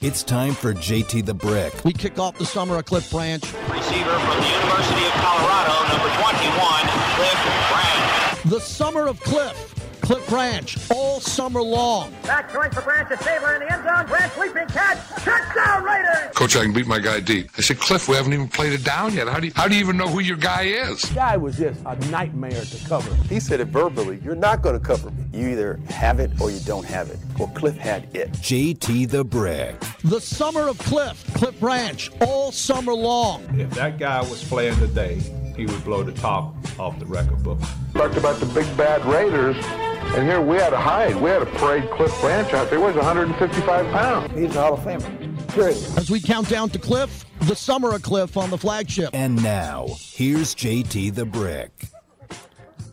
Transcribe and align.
It's 0.00 0.22
time 0.22 0.52
for 0.52 0.72
JT 0.72 1.26
the 1.26 1.34
Brick. 1.34 1.74
We 1.84 1.92
kick 1.92 2.20
off 2.20 2.38
the 2.38 2.46
summer 2.46 2.76
at 2.76 2.86
Cliff 2.86 3.10
Branch. 3.10 3.42
Receiver 3.42 4.18
from 4.20 4.40
the 4.40 4.48
University 4.48 5.04
of 5.04 5.12
Colorado, 5.14 5.74
number 5.88 6.08
21, 6.22 6.86
Cliff 7.16 7.38
Branch. 7.68 8.42
The 8.44 8.60
summer 8.60 9.08
of 9.08 9.18
Cliff. 9.22 9.77
Cliff 10.08 10.26
Branch 10.26 10.90
all 10.90 11.20
summer 11.20 11.60
long. 11.60 12.10
Back 12.22 12.50
throwing 12.50 12.70
for 12.70 12.80
Branch 12.80 13.06
to 13.10 13.18
Stabler 13.18 13.56
in 13.56 13.60
the 13.60 13.70
end 13.70 13.84
zone. 13.84 14.06
Branch 14.06 14.34
leaping 14.38 14.66
catch. 14.68 15.06
Touchdown 15.22 15.84
Raiders! 15.84 16.34
Coach, 16.34 16.56
I 16.56 16.62
can 16.62 16.72
beat 16.72 16.86
my 16.86 16.98
guy 16.98 17.20
deep. 17.20 17.50
I 17.58 17.60
said, 17.60 17.78
Cliff, 17.78 18.08
we 18.08 18.14
haven't 18.14 18.32
even 18.32 18.48
played 18.48 18.72
it 18.72 18.82
down 18.82 19.12
yet. 19.12 19.28
How 19.28 19.38
do 19.38 19.48
you, 19.48 19.52
how 19.54 19.68
do 19.68 19.74
you 19.74 19.80
even 19.82 19.98
know 19.98 20.08
who 20.08 20.20
your 20.20 20.38
guy 20.38 20.62
is? 20.62 21.02
The 21.02 21.14
guy 21.14 21.36
was 21.36 21.58
just 21.58 21.78
a 21.84 21.94
nightmare 22.10 22.64
to 22.64 22.88
cover. 22.88 23.14
He 23.26 23.38
said 23.38 23.60
it 23.60 23.66
verbally. 23.66 24.18
You're 24.24 24.34
not 24.34 24.62
going 24.62 24.80
to 24.80 24.82
cover 24.82 25.10
me. 25.10 25.24
You 25.34 25.48
either 25.48 25.78
have 25.90 26.20
it 26.20 26.30
or 26.40 26.50
you 26.50 26.60
don't 26.60 26.86
have 26.86 27.10
it. 27.10 27.18
Well, 27.38 27.48
Cliff 27.48 27.76
had 27.76 28.08
it. 28.16 28.32
JT 28.32 29.10
the 29.10 29.24
Brick. 29.24 29.78
The 30.04 30.22
summer 30.22 30.68
of 30.68 30.78
Cliff. 30.78 31.22
Cliff 31.34 31.60
Branch 31.60 32.10
all 32.22 32.50
summer 32.50 32.94
long. 32.94 33.44
If 33.60 33.72
that 33.72 33.98
guy 33.98 34.20
was 34.20 34.42
playing 34.42 34.78
today, 34.78 35.20
he 35.54 35.66
would 35.66 35.84
blow 35.84 36.02
the 36.02 36.12
top 36.12 36.54
off 36.78 36.98
the 36.98 37.04
record 37.04 37.42
book. 37.42 37.58
Talked 37.92 38.16
about 38.16 38.38
the 38.40 38.46
big 38.46 38.64
bad 38.76 39.04
Raiders, 39.04 39.56
and 40.16 40.26
here 40.26 40.40
we 40.40 40.56
had 40.56 40.70
to 40.70 40.76
hide. 40.76 41.16
We 41.16 41.30
had 41.30 41.40
to 41.40 41.46
parade 41.46 41.90
Cliff 41.90 42.12
Branch 42.20 42.52
out 42.54 42.70
there. 42.70 42.78
He 42.78 42.84
was 42.84 42.96
155 42.96 43.86
pounds. 43.92 44.32
He's 44.34 44.54
a 44.54 44.60
Hall 44.60 44.74
of 44.74 44.80
Famer. 44.80 45.48
Period. 45.48 45.76
As 45.96 46.10
we 46.10 46.20
count 46.20 46.48
down 46.48 46.70
to 46.70 46.78
Cliff, 46.78 47.24
the 47.40 47.54
summer 47.54 47.94
of 47.94 48.02
Cliff 48.02 48.36
on 48.36 48.50
the 48.50 48.58
flagship. 48.58 49.10
And 49.12 49.42
now, 49.42 49.86
here's 49.98 50.54
JT 50.54 51.14
the 51.14 51.24
Brick. 51.24 51.70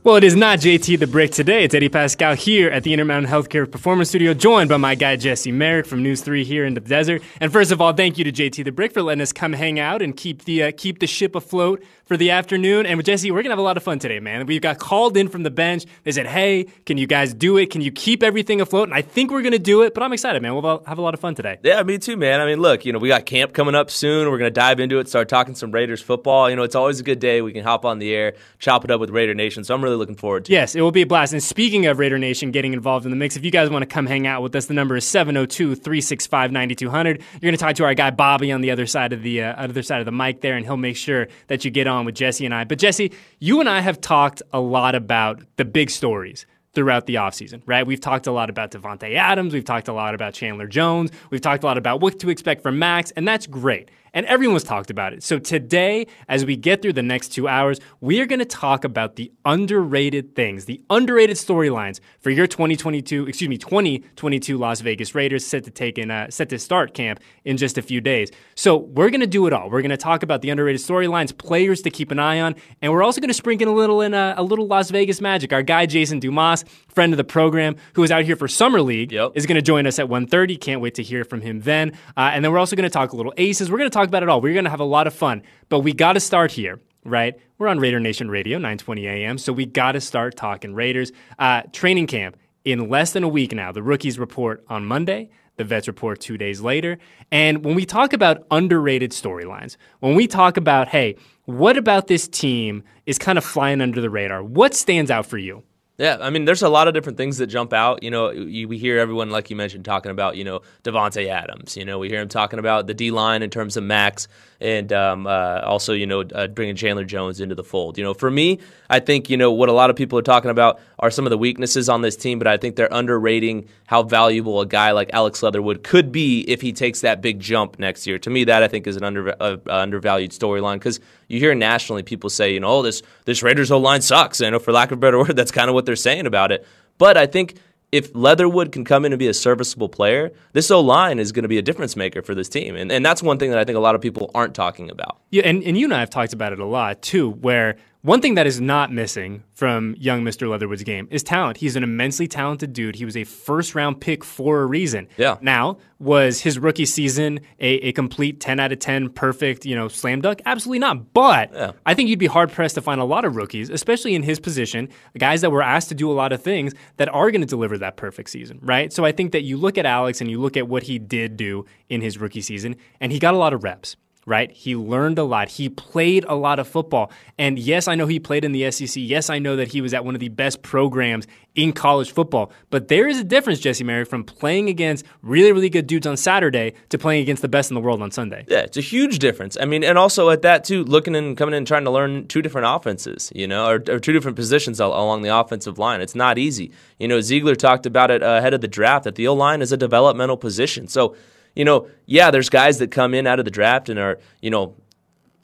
Well, 0.05 0.17
it 0.17 0.23
is 0.23 0.35
not 0.35 0.59
JT 0.59 0.99
the 0.99 1.07
Brick 1.07 1.31
today. 1.31 1.63
It's 1.63 1.73
Eddie 1.73 1.89
Paskal 1.89 2.35
here 2.35 2.69
at 2.69 2.83
the 2.83 2.93
Intermountain 2.93 3.27
Healthcare 3.27 3.69
Performance 3.69 4.09
Studio, 4.09 4.35
joined 4.35 4.69
by 4.69 4.77
my 4.77 4.93
guy 4.93 5.15
Jesse 5.15 5.51
Merrick 5.51 5.87
from 5.87 6.03
News 6.03 6.21
3 6.21 6.43
here 6.43 6.63
in 6.63 6.75
the 6.75 6.79
desert. 6.79 7.23
And 7.41 7.51
first 7.51 7.71
of 7.71 7.81
all, 7.81 7.91
thank 7.91 8.19
you 8.19 8.23
to 8.23 8.31
JT 8.31 8.65
the 8.65 8.71
Brick 8.71 8.93
for 8.93 9.01
letting 9.01 9.23
us 9.23 9.33
come 9.33 9.53
hang 9.53 9.79
out 9.79 10.03
and 10.03 10.15
keep 10.15 10.45
the 10.45 10.65
uh, 10.65 10.71
keep 10.77 10.99
the 10.99 11.07
ship 11.07 11.33
afloat 11.33 11.83
for 12.05 12.17
the 12.17 12.31
afternoon. 12.31 12.85
And 12.85 12.97
with 12.97 13.07
Jesse, 13.07 13.31
we're 13.31 13.41
gonna 13.41 13.53
have 13.53 13.59
a 13.59 13.63
lot 13.63 13.77
of 13.77 13.83
fun 13.83 13.99
today, 13.99 14.19
man. 14.19 14.45
We 14.45 14.59
got 14.59 14.77
called 14.77 15.17
in 15.17 15.27
from 15.27 15.43
the 15.43 15.49
bench. 15.49 15.85
They 16.03 16.11
said, 16.11 16.27
"Hey, 16.27 16.65
can 16.85 16.97
you 16.97 17.07
guys 17.07 17.33
do 17.33 17.57
it? 17.57 17.71
Can 17.71 17.81
you 17.81 17.91
keep 17.91 18.21
everything 18.21 18.61
afloat?" 18.61 18.87
And 18.87 18.93
I 18.93 19.01
think 19.01 19.31
we're 19.31 19.41
gonna 19.41 19.59
do 19.59 19.81
it. 19.81 19.93
But 19.93 20.03
I'm 20.03 20.13
excited, 20.13 20.41
man. 20.41 20.53
We'll 20.53 20.83
have 20.85 20.99
a 20.99 21.01
lot 21.01 21.13
of 21.13 21.19
fun 21.19 21.35
today. 21.35 21.57
Yeah, 21.63 21.81
me 21.83 21.97
too, 21.97 22.15
man. 22.15 22.39
I 22.39 22.45
mean, 22.45 22.61
look, 22.61 22.85
you 22.85 22.93
know, 22.93 22.99
we 22.99 23.07
got 23.07 23.25
camp 23.25 23.53
coming 23.53 23.73
up 23.73 23.89
soon. 23.89 24.29
We're 24.29 24.37
gonna 24.37 24.51
dive 24.51 24.79
into 24.79 24.99
it, 24.99 25.09
start 25.09 25.29
talking 25.29 25.55
some 25.55 25.71
Raiders 25.71 26.01
football. 26.01 26.49
You 26.49 26.55
know, 26.55 26.63
it's 26.63 26.75
always 26.75 26.99
a 26.99 27.03
good 27.03 27.19
day. 27.19 27.41
We 27.41 27.53
can 27.53 27.63
hop 27.63 27.85
on 27.85 27.97
the 27.97 28.13
air, 28.13 28.35
chop 28.59 28.85
it 28.85 28.91
up 28.91 28.99
with 28.99 29.09
Raider 29.09 29.33
Nation. 29.33 29.63
So 29.63 29.73
I'm 29.73 29.83
really 29.83 29.94
looking 29.95 30.15
forward 30.15 30.45
to. 30.45 30.51
Yes, 30.51 30.75
it 30.75 30.81
will 30.81 30.91
be 30.91 31.01
a 31.01 31.05
blast. 31.05 31.33
And 31.33 31.43
speaking 31.43 31.85
of 31.85 31.99
Raider 31.99 32.17
Nation 32.17 32.51
getting 32.51 32.73
involved 32.73 33.05
in 33.05 33.11
the 33.11 33.17
mix, 33.17 33.35
if 33.35 33.43
you 33.43 33.51
guys 33.51 33.69
want 33.69 33.83
to 33.83 33.87
come 33.87 34.05
hang 34.05 34.27
out 34.27 34.41
with 34.41 34.55
us, 34.55 34.65
the 34.67 34.73
number 34.73 34.95
is 34.95 35.05
702-365-9200. 35.05 36.81
You're 36.83 37.39
going 37.41 37.53
to 37.53 37.57
talk 37.57 37.75
to 37.75 37.83
our 37.83 37.93
guy 37.93 38.11
Bobby 38.11 38.51
on 38.51 38.61
the 38.61 38.71
other 38.71 38.85
side 38.85 39.13
of 39.13 39.21
the 39.23 39.43
uh, 39.43 39.53
other 39.55 39.83
side 39.83 39.99
of 39.99 40.05
the 40.05 40.11
mic 40.11 40.41
there, 40.41 40.55
and 40.55 40.65
he'll 40.65 40.77
make 40.77 40.97
sure 40.97 41.27
that 41.47 41.65
you 41.65 41.71
get 41.71 41.87
on 41.87 42.05
with 42.05 42.15
Jesse 42.15 42.45
and 42.45 42.53
I. 42.53 42.63
But 42.63 42.79
Jesse, 42.79 43.11
you 43.39 43.59
and 43.59 43.69
I 43.69 43.81
have 43.81 44.01
talked 44.01 44.41
a 44.53 44.59
lot 44.59 44.95
about 44.95 45.41
the 45.57 45.65
big 45.65 45.89
stories 45.89 46.45
throughout 46.75 47.07
the 47.07 47.15
offseason, 47.15 47.61
right? 47.65 47.87
We've 47.87 48.01
talked 48.01 48.27
a 48.27 48.31
lot 48.31 48.49
about 48.49 48.71
Davante 48.71 49.15
Adams. 49.15 49.53
We've 49.53 49.63
talked 49.63 49.87
a 49.87 49.93
lot 49.93 50.13
about 50.13 50.33
Chandler 50.33 50.67
Jones. 50.67 51.09
We've 51.29 51.41
talked 51.41 51.63
a 51.63 51.65
lot 51.65 51.77
about 51.77 52.01
what 52.01 52.19
to 52.19 52.29
expect 52.29 52.61
from 52.61 52.77
Max, 52.77 53.11
and 53.11 53.27
that's 53.27 53.47
great. 53.47 53.89
And 54.15 54.25
everyone's 54.27 54.63
talked 54.63 54.89
about 54.89 55.11
it. 55.11 55.23
So 55.23 55.37
today, 55.37 56.07
as 56.29 56.45
we 56.45 56.55
get 56.55 56.81
through 56.81 56.93
the 56.93 57.03
next 57.03 57.29
two 57.29 57.49
hours, 57.49 57.81
we 57.99 58.21
are 58.21 58.25
going 58.25 58.39
to 58.39 58.45
talk 58.45 58.85
about 58.85 59.17
the 59.17 59.29
underrated 59.43 60.35
things, 60.35 60.65
the 60.65 60.81
underrated 60.89 61.35
storylines 61.35 61.99
for 62.21 62.29
your 62.29 62.47
2022, 62.47 63.27
excuse 63.27 63.49
me, 63.49 63.57
2022 63.57 64.57
Las 64.57 64.79
Vegas 64.79 65.13
Raiders 65.13 65.45
set 65.45 65.65
to 65.65 65.71
take 65.71 65.97
in, 65.97 66.09
uh, 66.09 66.29
set 66.29 66.47
to 66.49 66.57
start 66.57 66.93
camp 66.93 67.19
in 67.43 67.57
just 67.57 67.77
a 67.77 67.81
few 67.81 67.99
days. 67.99 68.31
So 68.55 68.77
we're 68.77 69.09
going 69.09 69.19
to 69.19 69.27
do 69.27 69.47
it 69.47 69.53
all. 69.53 69.69
We're 69.69 69.81
going 69.81 69.89
to 69.89 69.97
talk 69.97 70.23
about 70.23 70.41
the 70.41 70.49
underrated 70.49 70.79
storylines, 70.79 71.37
players 71.37 71.81
to 71.81 71.89
keep 71.89 72.09
an 72.09 72.19
eye 72.19 72.39
on, 72.39 72.55
and 72.81 72.93
we're 72.93 73.03
also 73.03 73.19
going 73.19 73.27
to 73.27 73.33
sprinkle 73.33 73.67
in 73.67 73.73
a 73.73 73.75
little 73.75 73.99
in 73.99 74.13
a, 74.13 74.35
a, 74.37 74.43
little 74.43 74.65
Las 74.65 74.91
Vegas 74.91 75.19
magic. 75.19 75.51
Our 75.51 75.61
guy 75.61 75.87
Jason 75.87 76.19
Dumas, 76.19 76.63
friend 76.87 77.11
of 77.11 77.17
the 77.17 77.25
program, 77.25 77.75
who 77.95 78.03
is 78.03 78.11
out 78.11 78.23
here 78.23 78.37
for 78.37 78.47
summer 78.47 78.81
league, 78.81 79.11
yep. 79.11 79.33
is 79.35 79.45
going 79.45 79.55
to 79.55 79.61
join 79.61 79.85
us 79.85 79.99
at 79.99 80.07
1:30. 80.07 80.61
Can't 80.61 80.79
wait 80.79 80.95
to 80.95 81.03
hear 81.03 81.25
from 81.25 81.41
him 81.41 81.59
then. 81.61 81.91
Uh, 82.15 82.31
and 82.33 82.45
then 82.45 82.53
we're 82.53 82.59
also 82.59 82.77
going 82.77 82.89
to 82.89 82.93
talk 82.93 83.11
a 83.11 83.17
little 83.17 83.33
aces. 83.35 83.69
We're 83.69 83.77
going 83.77 83.89
to 83.89 83.93
talk 83.93 84.04
about 84.07 84.23
it 84.23 84.29
all. 84.29 84.41
We're 84.41 84.53
going 84.53 84.65
to 84.65 84.69
have 84.71 84.79
a 84.79 84.85
lot 84.85 85.07
of 85.07 85.13
fun, 85.13 85.43
but 85.69 85.79
we 85.79 85.93
got 85.93 86.13
to 86.13 86.19
start 86.19 86.51
here, 86.51 86.79
right? 87.03 87.35
We're 87.57 87.67
on 87.67 87.79
Raider 87.79 87.99
Nation 87.99 88.29
Radio, 88.29 88.59
9:20 88.59 89.03
a.m. 89.03 89.37
So 89.37 89.53
we 89.53 89.65
got 89.65 89.93
to 89.93 90.01
start 90.01 90.35
talking 90.35 90.73
Raiders. 90.73 91.11
Uh, 91.39 91.63
training 91.71 92.07
camp 92.07 92.37
in 92.63 92.89
less 92.89 93.13
than 93.13 93.23
a 93.23 93.29
week 93.29 93.53
now. 93.53 93.71
The 93.71 93.83
rookies 93.83 94.19
report 94.19 94.63
on 94.67 94.85
Monday. 94.85 95.29
The 95.57 95.63
vets 95.63 95.87
report 95.87 96.19
two 96.19 96.37
days 96.37 96.59
later. 96.59 96.97
And 97.31 97.63
when 97.63 97.75
we 97.75 97.85
talk 97.85 98.11
about 98.11 98.45
underrated 98.51 99.11
storylines, 99.11 99.77
when 99.99 100.15
we 100.15 100.27
talk 100.27 100.57
about, 100.57 100.89
hey, 100.89 101.15
what 101.45 101.77
about 101.77 102.07
this 102.07 102.27
team 102.27 102.83
is 103.05 103.17
kind 103.17 103.37
of 103.37 103.45
flying 103.45 103.79
under 103.79 104.01
the 104.01 104.09
radar? 104.09 104.43
What 104.43 104.73
stands 104.73 105.09
out 105.09 105.25
for 105.25 105.37
you? 105.37 105.63
Yeah, 105.97 106.17
I 106.19 106.29
mean, 106.29 106.43
there's 106.43 106.61
a 106.61 106.67
lot 106.67 106.89
of 106.89 106.93
different 106.93 107.17
things 107.17 107.37
that 107.37 107.47
jump 107.47 107.71
out. 107.71 108.03
You 108.03 108.11
know, 108.11 108.27
we 108.27 108.77
hear 108.77 108.99
everyone, 108.99 109.29
like 109.29 109.49
you 109.49 109.55
mentioned, 109.55 109.85
talking 109.85 110.11
about, 110.11 110.35
you 110.35 110.43
know, 110.43 110.59
Davante 110.83 111.27
Adams. 111.29 111.77
You 111.77 111.85
know, 111.85 111.99
we 111.99 112.09
hear 112.09 112.19
him 112.19 112.27
talking 112.27 112.59
about 112.59 112.87
the 112.87 112.93
D 112.93 113.11
line 113.11 113.41
in 113.41 113.49
terms 113.49 113.77
of 113.77 113.85
Max 113.85 114.27
and 114.59 114.91
um, 114.91 115.25
uh, 115.25 115.61
also, 115.63 115.93
you 115.93 116.05
know, 116.05 116.21
uh, 116.21 116.47
bringing 116.47 116.75
Chandler 116.75 117.05
Jones 117.05 117.39
into 117.39 117.55
the 117.55 117.63
fold. 117.63 117.97
You 117.97 118.03
know, 118.03 118.13
for 118.13 118.29
me, 118.29 118.59
I 118.89 118.99
think, 118.99 119.29
you 119.29 119.37
know, 119.37 119.53
what 119.53 119.69
a 119.69 119.71
lot 119.71 119.89
of 119.89 119.95
people 119.95 120.19
are 120.19 120.23
talking 120.23 120.51
about 120.51 120.81
are 120.99 121.09
some 121.09 121.25
of 121.25 121.29
the 121.29 121.37
weaknesses 121.37 121.87
on 121.87 122.01
this 122.01 122.17
team, 122.17 122.39
but 122.39 122.47
I 122.47 122.57
think 122.57 122.75
they're 122.75 122.93
underrating 122.93 123.69
how 123.85 124.03
valuable 124.03 124.59
a 124.59 124.65
guy 124.65 124.91
like 124.91 125.09
Alex 125.13 125.41
Leatherwood 125.43 125.83
could 125.83 126.11
be 126.11 126.41
if 126.41 126.61
he 126.61 126.73
takes 126.73 127.01
that 127.01 127.21
big 127.21 127.39
jump 127.39 127.79
next 127.79 128.05
year. 128.05 128.19
To 128.19 128.29
me, 128.29 128.43
that 128.45 128.63
I 128.63 128.67
think 128.67 128.85
is 128.85 128.97
an 128.97 129.03
under, 129.05 129.33
uh, 129.41 129.57
undervalued 129.67 130.31
storyline 130.31 130.75
because 130.75 130.99
you 131.27 131.39
hear 131.39 131.55
nationally 131.55 132.03
people 132.03 132.29
say, 132.29 132.53
you 132.53 132.59
know, 132.59 132.67
oh, 132.67 132.81
this, 132.81 133.01
this 133.25 133.43
Raiders 133.43 133.71
O 133.71 133.77
line 133.77 134.01
sucks. 134.01 134.41
I 134.41 134.49
know, 134.49 134.59
for 134.59 134.71
lack 134.71 134.91
of 134.91 134.97
a 134.97 135.01
better 135.01 135.17
word, 135.23 135.35
that's 135.35 135.51
kind 135.51 135.69
of 135.69 135.73
what 135.73 135.85
they're 135.85 135.95
saying 135.95 136.25
about 136.25 136.51
it. 136.51 136.65
But 136.97 137.17
I 137.17 137.25
think 137.25 137.55
if 137.91 138.13
Leatherwood 138.13 138.71
can 138.71 138.83
come 138.83 139.05
in 139.05 139.13
and 139.13 139.19
be 139.19 139.27
a 139.27 139.33
serviceable 139.33 139.89
player, 139.89 140.31
this 140.53 140.69
O 140.71 140.81
line 140.81 141.19
is 141.19 141.31
going 141.31 141.43
to 141.43 141.49
be 141.49 141.57
a 141.57 141.61
difference 141.61 141.95
maker 141.95 142.21
for 142.21 142.35
this 142.35 142.49
team. 142.49 142.75
And, 142.75 142.91
and 142.91 143.05
that's 143.05 143.23
one 143.23 143.37
thing 143.37 143.51
that 143.51 143.59
I 143.59 143.63
think 143.63 143.77
a 143.77 143.81
lot 143.81 143.95
of 143.95 144.01
people 144.01 144.31
aren't 144.35 144.53
talking 144.53 144.89
about. 144.89 145.19
Yeah, 145.31 145.43
and, 145.45 145.63
and 145.63 145.77
you 145.77 145.85
and 145.85 145.93
I 145.93 145.99
have 145.99 146.09
talked 146.09 146.33
about 146.33 146.51
it 146.51 146.59
a 146.59 146.65
lot 146.65 147.01
too, 147.01 147.29
where 147.29 147.77
one 148.05 148.21
thing 148.21 148.35
that 148.35 148.45
is 148.45 148.61
not 148.61 148.91
missing 148.91 149.43
from 149.53 149.95
young 149.97 150.21
Mr. 150.21 150.47
Leatherwood's 150.47 150.83
game 150.83 151.07
is 151.09 151.23
talent. 151.23 151.57
He's 151.57 151.75
an 151.75 151.81
immensely 151.81 152.27
talented 152.27 152.71
dude. 152.71 152.95
He 152.95 153.03
was 153.03 153.17
a 153.17 153.23
first 153.23 153.73
round 153.73 153.99
pick 153.99 154.23
for 154.23 154.61
a 154.61 154.65
reason. 154.67 155.07
Yeah. 155.17 155.37
Now, 155.41 155.79
was 155.97 156.39
his 156.41 156.59
rookie 156.59 156.85
season 156.85 157.39
a, 157.59 157.67
a 157.87 157.91
complete 157.93 158.39
10 158.39 158.59
out 158.59 158.71
of 158.71 158.77
10 158.77 159.09
perfect, 159.09 159.65
you 159.65 159.75
know, 159.75 159.87
slam 159.87 160.21
dunk? 160.21 160.43
Absolutely 160.45 160.77
not. 160.77 161.13
But 161.15 161.51
yeah. 161.51 161.71
I 161.87 161.95
think 161.95 162.09
you'd 162.09 162.19
be 162.19 162.27
hard 162.27 162.51
pressed 162.51 162.75
to 162.75 162.81
find 162.81 163.01
a 163.01 163.05
lot 163.05 163.25
of 163.25 163.35
rookies, 163.35 163.71
especially 163.71 164.13
in 164.13 164.21
his 164.21 164.39
position, 164.39 164.89
guys 165.17 165.41
that 165.41 165.49
were 165.49 165.63
asked 165.63 165.89
to 165.89 165.95
do 165.95 166.11
a 166.11 166.13
lot 166.13 166.31
of 166.31 166.43
things 166.43 166.75
that 166.97 167.09
are 167.09 167.31
going 167.31 167.41
to 167.41 167.47
deliver 167.47 167.75
that 167.79 167.97
perfect 167.97 168.29
season, 168.29 168.59
right? 168.61 168.93
So 168.93 169.03
I 169.03 169.13
think 169.13 169.31
that 169.31 169.41
you 169.41 169.57
look 169.57 169.79
at 169.79 169.87
Alex 169.87 170.21
and 170.21 170.29
you 170.29 170.39
look 170.39 170.55
at 170.57 170.67
what 170.67 170.83
he 170.83 170.99
did 170.99 171.37
do 171.37 171.65
in 171.89 172.01
his 172.01 172.19
rookie 172.19 172.41
season, 172.41 172.75
and 173.01 173.11
he 173.11 173.17
got 173.17 173.33
a 173.33 173.37
lot 173.37 173.53
of 173.53 173.63
reps 173.63 173.95
right? 174.25 174.51
He 174.51 174.75
learned 174.75 175.19
a 175.19 175.23
lot. 175.23 175.49
He 175.49 175.69
played 175.69 176.25
a 176.27 176.35
lot 176.35 176.57
of 176.59 176.67
football. 176.67 177.11
And 177.37 177.59
yes, 177.59 177.87
I 177.87 177.95
know 177.95 178.07
he 178.07 178.19
played 178.19 178.43
in 178.43 178.51
the 178.51 178.71
SEC. 178.71 178.95
Yes, 178.95 179.29
I 179.29 179.39
know 179.39 179.55
that 179.55 179.67
he 179.67 179.81
was 179.81 179.93
at 179.93 180.03
one 180.03 180.15
of 180.15 180.19
the 180.19 180.29
best 180.29 180.63
programs 180.63 181.27
in 181.53 181.71
college 181.71 182.11
football. 182.11 182.51
But 182.69 182.87
there 182.87 183.07
is 183.07 183.19
a 183.19 183.23
difference, 183.23 183.59
Jesse 183.59 183.83
Merrick, 183.83 184.09
from 184.09 184.23
playing 184.23 184.67
against 184.67 185.05
really, 185.21 185.51
really 185.51 185.69
good 185.69 185.87
dudes 185.87 186.07
on 186.07 186.17
Saturday 186.17 186.73
to 186.89 186.97
playing 186.97 187.21
against 187.21 187.41
the 187.41 187.47
best 187.47 187.69
in 187.69 187.75
the 187.75 187.81
world 187.81 188.01
on 188.01 188.11
Sunday. 188.11 188.45
Yeah, 188.47 188.59
it's 188.59 188.77
a 188.77 188.81
huge 188.81 189.19
difference. 189.19 189.57
I 189.61 189.65
mean, 189.65 189.83
and 189.83 189.97
also 189.97 190.29
at 190.31 190.41
that, 190.41 190.63
too, 190.63 190.83
looking 190.83 191.15
and 191.15 191.37
coming 191.37 191.53
in 191.53 191.59
and 191.59 191.67
trying 191.67 191.85
to 191.85 191.91
learn 191.91 192.27
two 192.27 192.41
different 192.41 192.67
offenses, 192.67 193.31
you 193.35 193.47
know, 193.47 193.67
or, 193.67 193.75
or 193.87 193.99
two 193.99 194.11
different 194.11 194.35
positions 194.35 194.79
along 194.79 195.21
the 195.21 195.35
offensive 195.35 195.77
line. 195.77 196.01
It's 196.01 196.15
not 196.15 196.37
easy. 196.37 196.71
You 196.99 197.07
know, 197.07 197.21
Ziegler 197.21 197.55
talked 197.55 197.85
about 197.85 198.09
it 198.11 198.23
ahead 198.23 198.53
of 198.53 198.61
the 198.61 198.67
draft 198.67 199.03
that 199.03 199.15
the 199.15 199.27
O 199.27 199.33
line 199.33 199.61
is 199.61 199.71
a 199.71 199.77
developmental 199.77 200.37
position. 200.37 200.87
So, 200.87 201.15
you 201.55 201.65
know, 201.65 201.87
yeah, 202.05 202.31
there's 202.31 202.49
guys 202.49 202.79
that 202.79 202.91
come 202.91 203.13
in 203.13 203.27
out 203.27 203.39
of 203.39 203.45
the 203.45 203.51
draft 203.51 203.89
and 203.89 203.99
are, 203.99 204.19
you 204.41 204.49
know, 204.49 204.75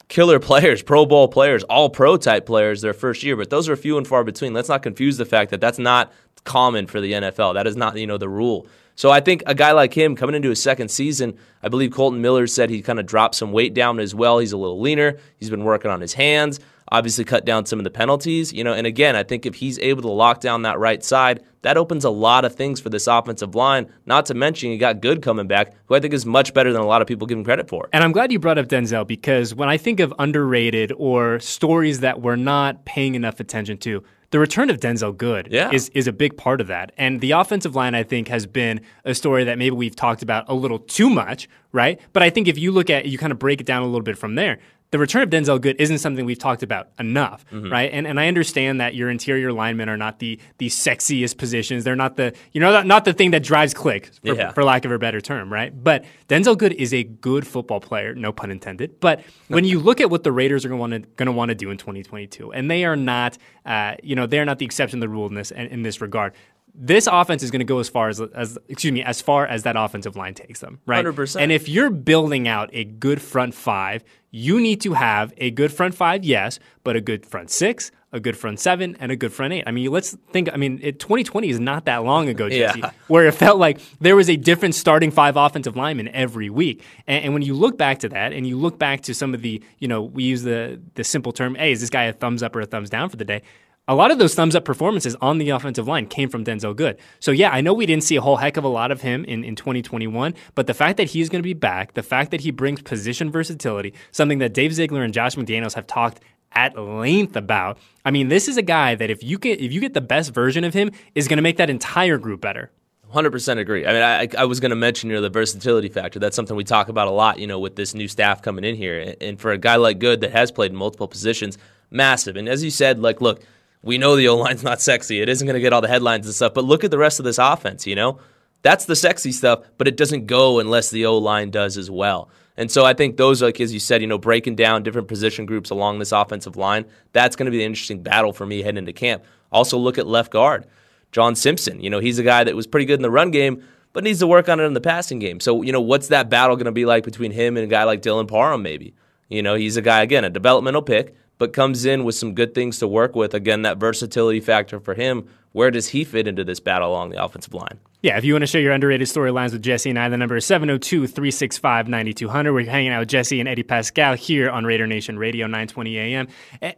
killer 0.08 0.38
players, 0.40 0.82
Pro 0.82 1.06
Bowl 1.06 1.28
players, 1.28 1.62
all 1.64 1.90
pro 1.90 2.16
type 2.16 2.46
players 2.46 2.80
their 2.80 2.94
first 2.94 3.22
year, 3.22 3.36
but 3.36 3.50
those 3.50 3.68
are 3.68 3.76
few 3.76 3.98
and 3.98 4.06
far 4.06 4.24
between. 4.24 4.52
Let's 4.52 4.68
not 4.68 4.82
confuse 4.82 5.16
the 5.16 5.24
fact 5.24 5.50
that 5.50 5.60
that's 5.60 5.78
not 5.78 6.12
common 6.44 6.86
for 6.86 7.00
the 7.00 7.12
NFL. 7.12 7.54
That 7.54 7.66
is 7.66 7.76
not, 7.76 7.96
you 7.96 8.06
know, 8.06 8.18
the 8.18 8.28
rule. 8.28 8.66
So 8.94 9.10
I 9.10 9.20
think 9.20 9.42
a 9.46 9.54
guy 9.54 9.72
like 9.72 9.94
him 9.94 10.14
coming 10.16 10.34
into 10.34 10.50
his 10.50 10.62
second 10.62 10.90
season, 10.90 11.38
I 11.62 11.68
believe 11.68 11.92
Kolton 11.92 12.20
Miller 12.20 12.46
said 12.46 12.68
he 12.68 12.82
kind 12.82 13.00
of 13.00 13.06
dropped 13.06 13.34
some 13.34 13.52
weight 13.52 13.72
down 13.74 13.98
as 13.98 14.14
well. 14.14 14.38
He's 14.38 14.52
a 14.52 14.58
little 14.58 14.80
leaner. 14.80 15.18
He's 15.38 15.50
been 15.50 15.64
working 15.64 15.90
on 15.90 16.00
his 16.00 16.12
hands, 16.12 16.60
obviously 16.90 17.24
cut 17.24 17.44
down 17.44 17.66
some 17.66 17.78
of 17.78 17.84
the 17.84 17.90
penalties, 17.90 18.52
you 18.52 18.64
know, 18.64 18.72
and 18.72 18.86
again, 18.86 19.16
I 19.16 19.22
think 19.22 19.46
if 19.46 19.54
he's 19.56 19.78
able 19.78 20.02
to 20.02 20.10
lock 20.10 20.40
down 20.40 20.62
that 20.62 20.78
right 20.78 21.02
side, 21.02 21.42
that 21.62 21.76
opens 21.76 22.04
a 22.04 22.10
lot 22.10 22.44
of 22.44 22.54
things 22.54 22.80
for 22.80 22.90
this 22.90 23.06
offensive 23.06 23.54
line. 23.54 23.86
Not 24.04 24.26
to 24.26 24.34
mention, 24.34 24.70
you 24.70 24.78
got 24.78 25.00
Good 25.00 25.22
coming 25.22 25.46
back, 25.46 25.74
who 25.86 25.94
I 25.94 26.00
think 26.00 26.12
is 26.12 26.26
much 26.26 26.52
better 26.52 26.72
than 26.72 26.82
a 26.82 26.86
lot 26.86 27.00
of 27.02 27.08
people 27.08 27.26
give 27.26 27.38
him 27.38 27.44
credit 27.44 27.68
for. 27.68 27.88
And 27.92 28.02
I'm 28.02 28.12
glad 28.12 28.32
you 28.32 28.38
brought 28.38 28.58
up 28.58 28.66
Denzelle 28.66 29.06
because 29.06 29.54
when 29.54 29.68
I 29.68 29.76
think 29.76 30.00
of 30.00 30.12
underrated 30.18 30.92
or 30.96 31.38
stories 31.40 32.00
that 32.00 32.20
we're 32.20 32.36
not 32.36 32.84
paying 32.84 33.14
enough 33.14 33.38
attention 33.40 33.78
to, 33.78 34.02
the 34.30 34.38
return 34.38 34.70
of 34.70 34.80
Denzelle 34.80 35.16
Good 35.16 35.48
Yeah. 35.50 35.70
is 35.72 35.90
is 35.90 36.06
a 36.08 36.12
big 36.12 36.36
part 36.38 36.60
of 36.62 36.66
that. 36.66 36.90
And 36.96 37.20
the 37.20 37.32
offensive 37.32 37.76
line, 37.76 37.94
I 37.94 38.02
think, 38.02 38.28
has 38.28 38.46
been 38.46 38.80
a 39.04 39.14
story 39.14 39.44
that 39.44 39.58
maybe 39.58 39.76
we've 39.76 39.94
talked 39.94 40.22
about 40.22 40.46
a 40.48 40.54
little 40.54 40.78
too 40.78 41.10
much, 41.10 41.48
right? 41.70 42.00
But 42.14 42.22
I 42.22 42.30
think 42.30 42.48
if 42.48 42.58
you 42.58 42.72
look 42.72 42.88
at 42.90 43.04
you 43.06 43.18
kind 43.18 43.30
of 43.30 43.38
break 43.38 43.60
it 43.60 43.66
down 43.66 43.82
a 43.82 43.86
little 43.86 44.00
bit 44.00 44.16
from 44.18 44.34
there, 44.34 44.58
the 44.92 44.98
return 44.98 45.22
of 45.22 45.30
Denzelle 45.30 45.60
Good 45.60 45.76
isn't 45.80 45.98
something 45.98 46.24
we've 46.24 46.38
talked 46.38 46.62
about 46.62 46.88
enough, 47.00 47.44
Mm-hmm. 47.50 47.72
right? 47.72 47.90
And 47.92 48.06
and 48.06 48.20
I 48.20 48.28
understand 48.28 48.80
that 48.80 48.94
your 48.94 49.10
interior 49.10 49.52
linemen 49.52 49.88
are 49.88 49.96
not 49.96 50.20
the 50.20 50.38
the 50.58 50.68
sexiest 50.68 51.36
positions. 51.38 51.82
They're 51.82 51.96
not 51.96 52.16
the 52.16 52.32
you 52.52 52.60
know 52.60 52.70
not, 52.70 52.86
not 52.86 53.04
the 53.04 53.12
thing 53.12 53.32
that 53.32 53.42
drives 53.42 53.74
clicks 53.74 54.18
for, 54.20 54.34
Yeah. 54.34 54.52
for 54.52 54.62
lack 54.62 54.84
of 54.84 54.92
a 54.92 54.98
better 54.98 55.20
term, 55.20 55.52
right? 55.52 55.72
But 55.82 56.04
Denzelle 56.28 56.56
Good 56.56 56.74
is 56.74 56.94
a 56.94 57.02
good 57.02 57.46
football 57.46 57.80
player, 57.80 58.14
no 58.14 58.32
pun 58.32 58.50
intended. 58.52 59.00
But 59.00 59.22
when 59.48 59.64
you 59.64 59.80
look 59.88 60.00
at 60.00 60.08
what 60.10 60.22
the 60.22 60.32
Raiders 60.32 60.64
are 60.64 60.68
going 60.68 60.90
to 60.92 61.00
going 61.16 61.26
to 61.26 61.32
want 61.32 61.48
to 61.48 61.54
do 61.54 61.70
in 61.70 61.78
2022, 61.78 62.52
and 62.52 62.70
they 62.70 62.84
are 62.84 62.94
not, 62.96 63.38
uh, 63.66 63.94
you 64.02 64.14
know, 64.14 64.26
they're 64.26 64.44
not 64.44 64.58
the 64.58 64.64
exception 64.66 65.00
to 65.00 65.04
the 65.04 65.08
rule 65.08 65.26
in 65.26 65.34
this 65.34 65.50
in 65.50 65.82
this 65.82 66.00
regard. 66.00 66.34
This 66.74 67.06
offense 67.10 67.42
is 67.42 67.50
going 67.50 67.60
to 67.60 67.66
go 67.66 67.80
as 67.80 67.88
far 67.88 68.08
as, 68.08 68.20
as 68.20 68.58
excuse 68.68 68.92
me, 68.92 69.02
as 69.02 69.20
far 69.20 69.46
as 69.46 69.64
that 69.64 69.76
offensive 69.76 70.16
line 70.16 70.34
takes 70.34 70.60
them, 70.60 70.80
right? 70.86 71.04
100%. 71.04 71.40
And 71.40 71.52
if 71.52 71.68
you're 71.68 71.90
building 71.90 72.48
out 72.48 72.70
a 72.72 72.84
good 72.84 73.20
front 73.20 73.54
five, 73.54 74.02
you 74.30 74.58
need 74.60 74.80
to 74.80 74.94
have 74.94 75.34
a 75.36 75.50
good 75.50 75.70
front 75.70 75.94
five, 75.94 76.24
yes, 76.24 76.58
but 76.82 76.96
a 76.96 77.00
good 77.02 77.26
front 77.26 77.50
six, 77.50 77.90
a 78.10 78.20
good 78.20 78.36
front 78.36 78.58
seven, 78.58 78.96
and 79.00 79.12
a 79.12 79.16
good 79.16 79.32
front 79.34 79.52
eight. 79.52 79.64
I 79.66 79.70
mean, 79.70 79.90
let's 79.90 80.16
think. 80.32 80.48
I 80.50 80.56
mean, 80.56 80.80
it, 80.82 80.98
2020 80.98 81.50
is 81.50 81.60
not 81.60 81.84
that 81.84 82.04
long 82.04 82.28
ago, 82.30 82.48
Jesse, 82.48 82.80
Yeah. 82.80 82.90
where 83.08 83.26
it 83.26 83.32
felt 83.32 83.58
like 83.58 83.78
there 84.00 84.16
was 84.16 84.30
a 84.30 84.36
different 84.36 84.74
starting 84.74 85.10
five 85.10 85.36
offensive 85.36 85.76
lineman 85.76 86.08
every 86.08 86.48
week. 86.48 86.82
And, 87.06 87.24
and 87.26 87.34
when 87.34 87.42
you 87.42 87.52
look 87.52 87.76
back 87.76 87.98
to 87.98 88.08
that, 88.08 88.32
and 88.32 88.46
you 88.46 88.56
look 88.56 88.78
back 88.78 89.02
to 89.02 89.14
some 89.14 89.34
of 89.34 89.42
the, 89.42 89.62
you 89.78 89.88
know, 89.88 90.00
we 90.00 90.24
use 90.24 90.42
the 90.42 90.80
the 90.94 91.04
simple 91.04 91.32
term, 91.32 91.54
"Hey, 91.54 91.72
is 91.72 91.80
this 91.82 91.90
guy 91.90 92.04
a 92.04 92.14
thumbs 92.14 92.42
up 92.42 92.56
or 92.56 92.60
a 92.62 92.66
thumbs 92.66 92.88
down 92.88 93.10
for 93.10 93.16
the 93.16 93.26
day?" 93.26 93.42
A 93.88 93.96
lot 93.96 94.12
of 94.12 94.18
those 94.18 94.36
thumbs 94.36 94.54
up 94.54 94.64
performances 94.64 95.16
on 95.20 95.38
the 95.38 95.50
offensive 95.50 95.88
line 95.88 96.06
came 96.06 96.28
from 96.28 96.44
Denzelle 96.44 96.76
Good. 96.76 96.98
So 97.18 97.32
yeah, 97.32 97.50
I 97.50 97.60
know 97.60 97.74
we 97.74 97.84
didn't 97.84 98.04
see 98.04 98.14
a 98.14 98.20
whole 98.20 98.36
heck 98.36 98.56
of 98.56 98.62
a 98.62 98.68
lot 98.68 98.92
of 98.92 99.00
him 99.00 99.24
in, 99.24 99.42
in 99.42 99.56
2021, 99.56 100.34
but 100.54 100.68
the 100.68 100.74
fact 100.74 100.98
that 100.98 101.10
he's 101.10 101.28
going 101.28 101.40
to 101.40 101.46
be 101.46 101.52
back, 101.52 101.94
the 101.94 102.02
fact 102.04 102.30
that 102.30 102.42
he 102.42 102.52
brings 102.52 102.80
position 102.80 103.28
versatility, 103.32 103.92
something 104.12 104.38
that 104.38 104.54
Dave 104.54 104.72
Ziegler 104.72 105.02
and 105.02 105.12
Josh 105.12 105.34
McDaniels 105.34 105.74
have 105.74 105.88
talked 105.88 106.20
at 106.52 106.78
length 106.78 107.34
about. 107.34 107.76
I 108.04 108.12
mean, 108.12 108.28
this 108.28 108.46
is 108.46 108.56
a 108.56 108.62
guy 108.62 108.94
that 108.94 109.10
if 109.10 109.24
you 109.24 109.36
get 109.36 109.60
if 109.60 109.72
you 109.72 109.80
get 109.80 109.94
the 109.94 110.00
best 110.00 110.32
version 110.32 110.62
of 110.62 110.74
him, 110.74 110.92
is 111.16 111.26
going 111.26 111.38
to 111.38 111.42
make 111.42 111.56
that 111.56 111.68
entire 111.68 112.18
group 112.18 112.40
better. 112.40 112.70
Hundred 113.10 113.32
percent 113.32 113.58
agree. 113.58 113.84
I 113.84 113.92
mean, 113.92 114.02
I, 114.02 114.42
I 114.42 114.44
was 114.44 114.60
going 114.60 114.70
to 114.70 114.76
mention 114.76 115.10
you 115.10 115.16
know 115.16 115.22
the 115.22 115.28
versatility 115.28 115.88
factor. 115.88 116.20
That's 116.20 116.36
something 116.36 116.56
we 116.56 116.62
talk 116.62 116.88
about 116.88 117.08
a 117.08 117.10
lot. 117.10 117.40
You 117.40 117.48
know, 117.48 117.58
with 117.58 117.74
this 117.74 117.94
new 117.94 118.06
staff 118.06 118.42
coming 118.42 118.64
in 118.64 118.76
here, 118.76 119.16
and 119.20 119.40
for 119.40 119.50
a 119.50 119.58
guy 119.58 119.74
like 119.74 119.98
Good 119.98 120.20
that 120.20 120.30
has 120.30 120.52
played 120.52 120.72
multiple 120.72 121.08
positions, 121.08 121.58
massive. 121.90 122.36
And 122.36 122.48
as 122.48 122.62
you 122.62 122.70
said, 122.70 123.00
like, 123.00 123.20
look, 123.20 123.42
we 123.82 123.98
know 123.98 124.16
the 124.16 124.28
O 124.28 124.36
line's 124.36 124.62
not 124.62 124.80
sexy. 124.80 125.20
It 125.20 125.28
isn't 125.28 125.46
going 125.46 125.54
to 125.54 125.60
get 125.60 125.72
all 125.72 125.80
the 125.80 125.88
headlines 125.88 126.26
and 126.26 126.34
stuff. 126.34 126.54
But 126.54 126.64
look 126.64 126.84
at 126.84 126.90
the 126.90 126.98
rest 126.98 127.18
of 127.18 127.24
this 127.24 127.38
offense. 127.38 127.86
You 127.86 127.94
know, 127.94 128.20
that's 128.62 128.84
the 128.84 128.96
sexy 128.96 129.32
stuff, 129.32 129.64
but 129.76 129.88
it 129.88 129.96
doesn't 129.96 130.26
go 130.26 130.60
unless 130.60 130.90
the 130.90 131.06
O 131.06 131.18
line 131.18 131.50
does 131.50 131.76
as 131.76 131.90
well. 131.90 132.30
And 132.56 132.70
so 132.70 132.84
I 132.84 132.92
think 132.92 133.16
those, 133.16 133.42
like 133.42 133.60
as 133.60 133.72
you 133.72 133.80
said, 133.80 134.02
you 134.02 134.06
know, 134.06 134.18
breaking 134.18 134.56
down 134.56 134.82
different 134.82 135.08
position 135.08 135.46
groups 135.46 135.70
along 135.70 135.98
this 135.98 136.12
offensive 136.12 136.56
line, 136.56 136.84
that's 137.12 137.34
going 137.34 137.46
to 137.46 137.50
be 137.50 137.58
the 137.58 137.64
interesting 137.64 138.02
battle 138.02 138.32
for 138.32 138.46
me 138.46 138.62
heading 138.62 138.78
into 138.78 138.92
camp. 138.92 139.24
Also, 139.50 139.78
look 139.78 139.98
at 139.98 140.06
left 140.06 140.32
guard. 140.32 140.66
John 141.12 141.34
Simpson. 141.34 141.80
You 141.80 141.90
know, 141.90 141.98
he's 141.98 142.18
a 142.18 142.22
guy 142.22 142.44
that 142.44 142.56
was 142.56 142.66
pretty 142.66 142.86
good 142.86 142.98
in 142.98 143.02
the 143.02 143.10
run 143.10 143.30
game, 143.30 143.62
but 143.92 144.04
needs 144.04 144.20
to 144.20 144.26
work 144.26 144.48
on 144.48 144.60
it 144.60 144.64
in 144.64 144.74
the 144.74 144.80
passing 144.80 145.18
game. 145.18 145.40
So, 145.40 145.62
you 145.62 145.72
know, 145.72 145.80
what's 145.80 146.08
that 146.08 146.30
battle 146.30 146.56
going 146.56 146.66
to 146.66 146.72
be 146.72 146.86
like 146.86 147.04
between 147.04 147.32
him 147.32 147.56
and 147.56 147.64
a 147.64 147.68
guy 147.68 147.84
like 147.84 148.02
Dylan 148.02 148.28
Parham, 148.28 148.62
maybe? 148.62 148.94
You 149.28 149.42
know, 149.42 149.54
he's 149.54 149.76
a 149.76 149.82
guy, 149.82 150.02
again, 150.02 150.24
a 150.24 150.30
developmental 150.30 150.82
pick, 150.82 151.14
but 151.38 151.52
comes 151.52 151.84
in 151.84 152.04
with 152.04 152.14
some 152.14 152.34
good 152.34 152.54
things 152.54 152.78
to 152.78 152.88
work 152.88 153.14
with. 153.14 153.34
Again, 153.34 153.62
that 153.62 153.78
versatility 153.78 154.40
factor 154.40 154.80
for 154.80 154.94
him. 154.94 155.28
Where 155.52 155.70
does 155.70 155.88
he 155.88 156.04
fit 156.04 156.26
into 156.26 156.44
this 156.44 156.60
battle 156.60 156.90
along 156.90 157.10
the 157.10 157.22
offensive 157.22 157.52
line? 157.52 157.78
Yeah, 158.02 158.18
if 158.18 158.24
you 158.24 158.34
want 158.34 158.42
to 158.42 158.48
share 158.48 158.60
your 158.60 158.72
underrated 158.72 159.06
storylines 159.06 159.52
with 159.52 159.62
Jesse 159.62 159.88
and 159.88 159.96
I, 159.96 160.08
the 160.08 160.16
number 160.16 160.34
is 160.34 160.44
702 160.44 161.06
365 161.06 161.86
9200. 161.86 162.52
We're 162.52 162.68
hanging 162.68 162.90
out 162.90 162.98
with 162.98 163.08
Jesse 163.08 163.38
and 163.38 163.48
Eddie 163.48 163.62
Paskal 163.62 164.16
here 164.16 164.50
on 164.50 164.64
Raider 164.64 164.88
Nation 164.88 165.20
Radio, 165.20 165.46
920 165.46 165.98
AM. 165.98 166.28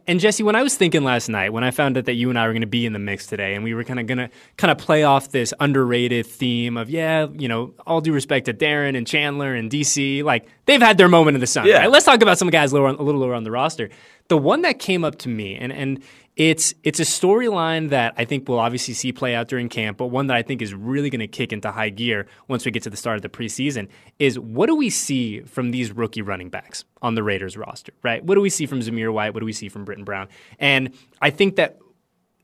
And 0.05 0.19
Jesse, 0.19 0.43
when 0.43 0.55
I 0.55 0.61
was 0.61 0.75
thinking 0.75 1.03
last 1.03 1.27
night, 1.27 1.51
when 1.51 1.63
I 1.63 1.71
found 1.71 1.97
out 1.97 2.05
that 2.05 2.13
you 2.13 2.29
and 2.29 2.37
I 2.37 2.45
were 2.45 2.53
going 2.53 2.61
to 2.61 2.67
be 2.67 2.85
in 2.85 2.93
the 2.93 2.99
mix 2.99 3.25
today, 3.25 3.55
and 3.55 3.63
we 3.63 3.73
were 3.73 3.83
kind 3.83 3.99
of 3.99 4.05
going 4.05 4.19
to 4.19 4.29
kind 4.57 4.69
of 4.69 4.77
play 4.77 5.03
off 5.03 5.31
this 5.31 5.51
underrated 5.59 6.27
theme 6.27 6.77
of, 6.77 6.91
yeah, 6.91 7.25
you 7.33 7.47
know, 7.47 7.73
all 7.87 8.01
due 8.01 8.13
respect 8.13 8.45
to 8.45 8.53
Darren 8.53 8.95
and 8.95 9.07
Chandler 9.07 9.55
and 9.55 9.71
DC, 9.71 10.23
like 10.23 10.45
they've 10.65 10.81
had 10.81 10.99
their 10.99 11.09
moment 11.09 11.33
in 11.33 11.41
the 11.41 11.47
sun. 11.47 11.65
Yeah. 11.65 11.79
right? 11.79 11.89
Let's 11.89 12.05
talk 12.05 12.21
about 12.21 12.37
some 12.37 12.51
guys 12.51 12.71
lower 12.71 12.87
on, 12.87 12.97
a 12.97 13.01
little 13.01 13.21
lower 13.21 13.33
on 13.33 13.43
the 13.43 13.51
roster. 13.51 13.89
The 14.27 14.37
one 14.37 14.61
that 14.63 14.79
came 14.79 15.03
up 15.03 15.17
to 15.19 15.29
me, 15.29 15.55
and 15.55 15.71
and 15.71 16.01
it's 16.35 16.73
it's 16.83 16.99
a 16.99 17.03
storyline 17.03 17.89
that 17.89 18.13
I 18.17 18.25
think 18.25 18.49
we'll 18.49 18.59
obviously 18.59 18.93
see 18.93 19.13
play 19.13 19.35
out 19.35 19.47
during 19.47 19.69
camp, 19.69 19.97
but 19.97 20.07
one 20.07 20.27
that 20.27 20.35
I 20.35 20.41
think 20.41 20.61
is 20.61 20.73
really 20.73 21.09
going 21.09 21.19
to 21.19 21.27
kick 21.27 21.53
into 21.53 21.71
high 21.71 21.89
gear 21.89 22.27
once 22.47 22.65
we 22.65 22.71
get 22.71 22.83
to 22.83 22.89
the 22.89 22.97
start 22.97 23.15
of 23.15 23.21
the 23.21 23.29
preseason. 23.29 23.87
Is 24.19 24.37
what 24.37 24.67
do 24.67 24.75
we 24.75 24.89
see 24.89 25.41
from 25.41 25.71
these 25.71 25.91
rookie 25.91 26.21
running 26.21 26.49
backs 26.49 26.83
on 27.01 27.15
the 27.15 27.23
Raiders 27.23 27.55
roster? 27.55 27.93
Right? 28.03 28.23
What 28.23 28.35
do 28.35 28.41
we 28.41 28.49
see 28.49 28.65
from 28.65 28.81
Zamir 28.81 29.13
White? 29.13 29.33
What 29.33 29.39
do 29.39 29.45
we 29.45 29.53
see 29.53 29.69
from 29.69 29.85
Brittain 29.85 30.03
Brown? 30.03 30.27
And 30.59 30.93
I 31.21 31.29
think 31.29 31.55
that 31.55 31.77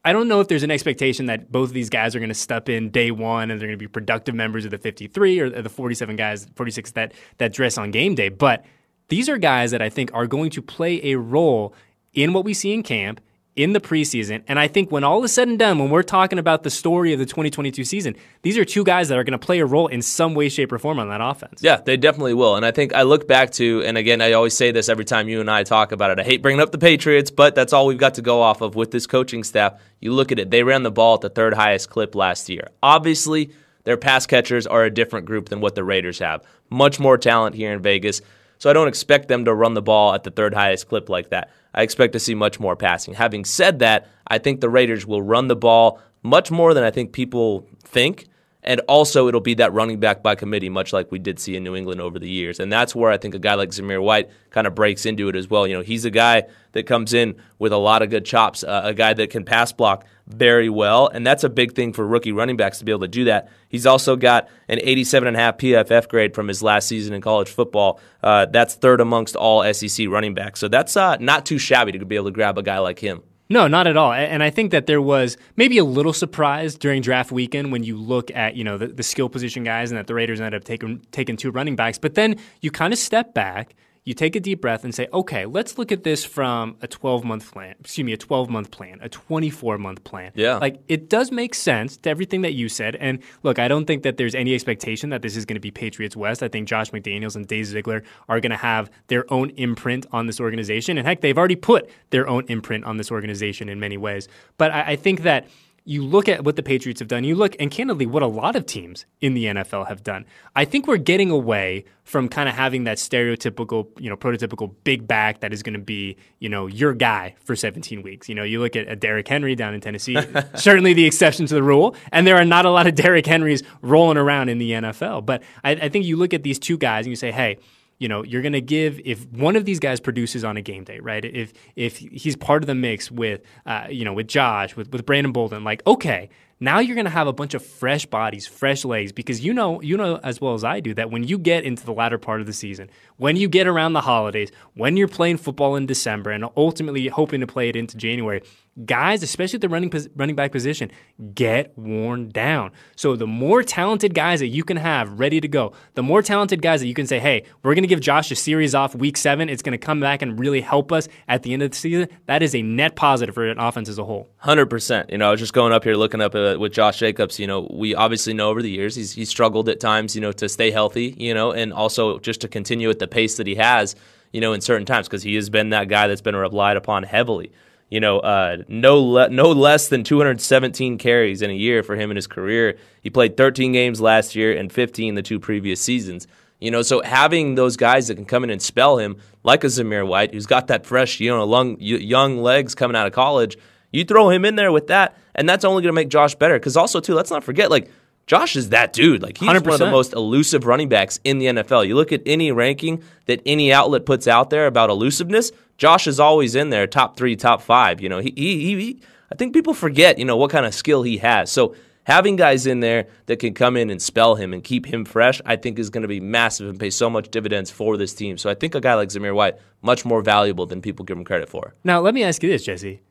I 0.03 0.13
don't 0.13 0.27
know 0.27 0.39
if 0.39 0.47
there's 0.47 0.63
an 0.63 0.71
expectation 0.71 1.27
that 1.27 1.51
both 1.51 1.69
of 1.69 1.73
these 1.73 1.89
guys 1.89 2.15
are 2.15 2.19
going 2.19 2.29
to 2.29 2.35
step 2.35 2.69
in 2.69 2.89
day 2.89 3.11
one 3.11 3.51
and 3.51 3.59
they're 3.59 3.67
going 3.67 3.77
to 3.77 3.83
be 3.83 3.87
productive 3.87 4.33
members 4.33 4.65
of 4.65 4.71
the 4.71 4.79
53 4.79 5.39
or 5.39 5.61
the 5.61 5.69
47 5.69 6.15
guys, 6.15 6.47
46 6.55 6.91
that 6.91 7.13
that 7.37 7.53
dress 7.53 7.77
on 7.77 7.91
game 7.91 8.15
day. 8.15 8.29
But 8.29 8.65
these 9.11 9.27
are 9.27 9.37
guys 9.37 9.71
that 9.71 9.81
I 9.81 9.89
think 9.89 10.09
are 10.13 10.25
going 10.25 10.51
to 10.51 10.61
play 10.61 11.11
a 11.11 11.17
role 11.17 11.75
in 12.13 12.31
what 12.31 12.45
we 12.45 12.53
see 12.53 12.73
in 12.73 12.81
camp, 12.81 13.19
in 13.57 13.73
the 13.73 13.81
preseason. 13.81 14.41
And 14.47 14.57
I 14.57 14.69
think 14.69 14.89
when 14.89 15.03
all 15.03 15.21
is 15.25 15.33
said 15.33 15.49
and 15.49 15.59
done, 15.59 15.79
when 15.79 15.89
we're 15.89 16.01
talking 16.01 16.39
about 16.39 16.63
the 16.63 16.69
story 16.69 17.11
of 17.11 17.19
the 17.19 17.25
2022 17.25 17.83
season, 17.83 18.15
these 18.41 18.57
are 18.57 18.63
two 18.63 18.85
guys 18.85 19.09
that 19.09 19.17
are 19.17 19.25
going 19.25 19.37
to 19.37 19.45
play 19.45 19.59
a 19.59 19.65
role 19.65 19.87
in 19.87 20.01
some 20.01 20.33
way, 20.33 20.47
shape, 20.47 20.71
or 20.71 20.79
form 20.79 20.97
on 20.97 21.09
that 21.09 21.19
offense. 21.19 21.61
Yeah, 21.61 21.81
they 21.81 21.97
definitely 21.97 22.35
will. 22.35 22.55
And 22.55 22.65
I 22.65 22.71
think 22.71 22.93
I 22.93 23.01
look 23.01 23.27
back 23.27 23.51
to, 23.51 23.83
and 23.85 23.97
again, 23.97 24.21
I 24.21 24.31
always 24.31 24.55
say 24.55 24.71
this 24.71 24.87
every 24.87 25.03
time 25.03 25.27
you 25.27 25.41
and 25.41 25.51
I 25.51 25.63
talk 25.63 25.91
about 25.91 26.11
it. 26.11 26.19
I 26.21 26.23
hate 26.23 26.41
bringing 26.41 26.61
up 26.61 26.71
the 26.71 26.77
Patriots, 26.77 27.31
but 27.31 27.53
that's 27.53 27.73
all 27.73 27.87
we've 27.87 27.97
got 27.97 28.13
to 28.13 28.21
go 28.21 28.41
off 28.41 28.61
of 28.61 28.75
with 28.75 28.91
this 28.91 29.07
coaching 29.07 29.43
staff. 29.43 29.73
You 29.99 30.13
look 30.13 30.31
at 30.31 30.39
it, 30.39 30.51
they 30.51 30.63
ran 30.63 30.83
the 30.83 30.91
ball 30.91 31.15
at 31.15 31.21
the 31.21 31.29
third 31.29 31.53
highest 31.53 31.89
clip 31.89 32.15
last 32.15 32.47
year. 32.47 32.69
Obviously, 32.81 33.51
their 33.83 33.97
pass 33.97 34.25
catchers 34.25 34.65
are 34.65 34.85
a 34.85 34.89
different 34.89 35.25
group 35.25 35.49
than 35.49 35.59
what 35.59 35.75
the 35.75 35.83
Raiders 35.83 36.19
have. 36.19 36.45
Much 36.69 36.97
more 36.97 37.17
talent 37.17 37.57
here 37.57 37.73
in 37.73 37.81
Vegas. 37.81 38.21
So 38.61 38.69
I 38.69 38.73
don't 38.73 38.87
expect 38.87 39.27
them 39.27 39.43
to 39.45 39.55
run 39.55 39.73
the 39.73 39.81
ball 39.81 40.13
at 40.13 40.23
the 40.23 40.29
third 40.29 40.53
highest 40.53 40.87
clip 40.87 41.09
like 41.09 41.29
that. 41.29 41.49
I 41.73 41.81
expect 41.81 42.13
to 42.13 42.19
see 42.19 42.35
much 42.35 42.59
more 42.59 42.75
passing. 42.75 43.15
Having 43.15 43.45
said 43.45 43.79
that, 43.79 44.07
I 44.27 44.37
think 44.37 44.61
the 44.61 44.69
Raiders 44.69 45.03
will 45.03 45.23
run 45.23 45.47
the 45.47 45.55
ball 45.55 45.99
much 46.21 46.51
more 46.51 46.75
than 46.75 46.83
I 46.83 46.91
think 46.91 47.11
people 47.11 47.67
think. 47.83 48.27
And 48.63 48.79
also, 48.81 49.27
it'll 49.27 49.41
be 49.41 49.55
that 49.55 49.73
running 49.73 49.99
back 49.99 50.21
by 50.21 50.35
committee, 50.35 50.69
much 50.69 50.93
like 50.93 51.11
we 51.11 51.17
did 51.17 51.39
see 51.39 51.55
in 51.55 51.63
New 51.63 51.75
England 51.75 51.99
over 51.99 52.19
the 52.19 52.29
years. 52.29 52.59
And 52.59 52.71
that's 52.71 52.95
where 52.95 53.11
I 53.11 53.17
think 53.17 53.33
a 53.33 53.39
guy 53.39 53.55
like 53.55 53.69
Zamir 53.69 54.01
White 54.01 54.29
kind 54.51 54.67
of 54.67 54.75
breaks 54.75 55.05
into 55.05 55.29
it 55.29 55.35
as 55.35 55.49
well. 55.49 55.65
You 55.65 55.77
know, 55.77 55.81
he's 55.81 56.05
a 56.05 56.11
guy 56.11 56.43
that 56.73 56.85
comes 56.85 57.13
in 57.13 57.35
with 57.57 57.71
a 57.71 57.77
lot 57.77 58.01
of 58.01 58.09
good 58.09 58.25
chops, 58.25 58.63
uh, 58.63 58.81
a 58.83 58.93
guy 58.93 59.13
that 59.13 59.31
can 59.31 59.43
pass 59.45 59.71
block 59.71 60.05
very 60.27 60.69
well. 60.69 61.07
And 61.07 61.25
that's 61.25 61.43
a 61.43 61.49
big 61.49 61.73
thing 61.73 61.91
for 61.91 62.05
rookie 62.05 62.31
running 62.31 62.55
backs 62.55 62.79
to 62.79 62.85
be 62.85 62.91
able 62.91 63.01
to 63.01 63.07
do 63.07 63.25
that. 63.25 63.49
He's 63.67 63.85
also 63.85 64.15
got 64.15 64.47
an 64.69 64.77
87.5 64.77 65.57
PFF 65.57 66.07
grade 66.07 66.35
from 66.35 66.47
his 66.47 66.61
last 66.61 66.87
season 66.87 67.13
in 67.13 67.21
college 67.21 67.49
football. 67.49 67.99
Uh, 68.21 68.45
that's 68.45 68.75
third 68.75 69.01
amongst 69.01 69.35
all 69.35 69.73
SEC 69.73 70.07
running 70.07 70.35
backs. 70.35 70.59
So 70.59 70.67
that's 70.67 70.95
uh, 70.95 71.17
not 71.17 71.45
too 71.45 71.57
shabby 71.57 71.93
to 71.93 72.05
be 72.05 72.15
able 72.15 72.25
to 72.25 72.31
grab 72.31 72.57
a 72.57 72.63
guy 72.63 72.77
like 72.77 72.99
him. 72.99 73.23
No, 73.51 73.67
not 73.67 73.85
at 73.85 73.97
all. 73.97 74.13
And 74.13 74.41
I 74.41 74.49
think 74.49 74.71
that 74.71 74.85
there 74.85 75.01
was 75.01 75.35
maybe 75.57 75.77
a 75.77 75.83
little 75.83 76.13
surprise 76.13 76.75
during 76.75 77.01
draft 77.01 77.33
weekend 77.33 77.73
when 77.73 77.83
you 77.83 77.97
look 77.97 78.31
at 78.31 78.55
you 78.55 78.63
know 78.63 78.77
the, 78.77 78.87
the 78.87 79.03
skill 79.03 79.27
position 79.27 79.65
guys 79.65 79.91
and 79.91 79.97
that 79.97 80.07
the 80.07 80.13
Raiders 80.13 80.39
ended 80.39 80.61
up 80.61 80.63
taking 80.63 81.05
taking 81.11 81.35
two 81.35 81.51
running 81.51 81.75
backs. 81.75 81.97
But 81.97 82.15
then 82.15 82.37
you 82.61 82.71
kind 82.71 82.93
of 82.93 82.99
step 82.99 83.33
back, 83.33 83.75
you 84.03 84.15
take 84.15 84.35
a 84.35 84.39
deep 84.39 84.61
breath 84.61 84.83
and 84.83 84.95
say, 84.95 85.07
okay, 85.13 85.45
let's 85.45 85.77
look 85.77 85.91
at 85.91 86.03
this 86.03 86.25
from 86.25 86.75
a 86.81 86.87
12 86.87 87.23
month 87.23 87.51
plan. 87.51 87.75
Excuse 87.79 88.05
me, 88.05 88.13
a 88.13 88.17
12 88.17 88.49
month 88.49 88.71
plan, 88.71 88.97
a 89.01 89.09
24 89.09 89.77
month 89.77 90.03
plan. 90.03 90.31
Yeah. 90.33 90.57
like 90.57 90.81
it 90.87 91.07
does 91.07 91.31
make 91.31 91.53
sense 91.53 91.97
to 91.97 92.09
everything 92.09 92.41
that 92.41 92.53
you 92.53 92.67
said. 92.67 92.95
And 92.95 93.19
look, 93.43 93.59
I 93.59 93.67
don't 93.67 93.85
think 93.85 94.03
that 94.03 94.17
there's 94.17 94.33
any 94.33 94.55
expectation 94.55 95.11
that 95.11 95.21
this 95.21 95.35
is 95.35 95.45
going 95.45 95.55
to 95.55 95.61
be 95.61 95.69
Patriots 95.69 96.15
West. 96.15 96.41
I 96.41 96.47
think 96.47 96.67
Josh 96.67 96.89
McDaniels 96.91 97.35
and 97.35 97.45
Dave 97.45 97.67
Ziegler 97.67 98.03
are 98.27 98.39
going 98.39 98.51
to 98.51 98.57
have 98.57 98.89
their 99.07 99.31
own 99.31 99.51
imprint 99.51 100.07
on 100.11 100.25
this 100.25 100.39
organization. 100.39 100.97
And 100.97 101.05
heck, 101.05 101.21
they've 101.21 101.37
already 101.37 101.55
put 101.55 101.89
their 102.09 102.27
own 102.27 102.45
imprint 102.47 102.85
on 102.85 102.97
this 102.97 103.11
organization 103.11 103.69
in 103.69 103.79
many 103.79 103.97
ways. 103.97 104.27
But 104.57 104.71
I, 104.71 104.81
I 104.81 104.95
think 104.95 105.21
that 105.21 105.47
you 105.83 106.05
look 106.05 106.29
at 106.29 106.43
what 106.43 106.55
the 106.55 106.63
Patriots 106.63 106.99
have 106.99 107.07
done, 107.07 107.23
you 107.23 107.33
look, 107.33 107.55
and 107.59 107.71
candidly, 107.71 108.05
what 108.05 108.21
a 108.21 108.27
lot 108.27 108.55
of 108.55 108.65
teams 108.65 109.05
in 109.19 109.33
the 109.33 109.45
NFL 109.45 109.87
have 109.87 110.03
done. 110.03 110.25
I 110.55 110.63
think 110.63 110.87
we're 110.87 110.97
getting 110.97 111.31
away 111.31 111.85
from 112.03 112.29
kind 112.29 112.47
of 112.47 112.53
having 112.53 112.83
that 112.83 112.97
stereotypical, 112.97 113.87
you 113.99 114.09
know, 114.09 114.15
prototypical 114.15 114.73
big 114.83 115.07
back 115.07 115.39
that 115.39 115.53
is 115.53 115.63
going 115.63 115.73
to 115.73 115.79
be, 115.79 116.17
you 116.39 116.49
know, 116.49 116.67
your 116.67 116.93
guy 116.93 117.35
for 117.43 117.55
17 117.55 118.03
weeks. 118.03 118.29
You 118.29 118.35
know, 118.35 118.43
you 118.43 118.59
look 118.59 118.75
at 118.75 118.91
a 118.91 118.95
Derrick 118.95 119.27
Henry 119.27 119.55
down 119.55 119.73
in 119.73 119.81
Tennessee, 119.81 120.17
certainly 120.55 120.93
the 120.93 121.05
exception 121.05 121.47
to 121.47 121.53
the 121.55 121.63
rule, 121.63 121.95
and 122.11 122.27
there 122.27 122.37
are 122.37 122.45
not 122.45 122.65
a 122.65 122.69
lot 122.69 122.85
of 122.85 122.93
Derrick 122.93 123.25
Henrys 123.25 123.63
rolling 123.81 124.17
around 124.17 124.49
in 124.49 124.59
the 124.59 124.71
NFL. 124.71 125.25
But 125.25 125.41
I, 125.63 125.71
I 125.71 125.89
think 125.89 126.05
you 126.05 126.15
look 126.15 126.33
at 126.33 126.43
these 126.43 126.59
two 126.59 126.77
guys 126.77 127.05
and 127.05 127.11
you 127.11 127.15
say, 127.15 127.31
hey, 127.31 127.57
you 128.01 128.07
know, 128.07 128.23
you're 128.23 128.41
going 128.41 128.53
to 128.53 128.61
give 128.61 128.99
if 129.05 129.27
one 129.27 129.55
of 129.55 129.63
these 129.63 129.79
guys 129.79 129.99
produces 129.99 130.43
on 130.43 130.57
a 130.57 130.61
game 130.63 130.83
day, 130.83 130.99
right? 130.99 131.23
If 131.23 131.53
if 131.75 131.97
he's 131.97 132.35
part 132.35 132.63
of 132.63 132.67
the 132.67 132.73
mix 132.73 133.11
with, 133.11 133.41
uh, 133.67 133.85
you 133.91 134.03
know, 134.03 134.13
with 134.13 134.27
Josh, 134.27 134.75
with 134.75 134.91
with 134.91 135.05
Brandon 135.05 135.31
Bolden, 135.31 135.63
like 135.63 135.85
okay, 135.85 136.31
now 136.61 136.79
you're 136.79 136.95
going 136.95 137.05
to 137.05 137.11
have 137.11 137.27
a 137.27 137.33
bunch 137.33 137.55
of 137.55 137.65
fresh 137.65 138.05
bodies, 138.05 138.45
fresh 138.47 138.85
legs, 138.85 139.11
because 139.11 139.43
you 139.43 139.53
know, 139.53 139.81
you 139.81 139.97
know 139.97 140.17
as 140.23 140.39
well 140.39 140.53
as 140.53 140.63
I 140.63 140.79
do 140.79 140.93
that 140.93 141.09
when 141.09 141.23
you 141.23 141.37
get 141.37 141.63
into 141.65 141.83
the 141.83 141.91
latter 141.91 142.19
part 142.19 142.39
of 142.39 142.47
the 142.47 142.53
season, 142.53 142.89
when 143.17 143.35
you 143.35 143.49
get 143.49 143.67
around 143.67 143.93
the 143.93 144.01
holidays, 144.01 144.51
when 144.75 144.95
you're 144.95 145.07
playing 145.07 145.37
football 145.37 145.75
in 145.75 145.87
December, 145.87 146.29
and 146.29 146.45
ultimately 146.55 147.07
hoping 147.07 147.41
to 147.41 147.47
play 147.47 147.67
it 147.67 147.75
into 147.75 147.97
January, 147.97 148.41
guys, 148.85 149.23
especially 149.23 149.57
at 149.57 149.61
the 149.61 149.69
running 149.69 149.91
running 150.15 150.35
back 150.35 150.51
position, 150.51 150.91
get 151.33 151.77
worn 151.77 152.29
down. 152.29 152.71
So 152.95 153.15
the 153.15 153.27
more 153.27 153.63
talented 153.63 154.13
guys 154.13 154.39
that 154.39 154.47
you 154.47 154.63
can 154.63 154.77
have 154.77 155.19
ready 155.19 155.41
to 155.41 155.47
go, 155.47 155.73
the 155.95 156.03
more 156.03 156.21
talented 156.21 156.61
guys 156.61 156.81
that 156.81 156.87
you 156.87 156.93
can 156.93 157.07
say, 157.07 157.19
"Hey, 157.19 157.43
we're 157.63 157.73
going 157.73 157.83
to 157.83 157.87
give 157.87 157.99
Josh 157.99 158.31
a 158.31 158.35
series 158.35 158.75
off 158.75 158.95
week 158.95 159.17
seven. 159.17 159.49
It's 159.49 159.61
going 159.61 159.73
to 159.73 159.83
come 159.83 159.99
back 159.99 160.21
and 160.21 160.39
really 160.39 160.61
help 160.61 160.91
us 160.91 161.07
at 161.27 161.43
the 161.43 161.53
end 161.53 161.63
of 161.63 161.71
the 161.71 161.77
season." 161.77 162.07
That 162.27 162.43
is 162.43 162.55
a 162.55 162.61
net 162.61 162.95
positive 162.95 163.35
for 163.35 163.47
an 163.47 163.59
offense 163.59 163.89
as 163.89 163.97
a 163.97 164.03
whole. 164.03 164.29
Hundred 164.37 164.67
percent. 164.67 165.09
You 165.09 165.17
know, 165.17 165.27
I 165.27 165.31
was 165.31 165.39
just 165.39 165.53
going 165.53 165.73
up 165.73 165.83
here 165.83 165.95
looking 165.95 166.21
up 166.21 166.35
uh, 166.35 166.50
with 166.59 166.73
Josh 166.73 166.99
Jacobs. 166.99 167.39
You 167.39 167.47
know, 167.47 167.67
we 167.71 167.95
obviously 167.95 168.33
know 168.33 168.49
over 168.49 168.61
the 168.61 168.69
years 168.69 168.95
he's 168.95 169.29
struggled 169.29 169.69
at 169.69 169.79
times. 169.79 170.15
You 170.15 170.21
know, 170.21 170.31
to 170.33 170.49
stay 170.49 170.71
healthy. 170.71 171.15
You 171.17 171.33
know, 171.33 171.51
and 171.51 171.73
also 171.73 172.19
just 172.19 172.41
to 172.41 172.47
continue 172.47 172.89
at 172.89 172.99
the 172.99 173.07
pace 173.07 173.37
that 173.37 173.47
he 173.47 173.55
has. 173.55 173.95
You 174.31 174.39
know, 174.41 174.53
in 174.53 174.61
certain 174.61 174.85
times 174.85 175.07
because 175.07 175.23
he 175.23 175.35
has 175.35 175.49
been 175.49 175.71
that 175.71 175.89
guy 175.89 176.07
that's 176.07 176.21
been 176.21 176.35
relied 176.35 176.77
upon 176.77 177.03
heavily 177.03 177.51
you 177.91 177.99
know, 177.99 178.19
uh, 178.19 178.63
no 178.69 178.99
le- 178.99 179.29
no 179.29 179.51
less 179.51 179.89
than 179.89 180.05
217 180.05 180.97
carries 180.97 181.41
in 181.41 181.51
a 181.51 181.53
year 181.53 181.83
for 181.83 181.97
him 181.97 182.09
in 182.09 182.15
his 182.15 182.25
career. 182.25 182.77
He 183.01 183.09
played 183.09 183.35
13 183.35 183.73
games 183.73 183.99
last 183.99 184.33
year 184.33 184.57
and 184.57 184.71
15 184.71 185.15
the 185.15 185.21
two 185.21 185.39
previous 185.39 185.81
seasons. 185.81 186.25
You 186.61 186.71
know, 186.71 186.83
so 186.83 187.01
having 187.01 187.55
those 187.55 187.75
guys 187.75 188.07
that 188.07 188.15
can 188.15 188.25
come 188.25 188.45
in 188.45 188.49
and 188.49 188.61
spell 188.61 188.97
him, 188.97 189.17
like 189.43 189.63
a 189.63 189.67
Zamir 189.67 190.07
White, 190.07 190.33
who's 190.33 190.45
got 190.45 190.67
that 190.67 190.85
fresh, 190.85 191.19
you 191.19 191.29
know, 191.29 191.75
young 191.79 192.37
legs 192.41 192.75
coming 192.75 192.95
out 192.95 193.07
of 193.07 193.13
college, 193.13 193.57
you 193.91 194.05
throw 194.05 194.29
him 194.29 194.45
in 194.45 194.55
there 194.55 194.71
with 194.71 194.87
that, 194.87 195.17
and 195.35 195.47
that's 195.47 195.65
only 195.65 195.81
going 195.81 195.93
to 195.93 195.99
make 195.99 196.09
Josh 196.09 196.35
better. 196.35 196.57
Because 196.57 196.77
also, 196.77 196.99
too, 196.99 197.13
let's 197.13 197.31
not 197.31 197.43
forget, 197.43 197.69
like 197.69 197.89
Josh 198.27 198.55
is 198.55 198.69
that 198.69 198.93
dude. 198.93 199.21
Like 199.21 199.37
he's 199.37 199.49
100%. 199.49 199.63
one 199.63 199.73
of 199.73 199.79
the 199.79 199.91
most 199.91 200.13
elusive 200.13 200.65
running 200.65 200.89
backs 200.89 201.19
in 201.23 201.39
the 201.39 201.47
NFL. 201.47 201.87
You 201.87 201.95
look 201.95 202.11
at 202.11 202.21
any 202.25 202.51
ranking 202.51 203.03
that 203.25 203.41
any 203.45 203.73
outlet 203.73 204.05
puts 204.05 204.27
out 204.27 204.49
there 204.49 204.67
about 204.67 204.89
elusiveness, 204.89 205.51
Josh 205.77 206.07
is 206.07 206.19
always 206.19 206.55
in 206.55 206.69
there, 206.69 206.87
top 206.87 207.17
three, 207.17 207.35
top 207.35 207.61
five. 207.61 208.01
You 208.01 208.09
know, 208.09 208.19
he, 208.19 208.33
he, 208.35 208.75
he 208.79 209.01
I 209.31 209.35
think 209.35 209.53
people 209.53 209.73
forget, 209.73 210.17
you 210.17 210.25
know, 210.25 210.37
what 210.37 210.51
kind 210.51 210.65
of 210.65 210.73
skill 210.73 211.03
he 211.03 211.17
has. 211.17 211.51
So 211.51 211.75
having 212.03 212.35
guys 212.35 212.67
in 212.67 212.79
there 212.79 213.07
that 213.25 213.39
can 213.39 213.53
come 213.53 213.75
in 213.75 213.89
and 213.89 214.01
spell 214.01 214.35
him 214.35 214.53
and 214.53 214.63
keep 214.63 214.85
him 214.85 215.05
fresh, 215.05 215.41
I 215.45 215.55
think 215.55 215.79
is 215.79 215.89
going 215.89 216.03
to 216.03 216.07
be 216.07 216.19
massive 216.19 216.69
and 216.69 216.79
pay 216.79 216.89
so 216.89 217.09
much 217.09 217.31
dividends 217.31 217.71
for 217.71 217.97
this 217.97 218.13
team. 218.13 218.37
So 218.37 218.49
I 218.49 218.53
think 218.53 218.75
a 218.75 218.81
guy 218.81 218.93
like 218.93 219.09
Zamir 219.09 219.35
White 219.35 219.57
much 219.81 220.05
more 220.05 220.21
valuable 220.21 220.65
than 220.65 220.81
people 220.81 221.05
give 221.05 221.17
him 221.17 221.23
credit 221.23 221.49
for. 221.49 221.73
Now, 221.83 221.99
let 222.01 222.13
me 222.13 222.23
ask 222.23 222.43
you 222.43 222.49
this, 222.49 222.63
Jesse 222.63 223.01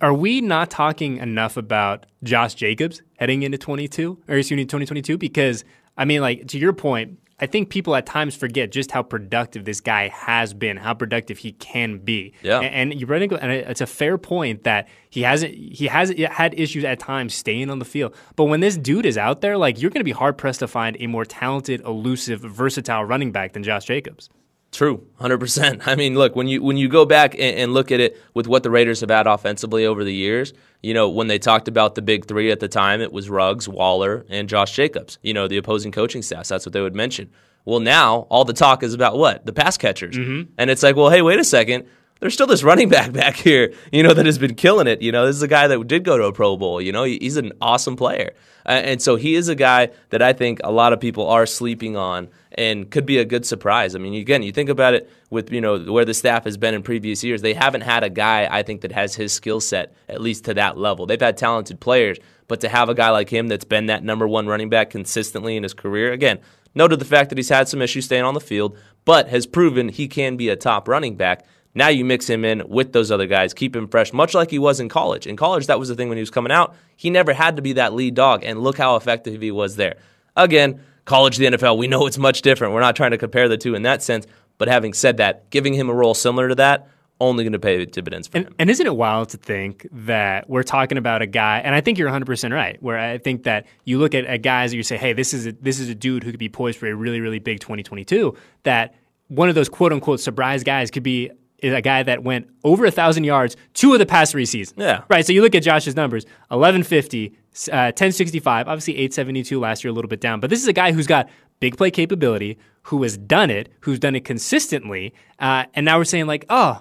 are 0.00 0.14
we 0.14 0.40
not 0.40 0.70
talking 0.70 1.18
enough 1.18 1.56
about 1.56 2.06
Josh 2.22 2.54
Jacobs 2.54 3.02
heading 3.18 3.42
into 3.42 3.58
22 3.58 4.18
or 4.28 4.36
excuse 4.36 4.56
me 4.56 4.64
2022 4.64 5.18
because 5.18 5.64
I 5.96 6.04
mean 6.04 6.20
like 6.20 6.48
to 6.48 6.58
your 6.58 6.72
point 6.72 7.18
I 7.40 7.46
think 7.46 7.70
people 7.70 7.96
at 7.96 8.04
times 8.04 8.36
forget 8.36 8.70
just 8.70 8.90
how 8.90 9.02
productive 9.02 9.64
this 9.64 9.80
guy 9.80 10.08
has 10.08 10.52
been, 10.52 10.76
how 10.76 10.92
productive 10.92 11.38
he 11.38 11.52
can 11.52 11.98
be. 11.98 12.34
Yeah. 12.42 12.60
And, 12.60 12.92
and 12.92 13.00
you 13.00 13.06
bring 13.06 13.32
and 13.32 13.50
it's 13.50 13.80
a 13.80 13.86
fair 13.86 14.18
point 14.18 14.64
that 14.64 14.88
he 15.08 15.22
hasn't 15.22 15.54
he 15.54 15.86
has 15.86 16.10
had 16.10 16.58
issues 16.58 16.84
at 16.84 16.98
times 16.98 17.34
staying 17.34 17.70
on 17.70 17.78
the 17.78 17.84
field. 17.84 18.14
But 18.36 18.44
when 18.44 18.60
this 18.60 18.76
dude 18.76 19.06
is 19.06 19.16
out 19.16 19.40
there, 19.40 19.56
like 19.56 19.80
you're 19.80 19.90
going 19.90 20.00
to 20.00 20.04
be 20.04 20.12
hard 20.12 20.36
pressed 20.36 20.60
to 20.60 20.68
find 20.68 20.96
a 21.00 21.06
more 21.06 21.24
talented, 21.24 21.80
elusive, 21.80 22.40
versatile 22.40 23.04
running 23.04 23.32
back 23.32 23.54
than 23.54 23.62
Josh 23.62 23.86
Jacobs. 23.86 24.28
True, 24.72 25.04
hundred 25.16 25.38
percent. 25.38 25.82
I 25.86 25.96
mean, 25.96 26.14
look 26.14 26.36
when 26.36 26.46
you 26.46 26.62
when 26.62 26.76
you 26.76 26.88
go 26.88 27.04
back 27.04 27.34
and, 27.34 27.42
and, 27.42 27.74
look 27.74 27.90
at 27.90 28.00
it 28.00 28.20
with 28.34 28.46
what 28.46 28.62
the 28.62 28.70
Raiders 28.70 29.00
have 29.00 29.10
had 29.10 29.26
offensively 29.26 29.84
over 29.84 30.04
the 30.04 30.14
years. 30.14 30.52
You 30.82 30.94
know, 30.94 31.10
when 31.10 31.26
they 31.26 31.38
talked 31.38 31.68
about 31.68 31.94
the 31.94 32.02
big 32.02 32.24
three 32.24 32.50
at 32.50 32.60
the 32.60 32.68
time, 32.68 33.00
it 33.00 33.12
was 33.12 33.28
Ruggs, 33.28 33.68
Waller, 33.68 34.24
and 34.30 34.48
Josh 34.48 34.72
Jacobs. 34.72 35.18
You 35.22 35.34
know, 35.34 35.48
the 35.48 35.56
opposing 35.56 35.92
coaching 35.92 36.22
staffs. 36.22 36.48
That's 36.48 36.64
what 36.64 36.72
they 36.72 36.80
would 36.80 36.94
mention. 36.94 37.30
Well, 37.64 37.80
now 37.80 38.20
all 38.30 38.44
the 38.44 38.52
talk 38.52 38.82
is 38.82 38.94
about 38.94 39.18
what 39.18 39.44
the 39.44 39.52
pass 39.52 39.76
catchers, 39.76 40.16
mm-hmm. 40.16 40.50
and 40.56 40.70
it's 40.70 40.82
like, 40.82 40.96
well, 40.96 41.10
hey, 41.10 41.20
wait 41.20 41.38
a 41.38 41.44
second. 41.44 41.86
There's 42.20 42.34
still 42.34 42.46
this 42.46 42.62
running 42.62 42.88
back 42.96 43.12
back 43.12 43.36
here, 43.36 43.74
you 43.92 44.02
know, 44.02 44.14
that 44.14 44.24
has 44.24 44.38
been 44.38 44.54
killing 44.54 44.86
it. 44.86 45.02
You 45.02 45.10
know, 45.10 45.26
this 45.26 45.36
is 45.36 45.42
a 45.42 45.48
guy 45.48 45.66
that 45.66 45.86
did 45.88 46.04
go 46.04 46.16
to 46.16 46.24
a 46.24 46.32
Pro 46.32 46.56
Bowl. 46.56 46.80
You 46.80 46.92
know, 46.92 47.02
he's 47.02 47.36
an 47.36 47.52
awesome 47.60 47.96
player, 47.96 48.34
uh, 48.64 48.70
and 48.70 49.02
so 49.02 49.16
he 49.16 49.34
is 49.34 49.48
a 49.48 49.56
guy 49.56 49.90
that 50.10 50.22
I 50.22 50.32
think 50.32 50.60
a 50.62 50.70
lot 50.70 50.92
of 50.92 51.00
people 51.00 51.26
are 51.26 51.44
sleeping 51.44 51.96
on 51.96 52.28
and 52.52 52.90
could 52.90 53.06
be 53.06 53.18
a 53.18 53.24
good 53.24 53.46
surprise. 53.46 53.94
I 53.94 53.98
mean, 53.98 54.14
again, 54.14 54.42
you 54.42 54.52
think 54.52 54.68
about 54.68 54.94
it 54.94 55.10
with 55.30 55.52
you 55.52 55.60
know 55.60 55.78
where 55.78 56.04
the 56.04 56.14
staff 56.14 56.44
has 56.44 56.56
been 56.56 56.74
in 56.74 56.82
previous 56.82 57.22
years. 57.22 57.42
They 57.42 57.54
haven't 57.54 57.82
had 57.82 58.02
a 58.02 58.10
guy 58.10 58.48
I 58.50 58.62
think 58.62 58.80
that 58.82 58.92
has 58.92 59.14
his 59.14 59.32
skill 59.32 59.60
set 59.60 59.94
at 60.08 60.20
least 60.20 60.44
to 60.46 60.54
that 60.54 60.76
level. 60.76 61.06
They've 61.06 61.20
had 61.20 61.36
talented 61.36 61.80
players, 61.80 62.18
but 62.48 62.60
to 62.60 62.68
have 62.68 62.88
a 62.88 62.94
guy 62.94 63.10
like 63.10 63.30
him 63.30 63.48
that's 63.48 63.64
been 63.64 63.86
that 63.86 64.02
number 64.02 64.26
one 64.26 64.46
running 64.46 64.68
back 64.68 64.90
consistently 64.90 65.56
in 65.56 65.62
his 65.62 65.74
career, 65.74 66.12
again, 66.12 66.40
noted 66.74 66.98
the 66.98 67.04
fact 67.04 67.28
that 67.30 67.38
he's 67.38 67.48
had 67.48 67.68
some 67.68 67.82
issues 67.82 68.04
staying 68.04 68.24
on 68.24 68.34
the 68.34 68.40
field, 68.40 68.76
but 69.04 69.28
has 69.28 69.46
proven 69.46 69.88
he 69.88 70.08
can 70.08 70.36
be 70.36 70.48
a 70.48 70.56
top 70.56 70.88
running 70.88 71.16
back. 71.16 71.46
Now 71.72 71.88
you 71.88 72.04
mix 72.04 72.28
him 72.28 72.44
in 72.44 72.68
with 72.68 72.92
those 72.92 73.12
other 73.12 73.26
guys, 73.26 73.54
keep 73.54 73.76
him 73.76 73.86
fresh, 73.86 74.12
much 74.12 74.34
like 74.34 74.50
he 74.50 74.58
was 74.58 74.80
in 74.80 74.88
college. 74.88 75.26
In 75.26 75.36
college, 75.36 75.68
that 75.68 75.78
was 75.78 75.88
the 75.88 75.94
thing 75.94 76.08
when 76.08 76.18
he 76.18 76.22
was 76.22 76.30
coming 76.30 76.50
out. 76.50 76.74
He 76.96 77.10
never 77.10 77.32
had 77.32 77.56
to 77.56 77.62
be 77.62 77.74
that 77.74 77.92
lead 77.92 78.14
dog, 78.14 78.42
and 78.44 78.60
look 78.60 78.76
how 78.76 78.96
effective 78.96 79.40
he 79.40 79.52
was 79.52 79.76
there. 79.76 79.96
Again, 80.36 80.80
college 81.04 81.36
to 81.36 81.40
the 81.40 81.56
NFL, 81.56 81.78
we 81.78 81.86
know 81.86 82.06
it's 82.06 82.18
much 82.18 82.42
different. 82.42 82.74
We're 82.74 82.80
not 82.80 82.96
trying 82.96 83.10
to 83.12 83.18
compare 83.18 83.48
the 83.48 83.56
two 83.56 83.74
in 83.74 83.82
that 83.82 84.02
sense. 84.02 84.26
But 84.58 84.68
having 84.68 84.92
said 84.92 85.16
that, 85.16 85.48
giving 85.50 85.72
him 85.72 85.88
a 85.88 85.94
role 85.94 86.14
similar 86.14 86.48
to 86.50 86.54
that, 86.56 86.88
only 87.20 87.44
going 87.44 87.52
to 87.52 87.58
pay 87.58 87.84
dividends 87.84 88.28
for 88.28 88.38
and, 88.38 88.46
him. 88.46 88.54
And 88.58 88.70
isn't 88.70 88.86
it 88.86 88.96
wild 88.96 89.28
to 89.30 89.36
think 89.36 89.86
that 89.92 90.48
we're 90.48 90.62
talking 90.62 90.98
about 90.98 91.22
a 91.22 91.26
guy, 91.26 91.60
and 91.60 91.74
I 91.74 91.80
think 91.80 91.98
you're 91.98 92.10
100% 92.10 92.52
right, 92.52 92.82
where 92.82 92.98
I 92.98 93.18
think 93.18 93.44
that 93.44 93.66
you 93.84 93.98
look 93.98 94.14
at, 94.14 94.24
at 94.24 94.42
guys 94.42 94.72
and 94.72 94.76
you 94.76 94.82
say, 94.82 94.96
hey, 94.96 95.12
this 95.12 95.34
is, 95.34 95.46
a, 95.46 95.52
this 95.52 95.80
is 95.80 95.88
a 95.88 95.94
dude 95.94 96.24
who 96.24 96.30
could 96.30 96.38
be 96.38 96.48
poised 96.48 96.78
for 96.78 96.86
a 96.88 96.94
really, 96.94 97.20
really 97.20 97.38
big 97.38 97.60
2022, 97.60 98.36
that 98.64 98.94
one 99.28 99.48
of 99.48 99.54
those 99.54 99.68
quote 99.68 99.92
unquote 99.92 100.20
surprise 100.20 100.64
guys 100.64 100.90
could 100.90 101.02
be 101.02 101.30
a 101.62 101.82
guy 101.82 102.02
that 102.02 102.22
went 102.22 102.48
over 102.64 102.84
a 102.86 102.90
thousand 102.90 103.24
yards 103.24 103.56
two 103.74 103.92
of 103.92 103.98
the 103.98 104.06
past 104.06 104.32
three 104.32 104.46
seasons. 104.46 104.78
Yeah. 104.78 105.02
Right. 105.08 105.26
So 105.26 105.32
you 105.32 105.42
look 105.42 105.54
at 105.54 105.62
Josh's 105.62 105.94
numbers 105.94 106.24
1150, 106.48 107.36
uh, 107.68 107.92
1065, 107.94 108.68
obviously 108.68 108.94
872 108.94 109.58
last 109.58 109.84
year, 109.84 109.90
a 109.90 109.94
little 109.94 110.08
bit 110.08 110.20
down. 110.20 110.40
But 110.40 110.50
this 110.50 110.62
is 110.62 110.68
a 110.68 110.72
guy 110.72 110.92
who's 110.92 111.06
got 111.06 111.28
big 111.60 111.76
play 111.76 111.90
capability, 111.90 112.58
who 112.84 113.02
has 113.02 113.16
done 113.16 113.50
it, 113.50 113.68
who's 113.80 113.98
done 113.98 114.14
it 114.16 114.24
consistently. 114.24 115.14
Uh, 115.38 115.64
and 115.74 115.84
now 115.84 115.98
we're 115.98 116.04
saying, 116.04 116.26
like, 116.26 116.44
oh, 116.48 116.80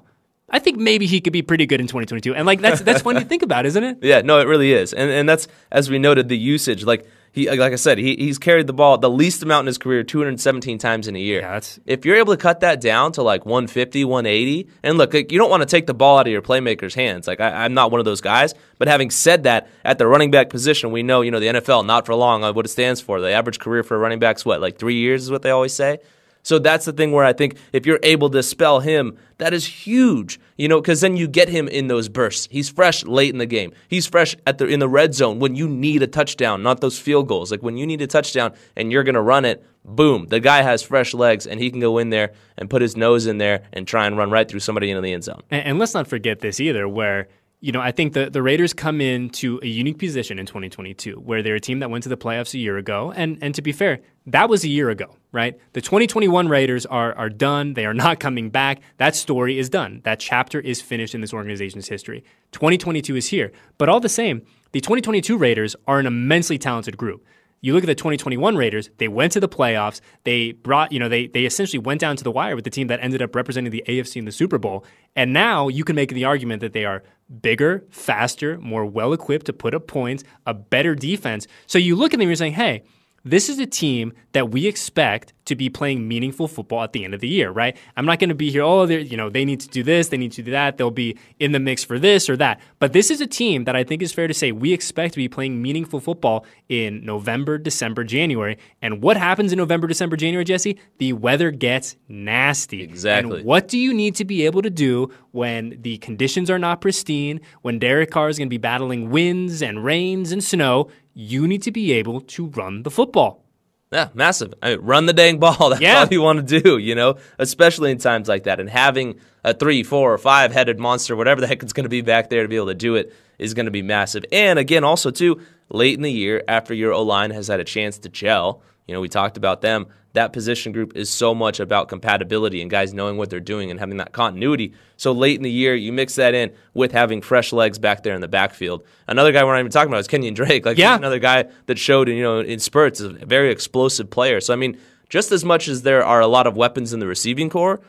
I 0.52 0.60
think 0.60 0.78
maybe 0.78 1.06
he 1.06 1.22
could 1.22 1.34
be 1.34 1.42
pretty 1.42 1.66
good 1.66 1.80
in 1.80 1.88
2022. 1.88 2.36
And 2.36 2.46
like 2.46 2.62
that's 2.62 2.82
that's 2.82 3.02
fun 3.02 3.16
to 3.16 3.22
think 3.22 3.44
about, 3.44 3.66
isn't 3.66 3.84
it? 3.84 3.98
Yeah, 4.10 4.22
no, 4.22 4.40
it 4.40 4.48
really 4.48 4.74
is. 4.74 4.94
And 4.94 5.12
and 5.12 5.30
that's 5.30 5.48
as 5.72 5.90
we 5.90 6.00
noted 6.00 6.30
the 6.30 6.38
usage 6.38 6.84
like 6.84 7.06
he 7.32 7.50
like 7.50 7.74
I 7.74 7.76
said, 7.76 7.98
he, 7.98 8.16
he's 8.16 8.38
carried 8.38 8.68
the 8.68 8.74
ball 8.74 8.98
the 8.98 9.10
least 9.10 9.44
amount 9.44 9.62
in 9.62 9.68
his 9.68 9.78
career 9.78 10.04
217 10.04 10.78
times 10.78 11.08
in 11.08 11.16
a 11.16 11.20
year. 11.20 11.42
Yeah, 11.42 11.54
that's... 11.54 11.80
If 11.86 12.06
you're 12.06 12.16
able 12.16 12.36
to 12.36 12.42
cut 12.42 12.62
that 12.62 12.82
down 12.82 13.12
to 13.14 13.24
like 13.24 13.46
150, 13.46 14.06
180, 14.06 14.70
and 14.84 14.98
look, 14.98 15.14
you 15.14 15.24
don't 15.24 15.50
want 15.50 15.62
to 15.62 15.68
take 15.68 15.88
the 15.88 15.94
ball 15.94 16.18
out 16.18 16.28
of 16.28 16.32
your 16.32 16.42
playmaker's 16.42 16.96
hands. 16.96 17.28
Like 17.28 17.40
I, 17.40 17.66
am 17.66 17.74
not 17.74 17.92
one 17.92 18.00
of 18.00 18.06
those 18.06 18.22
guys. 18.22 18.54
But 18.78 18.88
having 18.88 19.12
said 19.12 19.44
that, 19.44 19.70
at 19.84 19.98
the 19.98 20.08
running 20.08 20.32
back 20.32 20.50
position, 20.50 20.92
we 20.92 21.04
know 21.04 21.22
you 21.22 21.32
know 21.32 21.40
the 21.40 21.48
NFL 21.48 21.86
not 21.86 22.06
for 22.06 22.16
long 22.16 22.44
uh, 22.44 22.54
what 22.54 22.66
it 22.66 22.70
stands 22.70 23.02
for. 23.02 23.20
The 23.20 23.32
average 23.32 23.60
career 23.60 23.84
for 23.84 23.96
a 23.96 24.00
running 24.00 24.20
back's 24.20 24.46
what 24.46 24.62
like 24.62 24.78
three 24.78 24.96
years 24.96 25.24
is 25.24 25.32
what 25.32 25.42
they 25.42 25.52
always 25.52 25.74
say. 25.74 26.00
So 26.42 26.58
that's 26.58 26.86
the 26.86 26.94
thing 26.94 27.12
where 27.12 27.26
I 27.26 27.34
think 27.34 27.58
if 27.74 27.86
you're 27.86 28.00
able 28.02 28.30
to 28.32 28.42
spell 28.42 28.80
him, 28.80 29.18
that 29.38 29.54
is 29.54 29.66
huge. 29.66 30.40
You 30.60 30.68
know, 30.68 30.82
because 30.82 31.00
then 31.00 31.16
you 31.16 31.30
get 31.30 31.48
him 31.48 31.70
in 31.70 31.88
those 31.88 32.10
bursts. 32.10 32.50
He's 32.52 32.70
fresh 32.70 33.06
late 33.06 33.32
in 33.32 33.38
the 33.38 33.46
game. 33.46 33.72
He's 33.88 34.06
fresh 34.06 34.36
at 34.46 34.58
the 34.58 34.68
in 34.68 34.82
the 34.82 34.90
red 34.90 35.16
zone 35.16 35.40
when 35.40 35.56
you 35.56 35.70
need 35.70 36.04
a 36.04 36.08
touchdown, 36.08 36.62
not 36.62 36.82
those 36.82 37.00
field 37.00 37.30
goals. 37.30 37.50
Like 37.50 37.64
when 37.64 37.78
you 37.78 37.88
need 37.88 38.02
a 38.02 38.08
touchdown 38.08 38.54
and 38.76 38.92
you're 38.92 39.06
gonna 39.06 39.22
run 39.22 39.46
it, 39.46 39.66
boom, 39.86 40.26
the 40.28 40.42
guy 40.42 40.62
has 40.62 40.84
fresh 40.84 41.14
legs 41.14 41.48
and 41.48 41.62
he 41.62 41.72
can 41.72 41.80
go 41.80 41.98
in 41.98 42.10
there 42.10 42.34
and 42.58 42.70
put 42.70 42.82
his 42.82 42.98
nose 42.98 43.26
in 43.26 43.38
there 43.38 43.64
and 43.72 43.88
try 43.88 44.06
and 44.06 44.18
run 44.18 44.32
right 44.32 44.50
through 44.50 44.60
somebody 44.60 44.92
into 44.92 45.02
the 45.02 45.14
end 45.14 45.24
zone. 45.24 45.42
And, 45.50 45.66
and 45.66 45.80
let's 45.80 45.94
not 45.94 46.10
forget 46.10 46.42
this 46.42 46.60
either, 46.60 46.90
where 46.90 47.30
you 47.62 47.74
know, 47.74 47.82
I 47.82 47.92
think 47.92 48.14
the, 48.14 48.30
the 48.30 48.42
Raiders 48.42 48.74
come 48.74 49.02
into 49.02 49.60
a 49.62 49.68
unique 49.68 50.00
position 50.00 50.40
in 50.40 50.46
2022 50.46 51.16
where 51.16 51.44
they're 51.44 51.56
a 51.56 51.60
team 51.60 51.80
that 51.80 51.90
went 51.90 52.04
to 52.04 52.10
the 52.10 52.16
playoffs 52.16 52.54
a 52.54 52.58
year 52.58 52.78
ago. 52.78 53.12
And, 53.14 53.38
and 53.42 53.54
to 53.56 53.62
be 53.62 53.74
fair, 53.74 54.00
that 54.28 54.48
was 54.48 54.64
a 54.64 54.70
year 54.70 54.90
ago, 54.90 55.18
right? 55.34 55.60
The 55.74 55.82
2021 55.82 56.48
Raiders 56.48 56.86
are, 56.86 57.14
are 57.16 57.30
done. 57.30 57.74
They 57.74 57.86
are 57.86 57.94
not 57.94 58.22
coming 58.22 58.50
back. 58.50 58.82
That 58.98 59.14
story 59.14 59.60
is 59.60 59.70
done. 59.70 60.00
That 60.06 60.22
chapter 60.22 60.62
is 60.62 60.82
finished 60.82 61.14
in 61.14 61.20
this 61.20 61.34
organization's 61.34 61.90
history. 61.90 62.24
2022 62.54 63.18
is 63.18 63.28
here. 63.28 63.52
But 63.78 63.90
all 63.90 64.00
the 64.00 64.08
same, 64.08 64.46
the 64.72 64.80
2022 64.80 65.38
Raiders 65.38 65.76
are 65.86 66.00
an 66.00 66.06
immensely 66.06 66.58
talented 66.58 66.96
group. 66.96 67.26
You 67.62 67.74
look 67.74 67.84
at 67.84 67.88
the 67.88 67.96
2021 67.96 68.56
Raiders, 68.56 68.90
they 68.98 69.08
went 69.08 69.34
to 69.34 69.40
the 69.40 69.50
playoffs. 69.50 70.02
They 70.24 70.54
brought, 70.54 70.92
you 70.92 71.00
know, 71.00 71.10
they 71.10 71.28
they 71.28 71.46
essentially 71.46 71.80
went 71.80 72.00
down 72.00 72.16
to 72.16 72.24
the 72.24 72.32
wire 72.32 72.56
with 72.56 72.64
the 72.64 72.70
team 72.70 72.88
that 72.88 73.00
ended 73.02 73.22
up 73.22 73.36
representing 73.36 73.72
the 73.72 73.84
AFC 73.88 74.18
in 74.18 74.26
the 74.26 74.32
Super 74.32 74.58
Bowl. 74.58 74.86
And 75.16 75.34
now 75.34 75.68
you 75.68 75.84
can 75.84 75.96
make 75.96 76.10
the 76.10 76.26
argument 76.26 76.62
that 76.62 76.74
they 76.74 76.86
are 76.86 77.04
bigger, 77.42 77.86
faster, 77.90 78.58
more 78.60 78.86
well 78.86 79.14
equipped 79.14 79.46
to 79.48 79.54
put 79.54 79.74
up 79.74 79.88
points, 79.88 80.24
a 80.46 80.54
better 80.54 80.96
defense. 80.96 81.48
So 81.68 81.78
you 81.78 81.96
look 81.96 82.14
at 82.14 82.18
them 82.18 82.22
and 82.22 82.30
you're 82.30 82.36
saying, 82.36 82.54
hey, 82.54 82.84
this 83.32 83.50
is 83.50 83.60
a 83.60 83.66
team 83.66 84.14
that 84.34 84.52
we 84.52 84.68
expect 84.68 85.34
to 85.46 85.56
be 85.56 85.68
playing 85.68 86.08
meaningful 86.08 86.48
football 86.48 86.84
at 86.84 86.94
the 86.94 87.04
end 87.04 87.14
of 87.16 87.22
the 87.22 87.28
year, 87.28 87.50
right? 87.50 87.76
I'm 87.98 88.06
not 88.06 88.20
going 88.20 88.30
to 88.30 88.36
be 88.36 88.52
here, 88.52 88.62
oh, 88.62 88.84
you 88.86 89.18
know, 89.18 89.30
they 89.30 89.46
need 89.46 89.60
to 89.62 89.68
do 89.68 89.82
this, 89.82 90.10
they 90.10 90.18
need 90.18 90.32
to 90.34 90.44
do 90.44 90.52
that, 90.52 90.78
they'll 90.78 90.92
be 90.92 91.18
in 91.40 91.52
the 91.52 91.60
mix 91.60 91.84
for 91.84 91.98
this 91.98 92.30
or 92.30 92.38
that. 92.38 92.62
But 92.78 92.94
this 92.94 93.10
is 93.10 93.20
a 93.20 93.26
team 93.26 93.64
that 93.64 93.76
I 93.76 93.84
think 93.84 94.04
is 94.04 94.14
fair 94.14 94.28
to 94.28 94.34
say 94.34 94.52
we 94.52 94.74
expect 94.74 95.16
to 95.16 95.18
be 95.18 95.28
playing 95.28 95.60
meaningful 95.60 96.00
football 96.00 96.46
in 96.70 97.04
November, 97.04 97.58
December, 97.58 98.04
January. 98.04 98.60
And 98.82 99.02
what 99.02 99.18
happens 99.18 99.52
in 99.52 99.58
November, 99.58 99.88
December, 99.88 100.16
January, 100.16 100.46
Jesse? 100.46 100.78
The 101.00 101.14
weather 101.14 101.50
gets 101.50 101.96
nasty. 102.08 102.84
Exactly. 102.84 103.38
And 103.38 103.46
what 103.46 103.68
do 103.68 103.80
you 103.80 103.92
need 103.92 104.16
to 104.16 104.26
be 104.26 104.46
able 104.46 104.62
to 104.62 104.70
do 104.70 105.12
when 105.32 105.82
the 105.82 105.98
conditions 105.98 106.52
are 106.52 106.60
not 106.60 106.80
pristine, 106.80 107.42
when 107.64 107.80
Derek 107.80 108.12
Carr 108.12 108.30
is 108.30 108.38
going 108.38 108.48
to 108.48 108.52
be 108.54 108.58
battling 108.58 109.10
winds 109.10 109.64
and 109.64 109.84
rains 109.84 110.32
and 110.32 110.44
snow? 110.44 110.90
You 111.22 111.50
need 111.50 111.64
to 111.64 111.72
be 111.72 111.92
able 111.92 112.22
to 112.22 112.46
run 112.46 112.84
the 112.84 112.90
football. 112.90 113.44
Yeah, 113.92 114.08
massive. 114.14 114.54
I 114.64 114.70
mean, 114.78 114.86
run 114.86 115.06
the 115.06 115.12
dang 115.12 115.38
ball. 115.38 115.70
That's 115.72 115.82
Yeah. 115.82 116.00
all 116.00 116.08
you 116.10 116.22
want 116.22 116.48
to 116.48 116.62
do, 116.62 116.78
you 116.78 116.96
know, 116.96 117.18
especially 117.38 117.92
in 117.92 117.98
times 117.98 118.30
like 118.30 118.44
that. 118.44 118.62
And 118.62 118.70
having 118.70 119.20
a 119.44 119.54
three, 119.54 119.84
four, 119.84 120.14
or 120.14 120.18
five 120.18 120.54
headed 120.54 120.80
monster, 120.80 121.18
whatever 121.18 121.42
the 121.42 121.48
heck 121.48 121.62
it's 121.62 121.74
going 121.74 121.84
to 121.84 121.90
be 121.90 122.00
back 122.00 122.30
there 122.30 122.44
to 122.44 122.48
be 122.48 122.56
able 122.56 122.68
to 122.68 122.74
do 122.74 122.96
it, 122.96 123.14
is 123.38 123.54
going 123.54 123.66
to 123.66 123.72
be 123.72 123.82
massive. 123.82 124.24
And 124.32 124.58
again, 124.60 124.86
also, 124.86 125.12
too, 125.12 125.42
late 125.70 125.96
in 125.96 126.04
the 126.04 126.12
year, 126.12 126.42
after 126.48 126.74
your 126.74 126.94
O 126.94 127.04
line 127.04 127.32
has 127.32 127.48
had 127.50 127.60
a 127.60 127.66
chance 127.66 127.98
to 128.00 128.08
gel, 128.10 128.62
you 128.88 128.94
know, 128.94 129.02
we 129.02 129.10
talked 129.10 129.36
about 129.36 129.60
them. 129.62 129.88
That 130.14 130.34
position 130.34 130.72
group 130.72 130.96
is 130.96 131.10
so 131.10 131.36
much 131.36 131.60
about 131.60 131.88
compatibility 131.88 132.62
and 132.62 132.72
guys 132.72 132.94
knowing 132.96 133.18
what 133.18 133.30
they're 133.30 133.40
doing 133.40 133.70
and 133.70 133.80
having 133.80 133.98
that 133.98 134.12
continuity. 134.12 134.74
So 134.98 135.12
late 135.12 135.38
in 135.38 135.44
the 135.44 135.52
year, 135.52 135.76
you 135.76 135.94
mix 135.94 136.16
that 136.16 136.34
in 136.34 136.52
with 136.74 136.92
having 136.92 137.22
fresh 137.22 137.54
legs 137.54 137.78
back 137.78 138.02
there 138.02 138.16
in 138.16 138.22
the 138.22 138.28
backfield. 138.28 138.84
Another 139.08 139.32
guy 139.32 139.44
we're 139.44 139.54
not 139.54 139.60
even 139.60 139.72
talking 139.72 139.92
about 139.92 140.00
is 140.00 140.08
Kenyan 140.08 140.34
Drake. 140.34 140.66
Like 140.66 140.78
Yeah. 140.80 140.96
another 140.96 141.20
guy 141.20 141.46
that 141.68 141.78
showed, 141.78 142.10
you 142.10 142.24
know, 142.24 142.40
in 142.40 142.58
spurts, 142.60 143.00
is 143.00 143.06
a 143.22 143.26
very 143.26 143.52
explosive 143.52 144.10
player. 144.10 144.42
So 144.42 144.52
I 144.52 144.56
mean, 144.58 144.78
just 145.10 145.32
as 145.32 145.46
much 145.46 145.68
as 145.68 145.84
there 145.84 146.04
are 146.04 146.22
a 146.22 146.28
lot 146.28 146.48
of 146.48 146.58
weapons 146.58 146.92
in 146.92 147.00
the 147.00 147.08
receiving 147.08 147.50
core, 147.50 147.80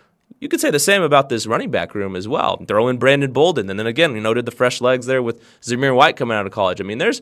you 0.40 0.48
could 0.48 0.60
say 0.60 0.70
the 0.70 0.78
same 0.78 1.02
about 1.02 1.28
this 1.30 1.46
running 1.46 1.70
back 1.70 1.94
room 1.94 2.16
as 2.16 2.28
well. 2.28 2.62
Throw 2.68 2.88
in 2.88 2.98
Brandon 2.98 3.32
Bolden, 3.32 3.68
and 3.68 3.78
then 3.78 3.86
again, 3.86 4.14
you 4.14 4.20
noted 4.20 4.44
the 4.46 4.52
fresh 4.52 4.80
legs 4.80 5.06
there 5.06 5.22
with 5.22 5.42
Zamir 5.62 5.94
White 5.94 6.16
coming 6.16 6.36
out 6.36 6.46
of 6.46 6.52
college. 6.52 6.80
I 6.80 6.84
mean, 6.84 6.98
there's 6.98 7.20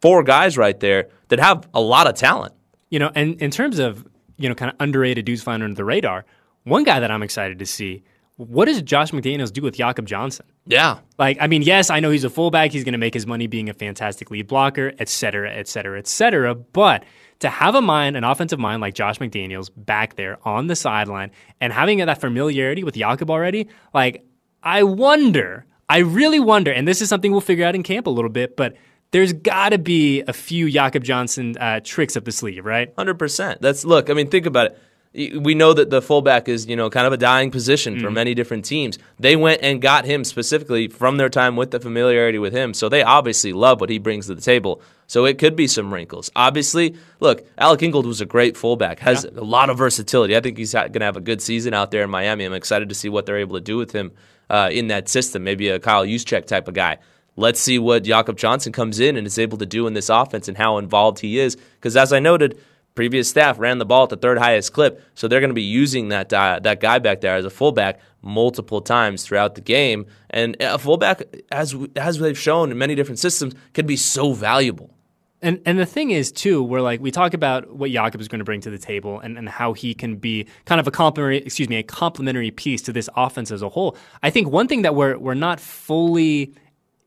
four 0.00 0.22
guys 0.22 0.58
right 0.58 0.78
there 0.78 1.08
that 1.28 1.38
have 1.40 1.66
a 1.72 1.80
lot 1.80 2.06
of 2.06 2.14
talent. 2.14 2.52
You 2.90 2.98
know, 3.00 3.10
and 3.14 3.40
in 3.42 3.50
terms 3.50 3.78
of, 3.80 4.06
you 4.36 4.48
know, 4.48 4.54
kind 4.54 4.70
of 4.70 4.76
underrated 4.80 5.24
dudes 5.24 5.42
flying 5.42 5.62
under 5.62 5.74
the 5.74 5.84
radar, 5.84 6.24
one 6.64 6.84
guy 6.84 7.00
that 7.00 7.10
I'm 7.10 7.22
excited 7.22 7.58
to 7.58 7.66
see, 7.66 8.02
what 8.36 8.64
does 8.64 8.82
Josh 8.82 9.12
McDaniels 9.12 9.52
do 9.52 9.62
with 9.62 9.76
Jakob 9.76 10.06
Johnson? 10.06 10.46
Yeah. 10.66 10.98
Like, 11.18 11.38
I 11.40 11.46
mean, 11.46 11.62
yes, 11.62 11.88
I 11.88 12.00
know 12.00 12.10
he's 12.10 12.24
a 12.24 12.30
fullback. 12.30 12.72
He's 12.72 12.82
going 12.82 12.92
to 12.92 12.98
make 12.98 13.14
his 13.14 13.26
money 13.26 13.46
being 13.46 13.68
a 13.68 13.74
fantastic 13.74 14.30
lead 14.30 14.48
blocker, 14.48 14.92
et 14.98 15.08
cetera, 15.08 15.52
et 15.52 15.68
cetera, 15.68 15.98
et 15.98 16.08
cetera. 16.08 16.54
But 16.54 17.04
to 17.40 17.48
have 17.48 17.76
a 17.76 17.80
mind, 17.80 18.16
an 18.16 18.24
offensive 18.24 18.58
mind 18.58 18.80
like 18.80 18.94
Josh 18.94 19.18
McDaniels 19.18 19.70
back 19.76 20.16
there 20.16 20.38
on 20.46 20.66
the 20.66 20.74
sideline 20.74 21.30
and 21.60 21.72
having 21.72 21.98
that 21.98 22.20
familiarity 22.20 22.82
with 22.82 22.96
Jakob 22.96 23.30
already, 23.30 23.68
like, 23.92 24.24
I 24.64 24.82
wonder, 24.82 25.66
I 25.88 25.98
really 25.98 26.40
wonder, 26.40 26.72
and 26.72 26.88
this 26.88 27.02
is 27.02 27.08
something 27.08 27.30
we'll 27.30 27.40
figure 27.40 27.66
out 27.66 27.74
in 27.74 27.82
camp 27.84 28.08
a 28.08 28.10
little 28.10 28.30
bit, 28.30 28.56
but 28.56 28.74
there's 29.14 29.32
got 29.32 29.68
to 29.68 29.78
be 29.78 30.22
a 30.22 30.32
few 30.32 30.68
Jakob 30.68 31.04
Johnson 31.04 31.56
uh, 31.58 31.78
tricks 31.84 32.16
up 32.16 32.24
the 32.24 32.32
sleeve, 32.32 32.64
right? 32.64 32.92
Hundred 32.98 33.16
percent. 33.16 33.62
That's 33.62 33.84
look. 33.84 34.10
I 34.10 34.12
mean, 34.12 34.28
think 34.28 34.44
about 34.44 34.72
it. 35.12 35.40
We 35.40 35.54
know 35.54 35.72
that 35.72 35.90
the 35.90 36.02
fullback 36.02 36.48
is 36.48 36.66
you 36.66 36.74
know 36.74 36.90
kind 36.90 37.06
of 37.06 37.12
a 37.12 37.16
dying 37.16 37.52
position 37.52 38.00
for 38.00 38.10
many 38.10 38.34
different 38.34 38.64
teams. 38.64 38.98
They 39.20 39.36
went 39.36 39.62
and 39.62 39.80
got 39.80 40.04
him 40.04 40.24
specifically 40.24 40.88
from 40.88 41.16
their 41.16 41.28
time 41.28 41.54
with 41.54 41.70
the 41.70 41.78
familiarity 41.78 42.40
with 42.40 42.52
him, 42.52 42.74
so 42.74 42.88
they 42.88 43.04
obviously 43.04 43.52
love 43.52 43.80
what 43.80 43.88
he 43.88 44.00
brings 44.00 44.26
to 44.26 44.34
the 44.34 44.40
table. 44.40 44.82
So 45.06 45.26
it 45.26 45.38
could 45.38 45.54
be 45.54 45.68
some 45.68 45.94
wrinkles. 45.94 46.32
Obviously, 46.34 46.96
look, 47.20 47.46
Alec 47.56 47.84
Ingold 47.84 48.06
was 48.06 48.20
a 48.20 48.26
great 48.26 48.56
fullback, 48.56 48.98
has 48.98 49.24
a 49.24 49.44
lot 49.44 49.70
of 49.70 49.78
versatility. 49.78 50.36
I 50.36 50.40
think 50.40 50.58
he's 50.58 50.72
going 50.72 50.92
to 50.92 51.04
have 51.04 51.16
a 51.16 51.20
good 51.20 51.40
season 51.40 51.72
out 51.72 51.92
there 51.92 52.02
in 52.02 52.10
Miami. 52.10 52.44
I'm 52.44 52.52
excited 52.52 52.88
to 52.88 52.96
see 52.96 53.08
what 53.08 53.26
they're 53.26 53.38
able 53.38 53.54
to 53.54 53.60
do 53.60 53.76
with 53.76 53.92
him 53.92 54.10
uh, 54.50 54.70
in 54.72 54.88
that 54.88 55.08
system. 55.08 55.44
Maybe 55.44 55.68
a 55.68 55.78
Kyle 55.78 56.04
Juszczyk 56.04 56.46
type 56.46 56.66
of 56.66 56.74
guy. 56.74 56.98
Let's 57.36 57.60
see 57.60 57.78
what 57.78 58.04
Jakob 58.04 58.36
Johnson 58.36 58.72
comes 58.72 59.00
in 59.00 59.16
and 59.16 59.26
is 59.26 59.38
able 59.38 59.58
to 59.58 59.66
do 59.66 59.86
in 59.86 59.94
this 59.94 60.08
offense 60.08 60.48
and 60.48 60.56
how 60.56 60.78
involved 60.78 61.18
he 61.18 61.38
is. 61.38 61.56
Because 61.56 61.96
as 61.96 62.12
I 62.12 62.20
noted, 62.20 62.58
previous 62.94 63.28
staff 63.28 63.58
ran 63.58 63.78
the 63.78 63.84
ball 63.84 64.04
at 64.04 64.10
the 64.10 64.16
third 64.16 64.38
highest 64.38 64.72
clip, 64.72 65.02
so 65.14 65.26
they're 65.26 65.40
going 65.40 65.50
to 65.50 65.54
be 65.54 65.62
using 65.62 66.08
that 66.08 66.32
uh, 66.32 66.60
that 66.62 66.80
guy 66.80 66.98
back 66.98 67.20
there 67.20 67.36
as 67.36 67.44
a 67.44 67.50
fullback 67.50 68.00
multiple 68.22 68.80
times 68.80 69.24
throughout 69.24 69.54
the 69.54 69.60
game. 69.60 70.06
And 70.30 70.56
a 70.60 70.78
fullback, 70.78 71.22
as 71.50 71.74
as 71.96 72.18
they've 72.18 72.38
shown 72.38 72.70
in 72.70 72.78
many 72.78 72.94
different 72.94 73.18
systems, 73.18 73.54
can 73.72 73.86
be 73.86 73.96
so 73.96 74.32
valuable. 74.32 74.94
And 75.42 75.60
and 75.66 75.78
the 75.78 75.86
thing 75.86 76.10
is 76.10 76.32
too, 76.32 76.62
we're 76.62 76.80
like 76.80 77.00
we 77.00 77.10
talk 77.10 77.34
about 77.34 77.76
what 77.76 77.90
Jakob 77.90 78.20
is 78.20 78.28
going 78.28 78.38
to 78.38 78.44
bring 78.44 78.62
to 78.62 78.70
the 78.70 78.78
table 78.78 79.20
and, 79.20 79.36
and 79.36 79.48
how 79.48 79.74
he 79.74 79.92
can 79.92 80.16
be 80.16 80.46
kind 80.64 80.80
of 80.80 80.86
a 80.86 80.90
complementary 80.90 81.38
excuse 81.38 81.68
me, 81.68 81.76
a 81.76 81.82
complementary 81.82 82.50
piece 82.50 82.80
to 82.82 82.92
this 82.92 83.10
offense 83.14 83.50
as 83.50 83.60
a 83.60 83.68
whole. 83.68 83.96
I 84.22 84.30
think 84.30 84.48
one 84.48 84.68
thing 84.68 84.82
that 84.82 84.94
we're 84.94 85.18
we're 85.18 85.34
not 85.34 85.60
fully 85.60 86.54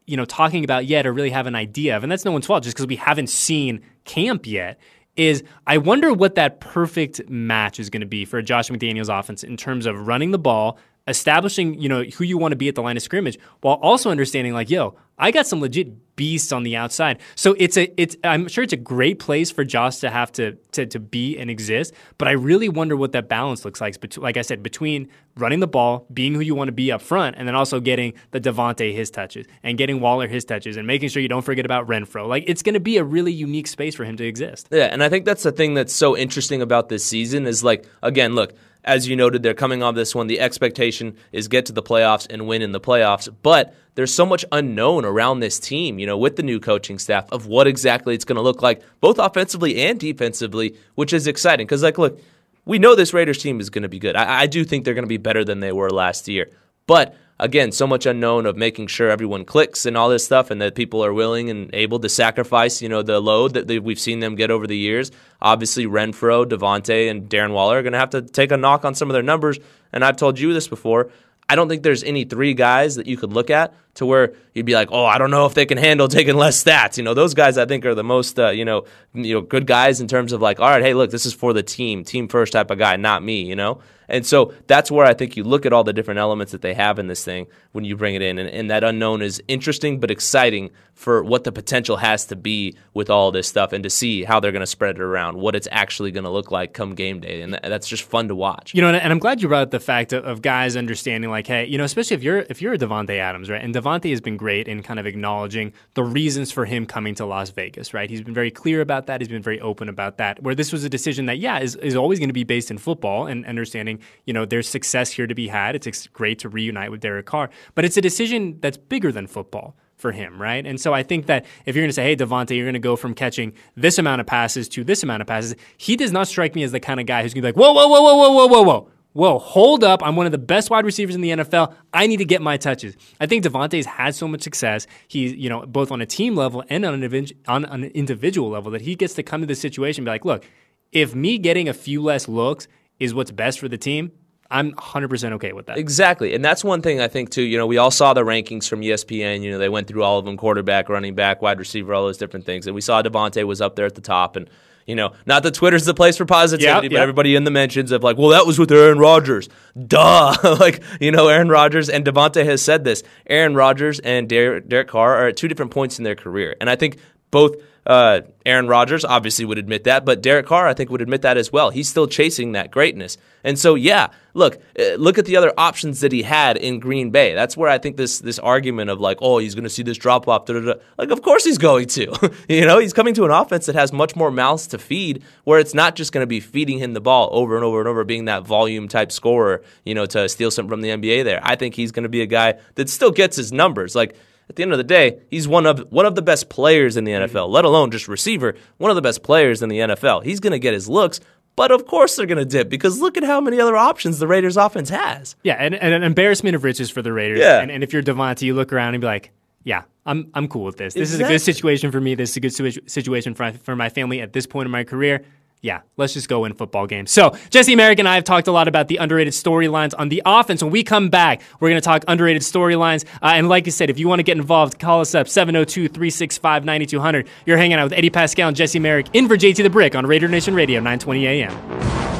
you 0.07 0.17
know 0.17 0.25
talking 0.25 0.63
about 0.63 0.85
yet 0.85 1.05
or 1.05 1.13
really 1.13 1.29
have 1.29 1.45
an 1.45 1.55
idea 1.55 1.95
of, 1.95 2.03
and 2.03 2.11
that's 2.11 2.25
no 2.25 2.31
one's 2.31 2.47
fault 2.47 2.63
just 2.63 2.75
because 2.75 2.87
we 2.87 2.95
haven't 2.95 3.27
seen 3.27 3.81
camp 4.05 4.47
yet, 4.47 4.79
is 5.15 5.43
I 5.67 5.77
wonder 5.77 6.13
what 6.13 6.35
that 6.35 6.59
perfect 6.59 7.29
match 7.29 7.79
is 7.79 7.89
going 7.89 8.01
to 8.01 8.07
be 8.07 8.25
for 8.25 8.41
Josh 8.41 8.69
McDaniels 8.69 9.09
offense 9.09 9.43
in 9.43 9.57
terms 9.57 9.85
of 9.85 10.07
running 10.07 10.31
the 10.31 10.39
ball, 10.39 10.79
establishing, 11.07 11.79
you 11.79 11.89
know, 11.89 12.03
who 12.03 12.23
you 12.23 12.37
want 12.37 12.51
to 12.51 12.55
be 12.55 12.67
at 12.67 12.75
the 12.75 12.81
line 12.81 12.97
of 12.97 13.03
scrimmage, 13.03 13.37
while 13.61 13.75
also 13.75 14.09
understanding 14.09 14.53
like, 14.53 14.69
yo, 14.69 14.95
I 15.17 15.31
got 15.31 15.47
some 15.47 15.61
legit 15.61 16.15
beasts 16.15 16.51
on 16.51 16.63
the 16.63 16.75
outside. 16.75 17.19
So 17.35 17.55
it's 17.57 17.77
a 17.77 18.01
it's 18.01 18.17
I'm 18.23 18.47
sure 18.49 18.63
it's 18.63 18.73
a 18.73 18.77
great 18.77 19.19
place 19.19 19.49
for 19.49 19.63
Josh 19.63 19.97
to 19.97 20.09
have 20.09 20.31
to 20.33 20.57
to, 20.73 20.85
to 20.85 20.99
be 20.99 21.37
and 21.37 21.49
exist, 21.49 21.93
but 22.17 22.27
I 22.27 22.31
really 22.31 22.67
wonder 22.69 22.97
what 22.97 23.13
that 23.13 23.29
balance 23.29 23.63
looks 23.63 23.79
like 23.79 23.99
bet- 24.01 24.17
like 24.17 24.35
I 24.35 24.41
said 24.41 24.61
between 24.61 25.07
running 25.37 25.59
the 25.59 25.67
ball, 25.67 26.05
being 26.11 26.33
who 26.33 26.41
you 26.41 26.55
want 26.55 26.67
to 26.67 26.73
be 26.73 26.91
up 26.91 27.01
front, 27.01 27.35
and 27.37 27.47
then 27.47 27.55
also 27.55 27.79
getting 27.79 28.13
the 28.31 28.41
Davante 28.41 28.93
his 28.93 29.09
touches 29.09 29.45
and 29.63 29.77
getting 29.77 30.01
Waller 30.01 30.27
his 30.27 30.43
touches 30.43 30.75
and 30.75 30.85
making 30.85 31.09
sure 31.09 31.21
you 31.21 31.29
don't 31.29 31.45
forget 31.45 31.65
about 31.65 31.87
Renfrow. 31.87 32.27
Like 32.27 32.43
it's 32.47 32.63
going 32.63 32.73
to 32.73 32.79
be 32.79 32.97
a 32.97 33.03
really 33.03 33.31
unique 33.31 33.67
space 33.67 33.95
for 33.95 34.03
him 34.03 34.17
to 34.17 34.25
exist. 34.25 34.67
Yeah, 34.71 34.85
and 34.85 35.03
I 35.03 35.09
think 35.09 35.25
that's 35.25 35.43
the 35.43 35.51
thing 35.51 35.75
that's 35.75 35.93
so 35.93 36.17
interesting 36.17 36.61
about 36.61 36.89
this 36.89 37.05
season 37.05 37.47
is 37.47 37.63
like 37.63 37.87
again, 38.03 38.35
look, 38.35 38.53
as 38.83 39.07
you 39.07 39.15
noted, 39.15 39.43
they're 39.43 39.53
coming 39.53 39.83
off 39.83 39.95
this 39.95 40.15
one. 40.15 40.27
The 40.27 40.39
expectation 40.39 41.15
is 41.31 41.47
get 41.47 41.65
to 41.67 41.73
the 41.73 41.83
playoffs 41.83 42.25
and 42.29 42.47
win 42.47 42.61
in 42.61 42.71
the 42.71 42.79
playoffs, 42.79 43.29
but 43.43 43.75
there's 43.97 44.13
so 44.13 44.27
much 44.27 44.45
unknown 44.51 45.05
around 45.05 45.39
this 45.39 45.59
team, 45.59 45.97
you 45.97 46.05
know, 46.05 46.19
with 46.19 46.35
the 46.35 46.43
new 46.43 46.59
coaching 46.59 46.99
staff 46.99 47.27
of 47.31 47.47
what 47.47 47.65
exactly 47.65 48.13
it's 48.13 48.25
going 48.25 48.35
to 48.35 48.43
look 48.43 48.61
like, 48.61 48.83
both 49.01 49.17
offensively 49.17 49.81
and 49.81 49.99
defensively, 49.99 50.75
which 50.93 51.13
is 51.13 51.25
exciting. 51.25 51.65
Because, 51.65 51.81
like, 51.81 51.97
look, 51.97 52.21
we 52.63 52.77
know 52.77 52.93
this 52.93 53.11
Raiders 53.11 53.39
team 53.39 53.59
is 53.59 53.71
going 53.71 53.81
to 53.81 53.89
be 53.89 53.97
good. 53.97 54.15
I, 54.15 54.41
I 54.41 54.45
do 54.45 54.63
think 54.63 54.85
they're 54.85 54.93
going 54.93 55.01
to 55.01 55.07
be 55.07 55.17
better 55.17 55.43
than 55.43 55.61
they 55.61 55.71
were 55.71 55.89
last 55.89 56.27
year. 56.27 56.51
But 56.85 57.15
again, 57.39 57.71
so 57.71 57.87
much 57.87 58.05
unknown 58.05 58.45
of 58.45 58.55
making 58.55 58.85
sure 58.85 59.09
everyone 59.09 59.45
clicks 59.45 59.87
and 59.87 59.97
all 59.97 60.09
this 60.09 60.23
stuff, 60.23 60.51
and 60.51 60.61
that 60.61 60.75
people 60.75 61.03
are 61.03 61.11
willing 61.11 61.49
and 61.49 61.73
able 61.73 61.97
to 62.01 62.07
sacrifice, 62.07 62.83
you 62.83 62.89
know, 62.89 63.01
the 63.01 63.19
load 63.19 63.55
that 63.55 63.67
they, 63.67 63.79
we've 63.79 63.99
seen 63.99 64.19
them 64.19 64.35
get 64.35 64.51
over 64.51 64.67
the 64.67 64.77
years. 64.77 65.09
Obviously, 65.41 65.87
Renfrow, 65.87 66.45
Davante, 66.45 67.09
and 67.09 67.27
Darren 67.27 67.51
Waller 67.51 67.79
are 67.79 67.81
going 67.81 67.93
to 67.93 67.99
have 67.99 68.11
to 68.11 68.21
take 68.21 68.51
a 68.51 68.57
knock 68.57 68.85
on 68.85 68.93
some 68.93 69.09
of 69.09 69.15
their 69.15 69.23
numbers. 69.23 69.57
And 69.91 70.05
I've 70.05 70.17
told 70.17 70.37
you 70.37 70.53
this 70.53 70.67
before. 70.67 71.09
I 71.49 71.55
don't 71.55 71.69
think 71.69 71.83
there's 71.83 72.03
any 72.03 72.25
three 72.25 72.53
guys 72.53 72.95
that 72.95 73.07
you 73.07 73.15
could 73.15 73.31
look 73.31 73.49
at 73.49 73.73
to 73.95 74.05
where 74.05 74.33
you'd 74.53 74.65
be 74.65 74.73
like, 74.73 74.89
oh, 74.91 75.05
I 75.05 75.17
don't 75.17 75.31
know 75.31 75.45
if 75.45 75.53
they 75.53 75.65
can 75.65 75.77
handle 75.77 76.07
taking 76.07 76.35
less 76.35 76.61
stats. 76.61 76.97
You 76.97 77.03
know, 77.03 77.13
those 77.13 77.33
guys 77.33 77.57
I 77.57 77.65
think 77.65 77.85
are 77.85 77.95
the 77.95 78.03
most, 78.03 78.37
uh, 78.37 78.49
you 78.49 78.65
know, 78.65 78.85
you 79.13 79.33
know, 79.33 79.41
good 79.41 79.65
guys 79.65 80.01
in 80.01 80.07
terms 80.07 80.33
of 80.33 80.41
like, 80.41 80.59
all 80.59 80.69
right, 80.69 80.83
hey, 80.83 80.93
look, 80.93 81.09
this 81.09 81.25
is 81.25 81.33
for 81.33 81.53
the 81.53 81.63
team, 81.63 82.03
team 82.03 82.27
first 82.27 82.51
type 82.51 82.69
of 82.69 82.77
guy, 82.77 82.97
not 82.97 83.23
me. 83.23 83.43
You 83.43 83.55
know, 83.55 83.79
and 84.07 84.25
so 84.25 84.53
that's 84.67 84.89
where 84.89 85.05
I 85.05 85.13
think 85.13 85.37
you 85.37 85.43
look 85.43 85.65
at 85.65 85.73
all 85.73 85.83
the 85.83 85.93
different 85.93 86.19
elements 86.19 86.51
that 86.51 86.61
they 86.61 86.73
have 86.73 86.99
in 86.99 87.07
this 87.07 87.23
thing 87.23 87.47
when 87.71 87.83
you 87.83 87.95
bring 87.95 88.15
it 88.15 88.21
in, 88.21 88.37
and, 88.37 88.49
and 88.49 88.69
that 88.71 88.83
unknown 88.83 89.21
is 89.21 89.41
interesting 89.47 89.99
but 89.99 90.11
exciting 90.11 90.71
for 90.93 91.23
what 91.23 91.43
the 91.43 91.51
potential 91.51 91.97
has 91.97 92.25
to 92.25 92.35
be 92.35 92.75
with 92.93 93.09
all 93.09 93.31
this 93.31 93.47
stuff, 93.47 93.71
and 93.71 93.83
to 93.83 93.89
see 93.89 94.23
how 94.23 94.39
they're 94.39 94.51
going 94.51 94.61
to 94.61 94.65
spread 94.65 94.95
it 94.95 95.01
around, 95.01 95.37
what 95.37 95.55
it's 95.55 95.67
actually 95.71 96.11
going 96.11 96.23
to 96.23 96.29
look 96.29 96.49
like 96.49 96.73
come 96.73 96.95
game 96.95 97.19
day, 97.19 97.41
and 97.41 97.53
that's 97.53 97.87
just 97.87 98.03
fun 98.03 98.27
to 98.27 98.35
watch. 98.35 98.73
You 98.73 98.81
know, 98.81 98.89
and, 98.89 99.13
I'm 99.13 99.19
glad 99.19 99.41
you 99.41 99.47
brought 99.47 99.63
up 99.63 99.71
the 99.71 99.79
fact 99.79 100.11
of 100.13 100.41
guys 100.41 100.75
understanding, 100.75 101.29
like, 101.29 101.45
hey, 101.45 101.65
you 101.65 101.77
know, 101.77 101.83
especially 101.83 102.15
if 102.15 102.23
you're 102.23 102.39
if 102.49 102.61
you're 102.61 102.73
a 102.73 102.77
Davante 102.77 103.17
Adams, 103.17 103.49
right? 103.49 103.63
And 103.63 103.75
Davante 103.75 104.09
has 104.09 104.21
been 104.21 104.37
great 104.37 104.67
in 104.67 104.81
kind 104.81 104.99
of 104.99 105.05
acknowledging 105.05 105.73
the 105.93 106.03
reasons 106.03 106.51
for 106.51 106.65
him 106.65 106.85
coming 106.85 107.13
to 107.15 107.25
Las 107.25 107.51
Vegas, 107.51 107.93
right? 107.93 108.09
He's 108.09 108.21
been 108.21 108.33
very 108.33 108.51
clear 108.51 108.81
about 108.81 109.05
that. 109.07 109.21
He's 109.21 109.27
been 109.27 109.43
very 109.43 109.61
open 109.61 109.89
about 109.89 110.17
that. 110.17 110.41
Where 110.41 110.55
this 110.55 110.71
was 110.71 110.83
a 110.83 110.89
decision 110.89 111.27
that, 111.27 111.37
yeah, 111.37 111.59
is, 111.59 111.75
is 111.75 111.95
always 111.95 112.19
going 112.19 112.29
to 112.29 112.33
be 112.33 112.43
based 112.43 112.71
in 112.71 112.77
football 112.77 113.27
and 113.27 113.45
understanding, 113.45 113.96
you 114.25 114.33
know, 114.33 114.45
there's 114.45 114.67
success 114.67 115.11
here 115.11 115.27
to 115.27 115.35
be 115.35 115.47
had. 115.47 115.75
It's 115.75 116.07
great 116.07 116.39
to 116.39 116.49
reunite 116.49 116.91
with 116.91 117.01
Derek 117.01 117.25
Carr, 117.25 117.49
but 117.75 117.85
it's 117.85 117.97
a 117.97 118.01
decision 118.01 118.59
that's 118.61 118.77
bigger 118.77 119.11
than 119.11 119.27
football 119.27 119.75
for 119.97 120.11
him, 120.11 120.39
right? 120.41 120.65
And 120.65 120.79
so 120.79 120.93
I 120.93 121.03
think 121.03 121.25
that 121.25 121.45
if 121.65 121.75
you're 121.75 121.81
going 121.81 121.89
to 121.89 121.93
say, 121.93 122.03
hey, 122.03 122.15
Davante, 122.15 122.55
you're 122.55 122.65
going 122.65 122.73
to 122.73 122.79
go 122.79 122.95
from 122.95 123.13
catching 123.13 123.53
this 123.75 123.97
amount 123.97 124.21
of 124.21 124.27
passes 124.27 124.69
to 124.69 124.83
this 124.83 125.03
amount 125.03 125.21
of 125.21 125.27
passes, 125.27 125.55
he 125.77 125.95
does 125.95 126.11
not 126.11 126.27
strike 126.27 126.55
me 126.55 126.63
as 126.63 126.71
the 126.71 126.79
kind 126.79 126.99
of 126.99 127.05
guy 127.05 127.23
who's 127.23 127.33
going 127.33 127.41
to 127.43 127.47
be 127.47 127.47
like, 127.47 127.57
whoa, 127.57 127.73
whoa, 127.73 127.87
whoa, 127.87 128.01
whoa, 128.01 128.15
whoa, 128.15 128.31
whoa, 128.31 128.47
whoa, 128.47 128.63
whoa. 128.63 128.91
whoa, 129.13 129.39
hold 129.39 129.83
up. 129.83 130.03
I'm 130.03 130.15
one 130.15 130.27
of 130.27 130.31
the 130.31 130.37
best 130.37 130.69
wide 130.69 130.85
receivers 130.85 131.15
in 131.15 131.21
the 131.21 131.31
NFL. 131.31 131.73
I 131.91 132.05
need 132.05 132.17
to 132.17 132.25
get 132.25 132.43
my 132.43 132.57
touches. 132.57 132.95
I 133.19 133.25
think 133.25 133.43
Davante's 133.43 133.87
had 133.87 134.13
so 134.13 134.27
much 134.27 134.43
success. 134.43 134.85
He's, 135.07 135.33
you 135.33 135.49
know, 135.49 135.65
both 135.65 135.91
on 135.91 135.99
a 136.01 136.05
team 136.05 136.35
level 136.35 136.63
and 136.69 136.85
on 136.85 137.01
an, 137.03 137.27
on 137.47 137.65
an 137.65 137.85
individual 137.85 138.49
level 138.49 138.71
that 138.71 138.81
he 138.81 138.93
gets 138.93 139.15
to 139.15 139.23
come 139.23 139.41
to 139.41 139.47
this 139.47 139.59
situation 139.59 140.01
and 140.01 140.05
be 140.05 140.11
like, 140.11 140.25
look, 140.25 140.45
if 140.91 141.15
me 141.15 141.39
getting 141.39 141.67
a 141.67 141.73
few 141.73 142.03
less 142.03 142.27
looks 142.27 142.67
is 142.99 143.13
what's 143.13 143.31
best 143.31 143.59
for 143.59 143.67
the 143.67 143.77
team, 143.77 144.11
I'm 144.49 144.71
100% 144.73 145.33
okay 145.33 145.51
with 145.51 145.65
that. 145.67 145.77
Exactly. 145.77 146.33
And 146.33 146.43
that's 146.43 146.63
one 146.63 146.81
thing 146.81 147.01
I 147.01 147.07
think, 147.07 147.29
too. 147.29 147.41
You 147.41 147.57
know, 147.57 147.67
we 147.67 147.77
all 147.77 147.91
saw 147.91 148.13
the 148.13 148.23
rankings 148.23 148.67
from 148.67 148.81
ESPN. 148.81 149.41
You 149.41 149.51
know, 149.51 149.57
they 149.57 149.69
went 149.69 149.87
through 149.87 150.03
all 150.03 150.19
of 150.19 150.25
them 150.25 150.37
quarterback, 150.37 150.89
running 150.89 151.15
back, 151.15 151.41
wide 151.41 151.59
receiver, 151.59 151.93
all 151.93 152.05
those 152.05 152.17
different 152.17 152.45
things. 152.45 152.65
And 152.65 152.73
we 152.73 152.81
saw 152.81 153.01
Davante 153.01 153.43
was 153.43 153.59
up 153.61 153.75
there 153.75 153.85
at 153.85 153.95
the 153.95 154.01
top. 154.01 154.37
And, 154.37 154.49
you 154.85 154.95
know, 154.95 155.11
not 155.25 155.43
that 155.43 155.53
Twitter's 155.53 155.83
the 155.83 155.93
place 155.93 156.15
for 156.15 156.25
positivity, 156.25 156.87
Yep, 156.87 156.91
but 156.91 156.99
everybody 157.01 157.35
in 157.35 157.43
the 157.43 157.51
mentions 157.51 157.91
of 157.91 158.03
like, 158.03 158.17
well, 158.17 158.29
that 158.29 158.47
was 158.47 158.57
with 158.57 158.71
Aaron 158.71 158.99
Rodgers. 158.99 159.49
Duh. 159.85 160.33
like, 160.59 160.81
you 161.01 161.11
know, 161.11 161.27
Aaron 161.27 161.49
Rodgers 161.49 161.89
and 161.89 162.05
Davante 162.05 162.45
has 162.45 162.61
said 162.61 162.85
this. 162.85 163.03
Aaron 163.27 163.53
Rodgers 163.53 163.99
and 163.99 164.29
Derek 164.29 164.87
Carr 164.87 165.15
are 165.17 165.27
at 165.27 165.37
two 165.37 165.49
different 165.49 165.71
points 165.71 165.97
in 165.97 166.05
their 166.05 166.15
career. 166.15 166.55
And 166.61 166.69
I 166.69 166.77
think 166.77 166.99
both 167.31 167.57
uh, 167.87 168.19
Aaron 168.45 168.67
Rodgers 168.67 169.05
obviously 169.05 169.45
would 169.45 169.57
admit 169.57 169.85
that, 169.85 170.03
but 170.03 170.21
Derek 170.21 170.45
Carr, 170.45 170.67
I 170.67 170.73
think, 170.73 170.89
would 170.89 171.01
admit 171.01 171.21
that 171.21 171.37
as 171.37 171.53
well. 171.53 171.69
He's 171.69 171.87
still 171.87 172.05
chasing 172.05 172.51
that 172.51 172.69
greatness. 172.69 173.17
And 173.45 173.57
so, 173.57 173.75
yeah, 173.75 174.07
look, 174.33 174.61
uh, 174.77 174.95
look 174.95 175.17
at 175.17 175.23
the 175.23 175.37
other 175.37 175.53
options 175.57 176.01
that 176.01 176.11
he 176.11 176.23
had 176.23 176.57
in 176.57 176.79
Green 176.79 177.11
Bay. 177.11 177.33
That's 177.33 177.55
where 177.55 177.69
I 177.69 177.77
think 177.77 177.95
this 177.95 178.19
this 178.19 178.39
argument 178.39 178.89
of 178.89 178.99
like, 178.99 179.19
oh, 179.21 179.37
he's 179.37 179.55
going 179.55 179.63
to 179.63 179.69
see 179.69 179.83
this 179.83 179.97
drop 179.97 180.27
off, 180.27 180.49
like, 180.49 181.11
of 181.11 181.21
course 181.21 181.45
he's 181.45 181.57
going 181.57 181.87
to. 181.87 182.33
you 182.49 182.65
know, 182.65 182.77
he's 182.77 182.91
coming 182.91 183.13
to 183.13 183.23
an 183.23 183.31
offense 183.31 183.67
that 183.67 183.75
has 183.75 183.93
much 183.93 184.17
more 184.17 184.31
mouths 184.31 184.67
to 184.67 184.77
feed, 184.77 185.23
where 185.45 185.59
it's 185.59 185.73
not 185.73 185.95
just 185.95 186.11
going 186.11 186.23
to 186.23 186.27
be 186.27 186.41
feeding 186.41 186.79
him 186.79 186.91
the 186.93 186.99
ball 186.99 187.29
over 187.31 187.55
and 187.55 187.63
over 187.63 187.79
and 187.79 187.87
over, 187.87 188.03
being 188.03 188.25
that 188.25 188.45
volume 188.45 188.89
type 188.89 189.13
scorer, 189.13 189.63
you 189.85 189.95
know, 189.95 190.05
to 190.05 190.27
steal 190.27 190.51
something 190.51 190.69
from 190.69 190.81
the 190.81 190.89
NBA. 190.89 191.23
There, 191.23 191.39
I 191.41 191.55
think 191.55 191.73
he's 191.73 191.93
going 191.93 192.03
to 192.03 192.09
be 192.09 192.21
a 192.21 192.27
guy 192.27 192.55
that 192.75 192.89
still 192.89 193.11
gets 193.11 193.37
his 193.37 193.53
numbers, 193.53 193.95
like 193.95 194.17
at 194.49 194.55
the 194.55 194.63
end 194.63 194.71
of 194.71 194.77
the 194.77 194.83
day, 194.83 195.19
he's 195.29 195.47
one 195.47 195.65
of 195.65 195.91
one 195.91 196.05
of 196.05 196.15
the 196.15 196.21
best 196.21 196.49
players 196.49 196.97
in 196.97 197.03
the 197.03 197.11
mm-hmm. 197.11 197.35
NFL, 197.35 197.49
let 197.49 197.65
alone 197.65 197.91
just 197.91 198.07
receiver, 198.07 198.55
one 198.77 198.89
of 198.89 198.95
the 198.95 199.01
best 199.01 199.23
players 199.23 199.61
in 199.61 199.69
the 199.69 199.79
NFL. 199.79 200.23
He's 200.23 200.39
going 200.39 200.51
to 200.51 200.59
get 200.59 200.73
his 200.73 200.87
looks, 200.87 201.19
but 201.55 201.71
of 201.71 201.85
course 201.85 202.15
they're 202.15 202.25
going 202.25 202.37
to 202.37 202.45
dip 202.45 202.69
because 202.69 203.01
look 203.01 203.17
at 203.17 203.23
how 203.23 203.41
many 203.41 203.59
other 203.59 203.75
options 203.75 204.19
the 204.19 204.27
Raiders 204.27 204.57
offense 204.57 204.89
has. 204.89 205.35
Yeah, 205.43 205.55
and, 205.55 205.75
and 205.75 205.93
an 205.93 206.03
embarrassment 206.03 206.55
of 206.55 206.63
riches 206.63 206.89
for 206.89 207.01
the 207.01 207.11
Raiders. 207.11 207.39
Yeah. 207.39 207.59
And, 207.59 207.71
and 207.71 207.83
if 207.83 207.93
you're 207.93 208.03
Davante, 208.03 208.43
you 208.43 208.53
look 208.53 208.71
around 208.71 208.93
and 208.93 209.01
be 209.01 209.07
like, 209.07 209.31
yeah, 209.63 209.83
I'm 210.05 210.29
I'm 210.33 210.47
cool 210.47 210.63
with 210.63 210.77
this. 210.77 210.93
This 210.93 211.13
is 211.13 211.19
a 211.19 211.23
good 211.23 211.41
situation 211.41 211.91
for 211.91 211.99
me. 211.99 212.15
This 212.15 212.31
is 212.31 212.37
a 212.37 212.39
good 212.39 212.51
situa- 212.51 212.89
situation 212.89 213.33
for, 213.33 213.51
for 213.51 213.75
my 213.75 213.89
family 213.89 214.21
at 214.21 214.31
this 214.31 214.47
point 214.47 214.65
in 214.65 214.71
my 214.71 214.85
career. 214.85 215.25
Yeah, 215.61 215.81
let's 215.97 216.13
just 216.13 216.29
go 216.29 216.41
win 216.41 216.53
football 216.53 216.85
games. 216.85 217.09
So, 217.11 217.35
Jesse 217.49 217.75
Merrick 217.75 217.97
and 217.97 218.07
I 218.07 218.15
have 218.15 218.23
talked 218.23 218.47
a 218.47 218.51
lot 218.51 218.67
about 218.67 218.87
the 218.87 218.97
underrated 218.97 219.33
storylines 219.33 219.93
on 219.97 220.09
the 220.09 220.21
offense. 220.25 220.61
When 220.61 220.71
we 220.71 220.83
come 220.83 221.09
back, 221.09 221.41
we're 221.59 221.69
going 221.69 221.81
to 221.81 221.85
talk 221.85 222.03
underrated 222.07 222.43
storylines. 222.43 223.05
Uh, 223.21 223.33
and 223.33 223.49
like 223.49 223.67
I 223.67 223.71
said, 223.71 223.89
if 223.89 223.97
you 223.97 224.07
want 224.07 224.19
to 224.19 224.23
get 224.23 224.37
involved, 224.37 224.77
call 224.77 225.01
us 225.01 225.15
up 225.15 225.27
702 225.27 225.87
365 225.87 226.63
9200. 226.63 227.27
You're 227.45 227.57
hanging 227.57 227.77
out 227.77 227.85
with 227.85 227.93
Eddie 227.93 228.11
Paskal 228.11 228.47
and 228.47 228.55
Jesse 228.55 228.79
Merrick 228.79 229.07
in 229.13 229.27
for 229.27 229.35
JT 229.35 229.63
the 229.63 229.69
Brick 229.69 229.95
on 229.95 230.05
Raider 230.05 230.27
Nation 230.27 230.53
Radio, 230.53 230.79
920 230.79 231.27
AM. 231.27 232.16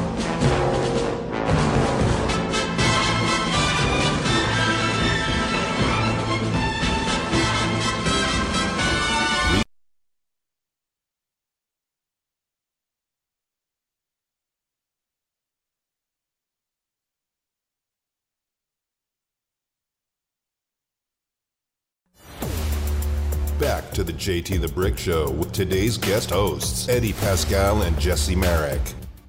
JT 24.38 24.60
the 24.60 24.70
Brick 24.70 24.94
Show 24.94 25.34
with 25.34 25.50
today's 25.50 25.98
guest 25.98 26.30
hosts, 26.30 26.86
Eddie 26.86 27.10
Paskal 27.10 27.82
and 27.82 27.98
Jesse 27.98 28.38
Merrick. 28.38 28.78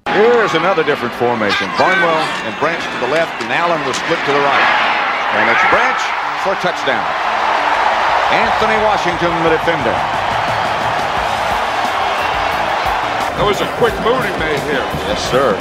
Here's 0.06 0.54
another 0.54 0.86
different 0.86 1.10
formation. 1.18 1.66
Barnwell 1.74 2.22
and 2.46 2.54
Branch 2.62 2.78
to 2.78 2.98
the 3.02 3.10
left, 3.10 3.34
and 3.42 3.50
Allen 3.50 3.82
was 3.90 3.98
split 3.98 4.22
to 4.22 4.30
the 4.30 4.38
right. 4.38 4.68
And 5.34 5.50
it's 5.50 5.66
Branch 5.66 5.98
for 6.46 6.54
touchdown. 6.62 7.02
Anthony 8.30 8.78
Washington, 8.86 9.34
the 9.42 9.50
defender. 9.50 9.90
That 13.34 13.42
was 13.42 13.58
a 13.58 13.70
quick 13.82 13.98
move 14.06 14.22
he 14.22 14.30
made 14.38 14.62
here. 14.70 14.86
Yes, 15.10 15.26
sir. 15.26 15.58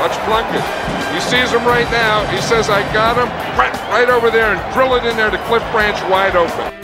Watch 0.00 0.16
Plunkett. 0.24 0.64
He 1.12 1.20
sees 1.20 1.52
him 1.52 1.68
right 1.68 1.90
now. 1.92 2.24
He 2.32 2.40
says, 2.40 2.72
I 2.72 2.80
got 2.96 3.20
him. 3.20 3.28
Right, 3.60 3.76
right 3.92 4.08
over 4.08 4.30
there 4.30 4.56
and 4.56 4.60
drill 4.72 4.96
it 4.96 5.04
in 5.04 5.20
there 5.20 5.28
to 5.28 5.36
Cliff 5.44 5.64
Branch 5.68 6.00
wide 6.08 6.32
open. 6.32 6.80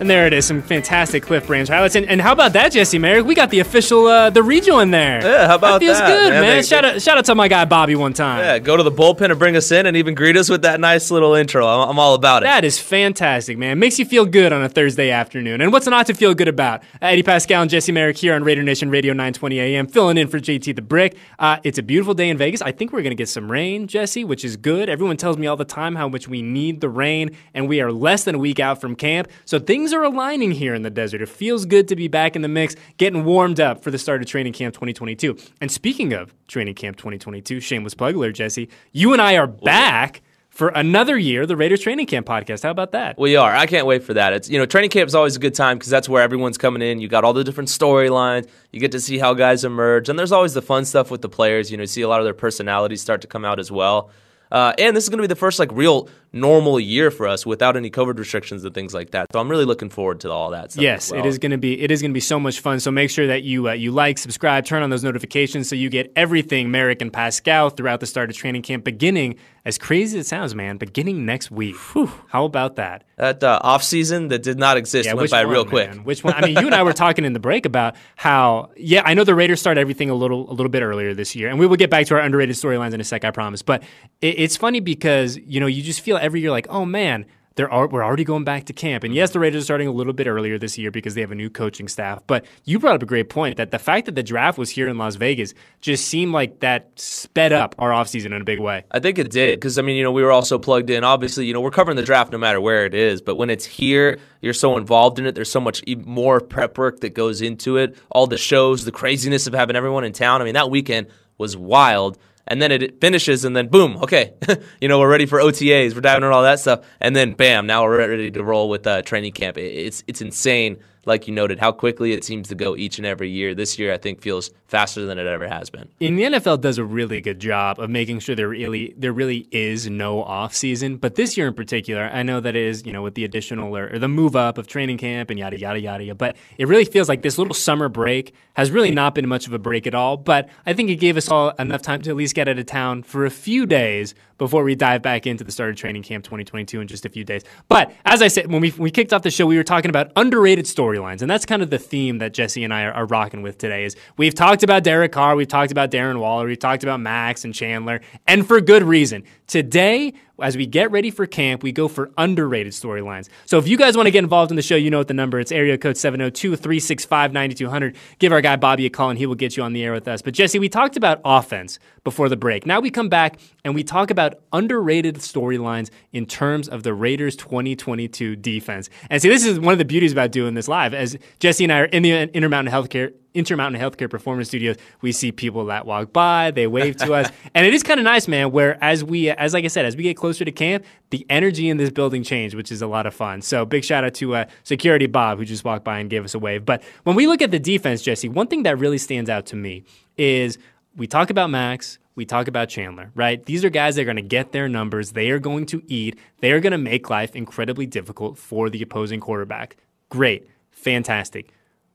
And 0.00 0.08
there 0.08 0.28
it 0.28 0.32
is, 0.32 0.46
some 0.46 0.62
fantastic 0.62 1.24
Cliff 1.24 1.48
Branch 1.48 1.68
highlights. 1.68 1.96
And, 1.96 2.06
and 2.06 2.20
how 2.20 2.32
about 2.32 2.52
that, 2.52 2.70
Jesse 2.70 3.00
Merrick? 3.00 3.26
We 3.26 3.34
got 3.34 3.50
the 3.50 3.58
official, 3.58 4.06
uh, 4.06 4.30
the 4.30 4.44
rejoin 4.44 4.92
there. 4.92 5.20
Yeah, 5.20 5.48
how 5.48 5.56
about 5.56 5.80
that? 5.80 5.86
feels 5.86 5.98
that, 5.98 6.06
good, 6.06 6.30
man? 6.30 6.42
man. 6.42 6.56
They- 6.56 6.62
shout, 6.62 6.84
out, 6.84 7.02
shout 7.02 7.18
out 7.18 7.24
to 7.24 7.34
my 7.34 7.48
guy 7.48 7.64
Bobby 7.64 7.96
one 7.96 8.12
time. 8.12 8.44
Yeah, 8.44 8.60
go 8.60 8.76
to 8.76 8.84
the 8.84 8.92
bullpen 8.92 9.30
and 9.30 9.38
bring 9.40 9.56
us 9.56 9.72
in 9.72 9.86
and 9.86 9.96
even 9.96 10.14
greet 10.14 10.36
us 10.36 10.48
with 10.48 10.62
that 10.62 10.78
nice 10.78 11.10
little 11.10 11.34
intro. 11.34 11.66
I'm, 11.66 11.90
I'm 11.90 11.98
all 11.98 12.14
about 12.14 12.44
it. 12.44 12.46
That 12.46 12.64
is 12.64 12.78
fantastic, 12.78 13.58
man. 13.58 13.80
Makes 13.80 13.98
you 13.98 14.04
feel 14.04 14.24
good 14.24 14.52
on 14.52 14.62
a 14.62 14.68
Thursday 14.68 15.10
afternoon. 15.10 15.60
And 15.60 15.72
what's 15.72 15.88
not 15.88 16.06
to 16.06 16.14
feel 16.14 16.32
good 16.32 16.48
about? 16.48 16.84
Eddie 17.02 17.24
Paskal 17.24 17.62
and 17.62 17.70
Jesse 17.70 17.90
Merrick 17.90 18.18
here 18.18 18.34
on 18.34 18.44
Raider 18.44 18.62
Nation 18.62 18.90
Radio 18.90 19.12
920 19.12 19.58
AM, 19.58 19.88
filling 19.88 20.16
in 20.16 20.28
for 20.28 20.38
JT 20.38 20.76
the 20.76 20.82
Brick. 20.82 21.16
Uh, 21.40 21.58
it's 21.64 21.78
a 21.78 21.82
beautiful 21.82 22.14
day 22.14 22.28
in 22.28 22.38
Vegas. 22.38 22.62
I 22.62 22.70
think 22.70 22.92
we're 22.92 23.02
going 23.02 23.10
to 23.10 23.16
get 23.16 23.28
some 23.28 23.50
rain, 23.50 23.88
Jesse, 23.88 24.22
which 24.22 24.44
is 24.44 24.56
good. 24.56 24.88
Everyone 24.88 25.16
tells 25.16 25.36
me 25.38 25.48
all 25.48 25.56
the 25.56 25.64
time 25.64 25.96
how 25.96 26.08
much 26.08 26.28
we 26.28 26.40
need 26.40 26.80
the 26.80 26.88
rain, 26.88 27.36
and 27.52 27.68
we 27.68 27.80
are 27.80 27.90
less 27.90 28.22
than 28.22 28.36
a 28.36 28.38
week 28.38 28.60
out 28.60 28.80
from 28.80 28.94
camp. 28.94 29.28
So 29.44 29.58
things 29.58 29.87
are 29.92 30.02
aligning 30.02 30.52
here 30.52 30.74
in 30.74 30.82
the 30.82 30.90
desert. 30.90 31.22
It 31.22 31.28
feels 31.28 31.66
good 31.66 31.88
to 31.88 31.96
be 31.96 32.08
back 32.08 32.36
in 32.36 32.42
the 32.42 32.48
mix, 32.48 32.76
getting 32.96 33.24
warmed 33.24 33.60
up 33.60 33.82
for 33.82 33.90
the 33.90 33.98
start 33.98 34.20
of 34.20 34.28
training 34.28 34.52
camp 34.52 34.74
2022. 34.74 35.36
And 35.60 35.70
speaking 35.70 36.12
of 36.12 36.34
training 36.46 36.74
camp 36.74 36.96
2022, 36.96 37.60
shameless 37.60 37.94
plug 37.94 38.14
alert, 38.14 38.32
Jesse, 38.32 38.68
you 38.92 39.12
and 39.12 39.22
I 39.22 39.36
are 39.36 39.46
back 39.46 40.22
for 40.58 40.68
another 40.70 41.16
year, 41.16 41.46
the 41.46 41.56
Raiders 41.56 41.80
Training 41.80 42.06
Camp 42.06 42.26
podcast. 42.26 42.64
How 42.64 42.70
about 42.70 42.90
that? 42.90 43.16
We 43.16 43.36
are. 43.36 43.54
I 43.54 43.66
can't 43.66 43.86
wait 43.86 44.02
for 44.02 44.14
that. 44.14 44.32
It's 44.32 44.50
you 44.50 44.58
know, 44.58 44.66
training 44.66 44.90
camp 44.90 45.06
is 45.06 45.14
always 45.14 45.36
a 45.36 45.38
good 45.38 45.54
time 45.54 45.78
because 45.78 45.88
that's 45.88 46.08
where 46.08 46.20
everyone's 46.20 46.58
coming 46.58 46.82
in. 46.82 47.00
You 47.00 47.06
got 47.06 47.22
all 47.22 47.32
the 47.32 47.44
different 47.44 47.68
storylines. 47.68 48.48
You 48.72 48.80
get 48.80 48.90
to 48.90 49.00
see 49.00 49.18
how 49.18 49.34
guys 49.34 49.62
emerge, 49.62 50.08
and 50.08 50.18
there's 50.18 50.32
always 50.32 50.54
the 50.54 50.62
fun 50.62 50.84
stuff 50.84 51.12
with 51.12 51.22
the 51.22 51.28
players. 51.28 51.70
You 51.70 51.76
know, 51.76 51.82
you 51.82 51.86
see 51.86 52.02
a 52.02 52.08
lot 52.08 52.18
of 52.20 52.24
their 52.24 52.34
personalities 52.34 53.00
start 53.00 53.20
to 53.20 53.28
come 53.28 53.44
out 53.44 53.60
as 53.60 53.70
well. 53.70 54.10
Uh, 54.50 54.72
and 54.78 54.96
this 54.96 55.04
is 55.04 55.10
going 55.10 55.18
to 55.18 55.22
be 55.22 55.28
the 55.28 55.36
first 55.36 55.58
like 55.58 55.70
real 55.72 56.08
normal 56.32 56.78
year 56.78 57.10
for 57.10 57.26
us 57.26 57.46
without 57.46 57.76
any 57.76 57.90
COVID 57.90 58.18
restrictions 58.18 58.64
and 58.64 58.74
things 58.74 58.94
like 58.94 59.10
that. 59.12 59.26
So 59.32 59.40
I'm 59.40 59.48
really 59.48 59.64
looking 59.64 59.88
forward 59.88 60.20
to 60.20 60.30
all 60.30 60.50
that 60.50 60.72
stuff. 60.72 60.82
Yes, 60.82 61.10
well. 61.10 61.20
it 61.20 61.26
is 61.26 61.38
going 61.38 61.52
to 61.52 61.58
be 61.58 61.80
it 61.80 61.90
is 61.90 62.02
going 62.02 62.10
to 62.10 62.14
be 62.14 62.20
so 62.20 62.38
much 62.38 62.60
fun. 62.60 62.80
So 62.80 62.90
make 62.90 63.10
sure 63.10 63.26
that 63.26 63.42
you 63.42 63.68
uh, 63.68 63.72
you 63.72 63.90
like, 63.90 64.18
subscribe, 64.18 64.64
turn 64.64 64.82
on 64.82 64.90
those 64.90 65.04
notifications 65.04 65.68
so 65.68 65.76
you 65.76 65.88
get 65.88 66.12
everything 66.16 66.70
Merrick 66.70 67.02
and 67.02 67.12
Paskal 67.12 67.76
throughout 67.76 68.00
the 68.00 68.06
start 68.06 68.30
of 68.30 68.36
training 68.36 68.62
camp 68.62 68.84
beginning 68.84 69.36
as 69.64 69.76
crazy 69.76 70.18
as 70.18 70.24
it 70.24 70.28
sounds, 70.28 70.54
man, 70.54 70.78
beginning 70.78 71.26
next 71.26 71.50
week. 71.50 71.76
Whew, 71.92 72.10
how 72.28 72.46
about 72.46 72.76
that? 72.76 73.04
That 73.16 73.44
uh, 73.44 73.60
off 73.62 73.82
season 73.82 74.28
that 74.28 74.42
did 74.42 74.58
not 74.58 74.78
exist 74.78 75.06
Yeah, 75.06 75.14
went 75.14 75.30
by 75.30 75.44
one, 75.44 75.52
real 75.52 75.64
quick. 75.66 75.90
man? 75.90 76.04
Which 76.04 76.24
one? 76.24 76.32
I 76.32 76.40
mean, 76.46 76.56
you 76.56 76.64
and 76.64 76.74
I 76.74 76.82
were 76.82 76.94
talking 76.94 77.26
in 77.26 77.34
the 77.34 77.40
break 77.40 77.66
about 77.66 77.96
how, 78.16 78.70
yeah, 78.76 79.02
I 79.04 79.12
know 79.12 79.24
the 79.24 79.34
Raiders 79.34 79.60
start 79.60 79.76
everything 79.76 80.08
a 80.08 80.14
little, 80.14 80.50
a 80.50 80.54
little 80.54 80.70
bit 80.70 80.82
earlier 80.82 81.12
this 81.12 81.36
year, 81.36 81.48
and 81.48 81.58
we 81.58 81.66
will 81.66 81.76
get 81.76 81.90
back 81.90 82.06
to 82.06 82.14
our 82.14 82.20
underrated 82.20 82.56
storylines 82.56 82.94
in 82.94 83.00
a 83.00 83.04
sec, 83.04 83.24
I 83.24 83.30
promise. 83.30 83.60
But 83.60 83.82
it, 84.22 84.38
it's 84.38 84.56
funny 84.56 84.80
because 84.80 85.36
you 85.36 85.60
know 85.60 85.66
you 85.66 85.82
just 85.82 86.00
feel 86.00 86.16
every 86.20 86.40
year 86.40 86.50
like, 86.50 86.66
oh 86.68 86.84
man, 86.84 87.26
are 87.66 87.88
we're 87.88 88.04
already 88.04 88.24
going 88.24 88.44
back 88.44 88.64
to 88.66 88.72
camp, 88.72 89.02
and 89.02 89.14
yes, 89.14 89.30
the 89.32 89.40
Raiders 89.40 89.62
are 89.62 89.64
starting 89.64 89.88
a 89.88 89.92
little 89.92 90.12
bit 90.12 90.26
earlier 90.26 90.58
this 90.58 90.78
year 90.78 90.90
because 90.90 91.14
they 91.14 91.20
have 91.20 91.32
a 91.32 91.34
new 91.34 91.50
coaching 91.50 91.88
staff. 91.88 92.22
But 92.26 92.44
you 92.64 92.78
brought 92.78 92.94
up 92.94 93.02
a 93.02 93.06
great 93.06 93.28
point 93.28 93.56
that 93.56 93.70
the 93.70 93.78
fact 93.78 94.06
that 94.06 94.14
the 94.14 94.22
draft 94.22 94.58
was 94.58 94.70
here 94.70 94.88
in 94.88 94.98
Las 94.98 95.16
Vegas 95.16 95.54
just 95.80 96.06
seemed 96.06 96.32
like 96.32 96.60
that 96.60 96.90
sped 96.96 97.52
up 97.52 97.74
our 97.78 97.90
offseason 97.90 98.26
in 98.26 98.40
a 98.40 98.44
big 98.44 98.60
way. 98.60 98.84
I 98.90 99.00
think 99.00 99.18
it 99.18 99.30
did 99.30 99.58
because 99.58 99.78
I 99.78 99.82
mean, 99.82 99.96
you 99.96 100.04
know, 100.04 100.12
we 100.12 100.22
were 100.22 100.32
also 100.32 100.58
plugged 100.58 100.90
in. 100.90 101.04
Obviously, 101.04 101.46
you 101.46 101.52
know, 101.52 101.60
we're 101.60 101.70
covering 101.70 101.96
the 101.96 102.02
draft 102.02 102.30
no 102.32 102.38
matter 102.38 102.60
where 102.60 102.86
it 102.86 102.94
is, 102.94 103.20
but 103.20 103.36
when 103.36 103.50
it's 103.50 103.64
here, 103.64 104.18
you're 104.40 104.54
so 104.54 104.76
involved 104.76 105.18
in 105.18 105.26
it. 105.26 105.34
There's 105.34 105.50
so 105.50 105.60
much 105.60 105.82
more 106.04 106.40
prep 106.40 106.78
work 106.78 107.00
that 107.00 107.14
goes 107.14 107.42
into 107.42 107.76
it. 107.76 107.96
All 108.10 108.26
the 108.26 108.38
shows, 108.38 108.84
the 108.84 108.92
craziness 108.92 109.46
of 109.46 109.54
having 109.54 109.76
everyone 109.76 110.04
in 110.04 110.12
town. 110.12 110.40
I 110.40 110.44
mean, 110.44 110.54
that 110.54 110.70
weekend 110.70 111.08
was 111.38 111.56
wild. 111.56 112.18
And 112.48 112.60
then 112.62 112.72
it 112.72 113.00
finishes, 113.00 113.44
and 113.44 113.54
then 113.54 113.68
boom, 113.68 113.98
okay, 113.98 114.32
you 114.80 114.88
know, 114.88 114.98
we're 114.98 115.10
ready 115.10 115.26
for 115.26 115.38
OTAs, 115.38 115.94
we're 115.94 116.00
diving 116.00 116.24
into 116.24 116.34
all 116.34 116.42
that 116.42 116.58
stuff, 116.58 116.84
and 116.98 117.14
then 117.14 117.34
bam, 117.34 117.66
now 117.66 117.84
we're 117.84 117.98
ready 117.98 118.30
to 118.30 118.42
roll 118.42 118.70
with 118.70 118.86
uh, 118.86 119.02
training 119.02 119.32
camp. 119.32 119.58
It's 119.58 120.02
it's 120.06 120.22
insane 120.22 120.78
like 121.04 121.26
you 121.26 121.34
noted, 121.34 121.58
how 121.58 121.72
quickly 121.72 122.12
it 122.12 122.24
seems 122.24 122.48
to 122.48 122.54
go 122.54 122.76
each 122.76 122.98
and 122.98 123.06
every 123.06 123.30
year. 123.30 123.54
This 123.54 123.78
year, 123.78 123.92
I 123.92 123.98
think, 123.98 124.20
feels 124.20 124.50
faster 124.66 125.06
than 125.06 125.18
it 125.18 125.26
ever 125.26 125.48
has 125.48 125.70
been. 125.70 125.88
And 126.00 126.18
the 126.18 126.24
NFL 126.24 126.60
does 126.60 126.78
a 126.78 126.84
really 126.84 127.20
good 127.20 127.40
job 127.40 127.80
of 127.80 127.90
making 127.90 128.20
sure 128.20 128.34
there 128.34 128.48
really 128.48 128.94
there 128.96 129.12
really 129.12 129.48
is 129.50 129.88
no 129.88 130.22
off 130.22 130.54
season. 130.54 130.96
But 130.96 131.14
this 131.14 131.36
year 131.36 131.48
in 131.48 131.54
particular, 131.54 132.10
I 132.12 132.22
know 132.22 132.40
that 132.40 132.56
is 132.56 132.84
you 132.86 132.92
know 132.92 133.02
with 133.02 133.14
the 133.14 133.24
additional 133.24 133.76
or, 133.76 133.92
or 133.92 133.98
the 133.98 134.08
move 134.08 134.36
up 134.36 134.58
of 134.58 134.66
training 134.66 134.98
camp 134.98 135.30
and 135.30 135.38
yada 135.38 135.58
yada 135.58 135.80
yada. 135.80 136.14
But 136.14 136.36
it 136.58 136.68
really 136.68 136.84
feels 136.84 137.08
like 137.08 137.22
this 137.22 137.38
little 137.38 137.54
summer 137.54 137.88
break 137.88 138.34
has 138.54 138.70
really 138.70 138.90
not 138.90 139.14
been 139.14 139.28
much 139.28 139.46
of 139.46 139.52
a 139.52 139.58
break 139.58 139.86
at 139.86 139.94
all. 139.94 140.16
But 140.16 140.48
I 140.66 140.72
think 140.72 140.90
it 140.90 140.96
gave 140.96 141.16
us 141.16 141.28
all 141.28 141.50
enough 141.58 141.82
time 141.82 142.02
to 142.02 142.10
at 142.10 142.16
least 142.16 142.34
get 142.34 142.48
out 142.48 142.58
of 142.58 142.66
town 142.66 143.02
for 143.02 143.24
a 143.24 143.30
few 143.30 143.66
days 143.66 144.14
before 144.38 144.64
we 144.64 144.74
dive 144.74 145.02
back 145.02 145.26
into 145.26 145.44
the 145.44 145.52
start 145.52 145.70
of 145.70 145.76
training 145.76 146.02
camp 146.02 146.24
2022 146.24 146.80
in 146.80 146.88
just 146.88 147.04
a 147.04 147.08
few 147.08 147.24
days. 147.24 147.42
But 147.68 147.92
as 148.04 148.22
I 148.22 148.28
said, 148.28 148.50
when 148.50 148.60
we, 148.60 148.72
we 148.78 148.90
kicked 148.90 149.12
off 149.12 149.22
the 149.22 149.30
show, 149.30 149.46
we 149.46 149.56
were 149.56 149.64
talking 149.64 149.90
about 149.90 150.10
underrated 150.16 150.64
storylines. 150.64 151.20
And 151.20 151.30
that's 151.30 151.44
kind 151.44 151.62
of 151.62 151.70
the 151.70 151.78
theme 151.78 152.18
that 152.18 152.32
Jesse 152.32 152.64
and 152.64 152.72
I 152.72 152.84
are, 152.84 152.92
are 152.92 153.06
rocking 153.06 153.42
with 153.42 153.58
today 153.58 153.84
is 153.84 153.96
we've 154.16 154.34
talked 154.34 154.62
about 154.62 154.84
Derek 154.84 155.12
Carr, 155.12 155.36
we've 155.36 155.48
talked 155.48 155.72
about 155.72 155.90
Darren 155.90 156.20
Waller, 156.20 156.46
we've 156.46 156.58
talked 156.58 156.82
about 156.82 157.00
Max 157.00 157.44
and 157.44 157.54
Chandler, 157.54 158.00
and 158.26 158.46
for 158.46 158.60
good 158.60 158.82
reason. 158.82 159.24
Today, 159.46 160.12
as 160.40 160.56
we 160.56 160.66
get 160.66 160.90
ready 160.90 161.10
for 161.10 161.26
camp, 161.26 161.62
we 161.62 161.72
go 161.72 161.88
for 161.88 162.10
underrated 162.16 162.72
storylines. 162.72 163.28
So 163.46 163.58
if 163.58 163.66
you 163.66 163.76
guys 163.76 163.96
want 163.96 164.06
to 164.06 164.10
get 164.10 164.22
involved 164.22 164.52
in 164.52 164.56
the 164.56 164.62
show, 164.62 164.76
you 164.76 164.90
know 164.90 164.98
what 164.98 165.08
the 165.08 165.14
number. 165.14 165.40
It's 165.40 165.50
area 165.50 165.78
code 165.78 165.96
702-365-9200. 165.96 167.96
Give 168.18 168.32
our 168.32 168.40
guy 168.40 168.56
Bobby 168.56 168.86
a 168.86 168.90
call 168.90 169.10
and 169.10 169.18
he 169.18 169.26
will 169.26 169.34
get 169.34 169.56
you 169.56 169.62
on 169.62 169.72
the 169.72 169.82
air 169.82 169.92
with 169.92 170.06
us. 170.06 170.22
But 170.22 170.34
Jesse, 170.34 170.58
we 170.58 170.68
talked 170.68 170.96
about 170.96 171.20
offense 171.24 171.78
before 172.08 172.30
the 172.30 172.36
break. 172.38 172.64
Now 172.64 172.80
we 172.80 172.90
come 172.90 173.10
back 173.10 173.38
and 173.64 173.74
we 173.74 173.84
talk 173.84 174.10
about 174.10 174.40
underrated 174.50 175.16
storylines 175.16 175.90
in 176.14 176.24
terms 176.24 176.66
of 176.66 176.82
the 176.82 176.94
Raiders 176.94 177.36
2022 177.36 178.34
defense. 178.34 178.88
And 179.10 179.20
see, 179.20 179.28
this 179.28 179.44
is 179.44 179.60
one 179.60 179.72
of 179.72 179.78
the 179.78 179.84
beauties 179.84 180.12
about 180.12 180.32
doing 180.32 180.54
this 180.54 180.68
live. 180.68 180.94
As 180.94 181.18
Jesse 181.38 181.64
and 181.64 181.72
I 181.72 181.80
are 181.80 181.84
in 181.84 182.02
the 182.02 182.12
Intermountain 182.32 182.72
Healthcare 182.72 183.12
Intermountain 183.34 183.78
Healthcare 183.78 184.08
Performance 184.08 184.48
Studios, 184.48 184.76
we 185.02 185.12
see 185.12 185.32
people 185.32 185.66
that 185.66 185.84
walk 185.84 186.14
by, 186.14 186.50
they 186.50 186.66
wave 186.66 186.96
to 186.96 187.12
us, 187.12 187.30
and 187.54 187.66
it 187.66 187.74
is 187.74 187.82
kind 187.82 188.00
of 188.00 188.04
nice, 188.04 188.26
man. 188.26 188.52
Where 188.52 188.82
as 188.82 189.04
we, 189.04 189.28
as 189.28 189.52
like 189.52 189.66
I 189.66 189.68
said, 189.68 189.84
as 189.84 189.94
we 189.94 190.02
get 190.04 190.16
closer 190.16 190.46
to 190.46 190.50
camp, 190.50 190.84
the 191.10 191.26
energy 191.28 191.68
in 191.68 191.76
this 191.76 191.90
building 191.90 192.22
changed, 192.22 192.54
which 192.56 192.72
is 192.72 192.80
a 192.80 192.86
lot 192.86 193.04
of 193.04 193.12
fun. 193.12 193.42
So 193.42 193.66
big 193.66 193.84
shout 193.84 194.02
out 194.02 194.14
to 194.14 194.34
uh, 194.34 194.44
Security 194.64 195.06
Bob 195.06 195.36
who 195.38 195.44
just 195.44 195.62
walked 195.62 195.84
by 195.84 195.98
and 195.98 196.08
gave 196.08 196.24
us 196.24 196.34
a 196.34 196.38
wave. 196.38 196.64
But 196.64 196.82
when 197.04 197.16
we 197.16 197.26
look 197.26 197.42
at 197.42 197.50
the 197.50 197.58
defense, 197.58 198.00
Jesse, 198.00 198.30
one 198.30 198.46
thing 198.46 198.62
that 198.62 198.78
really 198.78 198.98
stands 198.98 199.28
out 199.28 199.44
to 199.46 199.56
me 199.56 199.84
is 200.16 200.58
we 200.98 201.06
talk 201.06 201.30
about 201.30 201.48
Max, 201.48 201.98
we 202.16 202.26
talk 202.26 202.48
about 202.48 202.68
Chandler, 202.68 203.12
right? 203.14 203.44
These 203.46 203.64
are 203.64 203.70
guys 203.70 203.94
that 203.94 204.02
are 204.02 204.04
going 204.04 204.16
to 204.16 204.22
get 204.22 204.50
their 204.50 204.68
numbers. 204.68 205.12
They 205.12 205.30
are 205.30 205.38
going 205.38 205.64
to 205.66 205.82
eat. 205.86 206.18
They 206.40 206.50
are 206.50 206.60
going 206.60 206.72
to 206.72 206.78
make 206.78 207.08
life 207.08 207.36
incredibly 207.36 207.86
difficult 207.86 208.36
for 208.36 208.68
the 208.68 208.82
opposing 208.82 209.20
quarterback. 209.20 209.76
Great. 210.10 210.48
Fantastic. 210.72 211.50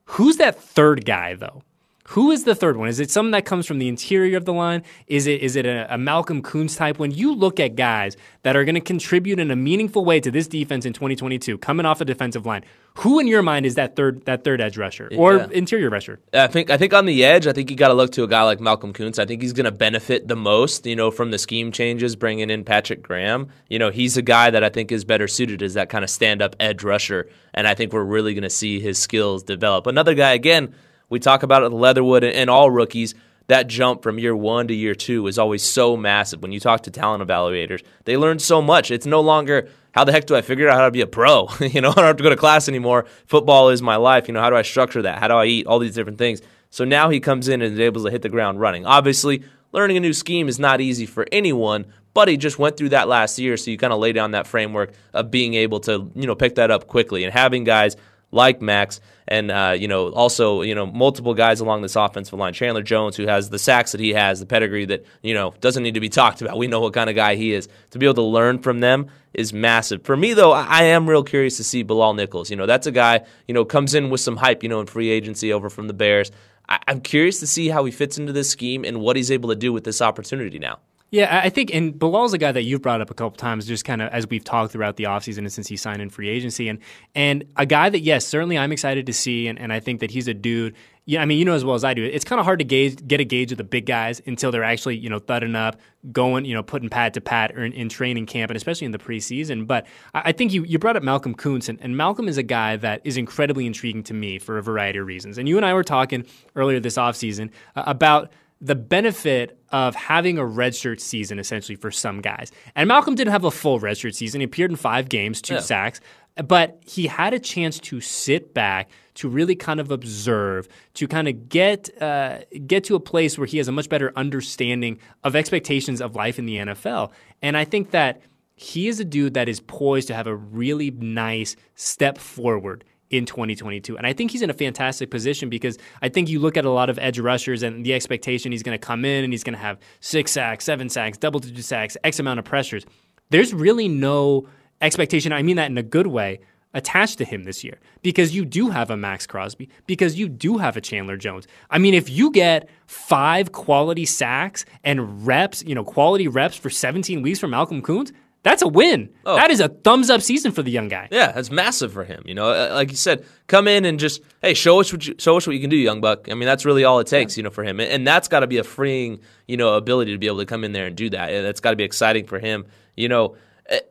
Who's 0.06 0.38
that 0.38 0.60
third 0.60 1.06
guy, 1.06 1.36
though? 1.36 1.64
Who 2.08 2.32
is 2.32 2.44
the 2.44 2.54
third 2.54 2.76
one? 2.76 2.90
Is 2.90 3.00
it 3.00 3.10
someone 3.10 3.32
that 3.32 3.46
comes 3.46 3.66
from 3.66 3.80
the 3.80 3.88
interior 3.88 4.36
of 4.38 4.44
the 4.44 4.52
line? 4.54 4.84
Is 5.08 5.26
it 5.26 5.42
is 5.42 5.56
it 5.56 5.66
a, 5.66 5.92
a 5.94 5.98
Malcolm 5.98 6.42
Koonce 6.42 6.76
type? 6.78 7.00
When 7.00 7.12
you 7.12 7.34
look 7.34 7.62
at 7.62 7.76
guys 7.78 8.18
that 8.42 8.58
are 8.58 8.66
going 8.66 8.76
to 8.76 8.82
contribute 8.82 9.40
in 9.40 9.50
a 9.52 9.56
meaningful 9.56 10.04
way 10.04 10.20
to 10.20 10.30
this 10.30 10.48
defense 10.48 10.86
in 10.86 10.92
2022, 10.92 11.58
coming 11.60 11.86
off 11.86 12.02
a 12.02 12.06
defensive 12.06 12.46
line, 12.46 12.66
who 12.96 13.20
in 13.20 13.28
your 13.28 13.42
mind 13.42 13.66
is 13.66 13.76
that 13.76 13.96
third 13.96 14.26
that 14.26 14.44
third 14.44 14.60
edge 14.60 14.78
rusher 14.78 15.10
or 15.16 15.38
Yeah. 15.38 15.48
interior 15.54 15.90
rusher? 15.90 16.20
I 16.34 16.48
think 16.48 16.70
I 16.70 16.76
think 16.78 16.94
on 16.94 17.06
the 17.06 17.24
edge, 17.24 17.48
I 17.48 17.54
think 17.54 17.72
you 17.72 17.78
got 17.78 17.88
to 17.88 17.94
look 17.94 18.12
to 18.12 18.24
a 18.24 18.28
guy 18.28 18.44
like 18.44 18.60
Malcolm 18.60 18.92
Koonce. 18.92 19.18
I 19.18 19.26
think 19.26 19.42
he's 19.42 19.54
going 19.54 19.64
to 19.66 19.72
benefit 19.72 20.28
the 20.28 20.36
most, 20.36 20.86
you 20.86 20.98
know, 20.98 21.10
from 21.10 21.32
the 21.32 21.38
scheme 21.38 21.72
changes, 21.72 22.18
bringing 22.18 22.50
in 22.50 22.66
Patrick 22.66 23.02
Graham. 23.02 23.48
You 23.70 23.80
know, 23.80 23.92
he's 23.92 24.18
a 24.18 24.22
guy 24.22 24.50
that 24.50 24.62
I 24.64 24.68
think 24.70 24.92
is 24.92 25.06
better 25.06 25.30
suited 25.30 25.64
as 25.64 25.74
that 25.76 25.88
kind 25.88 26.04
of 26.04 26.10
stand-up 26.10 26.58
edge 26.60 26.84
rusher, 26.84 27.30
and 27.54 27.66
I 27.66 27.76
think 27.76 27.94
we're 27.94 28.04
really 28.04 28.34
going 28.34 28.44
to 28.44 28.50
see 28.50 28.82
his 28.82 29.00
skills 29.00 29.42
develop. 29.44 29.88
Another 29.88 30.14
guy, 30.14 30.34
again, 30.34 30.76
we 31.14 31.20
talk 31.20 31.44
about 31.44 31.64
it, 31.64 31.70
Leatherwood 31.70 32.24
and, 32.24 32.36
and 32.36 32.50
all 32.50 32.70
rookies. 32.70 33.16
That 33.48 33.68
jump 33.68 34.04
from 34.04 34.20
year 34.20 34.36
one 34.36 34.68
to 34.70 34.74
year 34.74 34.96
two 34.96 35.28
is 35.28 35.38
always 35.38 35.64
so 35.64 35.98
massive. 35.98 36.42
When 36.42 36.52
you 36.54 36.60
talk 36.60 36.84
to 36.84 36.92
talent 36.92 37.28
evaluators, 37.28 37.84
they 38.06 38.16
learn 38.16 38.40
so 38.40 38.62
much. 38.62 38.90
It's 38.90 39.06
no 39.06 39.20
longer 39.20 39.68
how 39.94 40.06
the 40.06 40.12
heck 40.12 40.26
do 40.26 40.36
I 40.36 40.42
figure 40.42 40.70
out 40.70 40.78
how 40.78 40.86
to 40.86 40.92
be 40.92 41.02
a 41.02 41.08
pro? 41.08 41.50
you 41.60 41.82
know, 41.82 41.92
I 41.92 41.94
don't 41.94 42.06
have 42.06 42.18
to 42.18 42.24
go 42.24 42.30
to 42.30 42.36
class 42.36 42.68
anymore. 42.68 43.06
Football 43.28 43.70
is 43.70 43.82
my 43.82 43.98
life. 43.98 44.28
You 44.28 44.34
know, 44.34 44.42
how 44.42 44.50
do 44.50 44.56
I 44.56 44.62
structure 44.62 45.02
that? 45.04 45.20
How 45.20 45.28
do 45.28 45.36
I 45.36 45.46
eat? 45.46 45.68
All 45.68 45.80
these 45.80 45.94
different 45.94 46.18
things. 46.18 46.42
So 46.70 46.84
now 46.86 47.10
he 47.10 47.20
comes 47.20 47.48
in 47.48 47.62
and 47.62 47.74
is 47.74 47.80
able 47.80 48.04
to 48.06 48.10
hit 48.10 48.24
the 48.24 48.30
ground 48.30 48.60
running. 48.60 48.86
Obviously, 48.86 49.44
learning 49.72 49.98
a 49.98 50.00
new 50.00 50.14
scheme 50.14 50.48
is 50.48 50.58
not 50.58 50.82
easy 50.82 51.06
for 51.06 51.28
anyone, 51.32 51.86
but 52.14 52.28
he 52.28 52.38
just 52.38 52.58
went 52.58 52.78
through 52.78 52.90
that 52.90 53.08
last 53.08 53.38
year, 53.38 53.58
so 53.58 53.70
you 53.70 53.78
kind 53.78 53.94
of 53.94 54.00
lay 54.00 54.14
down 54.14 54.32
that 54.32 54.48
framework 54.48 54.94
of 55.14 55.30
being 55.30 55.54
able 55.56 55.80
to, 55.82 56.12
you 56.16 56.26
know, 56.28 56.36
pick 56.36 56.56
that 56.56 56.72
up 56.72 56.88
quickly 56.88 57.24
and 57.24 57.34
having 57.34 57.64
guys 57.64 57.96
like 58.34 58.62
Max 58.62 59.00
and 59.28 59.52
uh, 59.52 59.76
you 59.78 59.88
know 59.88 60.10
also 60.12 60.62
you 60.62 60.76
know 60.76 60.86
multiple 60.86 61.34
guys 61.34 61.60
along 61.60 61.82
this 61.82 61.96
offensive 61.96 62.38
line. 62.38 62.54
Chandler 62.54 62.82
Jones, 62.84 63.16
who 63.16 63.28
has 63.28 63.50
the 63.50 63.60
sacks 63.60 63.92
that 63.94 64.02
he 64.02 64.12
has, 64.14 64.40
the 64.40 64.46
pedigree 64.46 64.86
that 64.86 65.06
you 65.22 65.34
know 65.34 65.54
doesn't 65.62 65.84
need 65.84 65.94
to 65.94 66.00
be 66.00 66.10
talked 66.10 66.42
about. 66.42 66.58
We 66.58 66.68
know 66.68 66.82
what 66.82 66.94
kind 66.94 67.10
of 67.10 67.16
guy 67.16 67.36
he 67.36 67.54
is. 67.54 67.68
To 67.92 68.00
be 68.00 68.06
able 68.06 68.16
to 68.16 68.22
learn 68.24 68.60
from 68.60 68.80
them 68.80 69.08
is 69.34 69.54
massive. 69.54 70.04
For 70.04 70.18
me 70.18 70.34
though, 70.34 70.52
I 70.52 70.84
am 70.84 71.10
real 71.10 71.24
curious 71.24 71.58
to 71.58 71.64
see 71.64 71.84
Bilal 71.84 72.16
Nichols. 72.16 72.50
You 72.50 72.56
know 72.58 72.66
that's 72.66 72.88
a 72.88 72.92
guy 72.92 73.22
you 73.48 73.54
know 73.54 73.66
comes 73.66 73.94
in 73.94 74.10
with 74.10 74.22
some 74.22 74.38
hype. 74.38 74.64
You 74.64 74.70
know 74.70 74.82
in 74.82 74.88
free 74.88 75.10
agency 75.10 75.54
over 75.54 75.70
from 75.70 75.88
the 75.88 75.94
Bears. 75.94 76.32
I- 76.68 76.80
I'm 76.88 77.02
curious 77.02 77.40
to 77.40 77.48
see 77.48 77.70
how 77.70 77.86
he 77.86 77.92
fits 77.92 78.18
into 78.18 78.34
this 78.34 78.50
scheme 78.50 78.84
and 78.86 79.00
what 79.00 79.16
he's 79.16 79.32
able 79.32 79.50
to 79.50 79.56
do 79.56 79.72
with 79.74 79.84
this 79.84 80.02
opportunity 80.02 80.60
now. 80.60 80.80
Yeah, 81.14 81.42
I 81.44 81.50
think, 81.50 81.72
and 81.72 81.94
Bilal's 81.94 82.34
a 82.34 82.40
guy 82.40 82.52
that 82.52 82.64
you've 82.64 82.82
brought 82.82 83.00
up 83.00 83.12
a 83.12 83.14
couple 83.14 83.38
times, 83.38 83.68
just 83.68 83.86
kind 83.86 84.02
of 84.02 84.12
as 84.12 84.28
we've 84.28 84.44
talked 84.44 84.72
throughout 84.72 84.96
the 84.96 85.04
offseason 85.04 85.38
and 85.40 85.54
since 85.54 85.68
he 85.68 85.78
signed 85.78 86.02
in 86.02 86.10
free 86.10 86.28
agency, 86.28 86.68
and 86.68 86.80
and 87.14 87.44
a 87.56 87.68
guy 87.68 87.92
that 87.92 88.00
yes, 88.00 88.26
certainly 88.26 88.58
I'm 88.58 88.72
excited 88.72 89.06
to 89.06 89.14
see, 89.14 89.48
and, 89.48 89.60
and 89.60 89.72
I 89.72 89.80
think 89.80 90.00
that 90.00 90.10
he's 90.10 90.28
a 90.28 90.34
dude. 90.34 90.74
Yeah, 91.06 91.22
I 91.22 91.26
mean, 91.26 91.38
you 91.38 91.46
know 91.46 91.54
as 91.54 91.64
well 91.64 91.76
as 91.76 91.84
I 91.84 91.94
do, 91.94 92.04
it's 92.04 92.26
kind 92.26 92.40
of 92.40 92.46
hard 92.46 92.58
to 92.60 92.66
gauge, 92.66 93.06
get 93.08 93.20
a 93.20 93.26
gauge 93.26 93.52
of 93.52 93.60
the 93.60 93.64
big 93.64 93.86
guys 93.86 94.24
until 94.26 94.52
they're 94.52 94.64
actually, 94.64 94.98
you 94.98 95.08
know, 95.08 95.20
thudding 95.20 95.54
up, 95.56 95.80
going, 96.12 96.46
you 96.46 96.56
know, 96.56 96.64
putting 96.64 96.90
pad 96.90 97.14
to 97.14 97.22
pad 97.22 97.52
or 97.52 97.64
in, 97.64 97.74
in 97.74 97.90
training 97.90 98.26
camp, 98.26 98.50
and 98.50 98.58
especially 98.58 98.86
in 98.86 98.92
the 98.92 98.98
preseason. 98.98 99.68
But 99.68 99.86
I, 100.16 100.22
I 100.26 100.32
think 100.32 100.52
you, 100.52 100.64
you 100.64 100.80
brought 100.80 100.98
up 100.98 101.04
Malcolm 101.04 101.36
Koonce, 101.36 101.70
and, 101.70 101.80
and 101.80 101.96
Malcolm 101.96 102.28
is 102.28 102.40
a 102.40 102.44
guy 102.44 102.76
that 102.78 103.02
is 103.04 103.18
incredibly 103.18 103.68
intriguing 103.68 104.02
to 104.06 104.16
me 104.16 104.40
for 104.40 104.58
a 104.58 104.64
variety 104.64 104.98
of 104.98 105.06
reasons. 105.06 105.38
And 105.38 105.48
you 105.48 105.58
and 105.58 105.66
I 105.66 105.76
were 105.76 105.84
talking 105.84 106.26
earlier 106.56 106.80
this 106.80 106.96
offseason 106.98 107.52
uh, 107.76 107.84
about 107.86 108.32
the 108.64 108.76
benefit 108.76 109.60
of 109.72 109.94
having 109.94 110.38
a 110.38 110.42
redshirt 110.44 111.00
season 111.02 111.38
essentially 111.38 111.76
for 111.76 111.92
some 111.92 112.22
guys. 112.22 112.50
And 112.76 112.88
Malcolm 112.88 113.14
didn't 113.16 113.34
have 113.34 113.44
a 113.44 113.52
full 113.52 113.80
redshirt 113.82 114.16
season. 114.16 114.40
He 114.40 114.46
appeared 114.46 114.72
in 114.72 114.78
five 114.78 115.10
games, 115.10 115.42
two 115.42 115.56
Yeah. 115.56 115.60
sacks, 115.60 116.00
but 116.48 116.80
he 116.86 117.08
had 117.08 117.34
a 117.34 117.40
chance 117.40 117.78
to 117.80 118.00
sit 118.00 118.54
back, 118.54 118.90
to 119.16 119.28
really 119.28 119.56
kind 119.56 119.80
of 119.82 119.92
observe, 119.92 120.68
to 120.94 121.08
kind 121.08 121.28
of 121.28 121.50
get 121.50 121.90
uh, 122.02 122.40
get 122.66 122.86
to 122.86 122.96
a 122.96 123.00
place 123.02 123.38
where 123.38 123.46
he 123.48 123.58
has 123.58 123.68
a 123.68 123.72
much 123.72 123.90
better 123.90 124.14
understanding 124.16 124.98
of 125.24 125.36
expectations 125.36 126.00
of 126.02 126.16
life 126.16 126.40
in 126.40 126.46
the 126.46 126.58
NFL. 126.58 127.12
And 127.42 127.58
I 127.58 127.66
think 127.66 127.92
that 127.92 128.22
he 128.56 128.88
is 128.88 129.00
a 129.00 129.06
dude 129.06 129.34
that 129.34 129.50
is 129.50 129.60
poised 129.60 130.08
to 130.08 130.14
have 130.14 130.26
a 130.28 130.36
really 130.36 130.90
nice 130.92 131.56
step 131.76 132.18
forward 132.18 132.84
in 133.10 133.26
2022. 133.26 133.98
And 133.98 134.08
I 134.08 134.14
think 134.14 134.32
he's 134.32 134.42
in 134.42 134.50
a 134.50 134.54
fantastic 134.54 135.12
position 135.12 135.50
because 135.50 135.78
I 136.02 136.10
think 136.10 136.30
you 136.30 136.40
look 136.40 136.58
at 136.58 136.66
a 136.66 136.70
lot 136.70 136.90
of 136.90 136.98
edge 137.00 137.20
rushers 137.20 137.64
and 137.64 137.86
the 137.86 137.94
expectation 137.94 138.52
he's 138.52 138.64
going 138.64 138.78
to 138.78 138.84
come 138.84 139.06
in 139.06 139.24
and 139.24 139.32
he's 139.32 139.44
going 139.44 139.54
to 139.54 139.62
have 139.62 139.80
six 140.00 140.32
sacks, 140.32 140.66
seven 140.66 140.90
sacks, 140.90 141.18
double 141.18 141.40
digit 141.40 141.64
sacks, 141.64 141.96
X 142.04 142.20
amount 142.20 142.40
of 142.40 142.46
pressures. 142.46 142.86
There's 143.30 143.54
really 143.54 143.88
no 143.88 144.48
expectation, 144.82 145.32
I 145.32 145.42
mean 145.44 145.56
that 145.58 145.70
in 145.70 145.78
a 145.78 145.84
good 145.84 146.08
way, 146.08 146.40
attached 146.74 147.20
to 147.20 147.26
him 147.26 147.44
this 147.44 147.64
year 147.64 147.80
because 148.02 148.36
you 148.36 148.46
do 148.46 148.70
have 148.70 148.90
a 148.90 148.98
Maxx 148.98 149.28
Crosby, 149.28 149.70
because 149.86 150.18
you 150.18 150.28
do 150.28 150.58
have 150.58 150.76
a 150.76 150.82
Chandler 150.82 151.18
Jones. 151.18 151.48
I 151.70 151.78
mean, 151.78 151.94
if 151.94 152.10
you 152.10 152.32
get 152.32 152.70
five 152.88 153.52
quality 153.52 154.06
sacks 154.06 154.66
and 154.84 155.26
reps, 155.26 155.64
you 155.64 155.76
know, 155.76 155.84
quality 155.84 156.28
reps 156.28 156.58
for 156.58 156.70
17 156.70 157.22
weeks 157.22 157.40
from 157.40 157.52
Malcolm 157.52 157.82
Koonce, 157.82 158.12
that's 158.44 158.62
a 158.62 158.68
win. 158.68 159.10
Oh. 159.26 159.36
That 159.36 159.52
is 159.52 159.60
a 159.60 159.70
thumbs 159.70 160.10
up 160.10 160.22
season 160.22 160.52
for 160.52 160.62
the 160.62 160.72
young 160.72 160.90
guy. 160.90 161.08
Yeah, 161.12 161.32
that's 161.32 161.50
massive 161.50 161.92
for 161.94 162.04
him. 162.04 162.24
You 162.26 162.36
know, 162.36 162.50
Uh, 162.50 162.70
like 162.74 162.92
you 162.92 162.98
said, 162.98 163.26
come 163.48 163.68
in 163.68 163.86
and 163.86 164.00
just 164.00 164.22
hey, 164.42 164.54
show 164.54 164.80
us 164.80 164.92
what 164.92 165.08
you 165.08 165.16
show 165.18 165.38
us 165.38 165.48
what 165.48 165.54
you 165.54 165.62
can 165.62 165.70
do, 165.70 165.78
young 165.78 166.02
buck. 166.02 166.30
I 166.30 166.34
mean, 166.34 166.46
that's 166.46 166.66
really 166.66 166.84
all 166.84 167.00
it 167.00 167.08
takes, 167.08 167.38
you 167.38 167.44
know, 167.44 167.50
for 167.50 167.64
him, 167.64 167.80
and, 167.80 167.90
and 167.90 168.08
that's 168.08 168.28
got 168.28 168.42
to 168.42 168.48
be 168.48 168.58
a 168.58 168.64
freeing, 168.64 169.20
you 169.48 169.58
know, 169.58 169.74
ability 169.76 170.12
to 170.12 170.18
be 170.18 170.28
able 170.28 170.40
to 170.40 170.46
come 170.46 170.64
in 170.64 170.74
there 170.74 170.88
and 170.88 170.96
do 170.96 171.10
that. 171.10 171.28
That's 171.42 171.62
got 171.62 171.72
to 171.72 171.76
be 171.78 171.84
exciting 171.84 172.26
for 172.26 172.40
him, 172.40 172.66
you 172.96 173.08
know. 173.10 173.36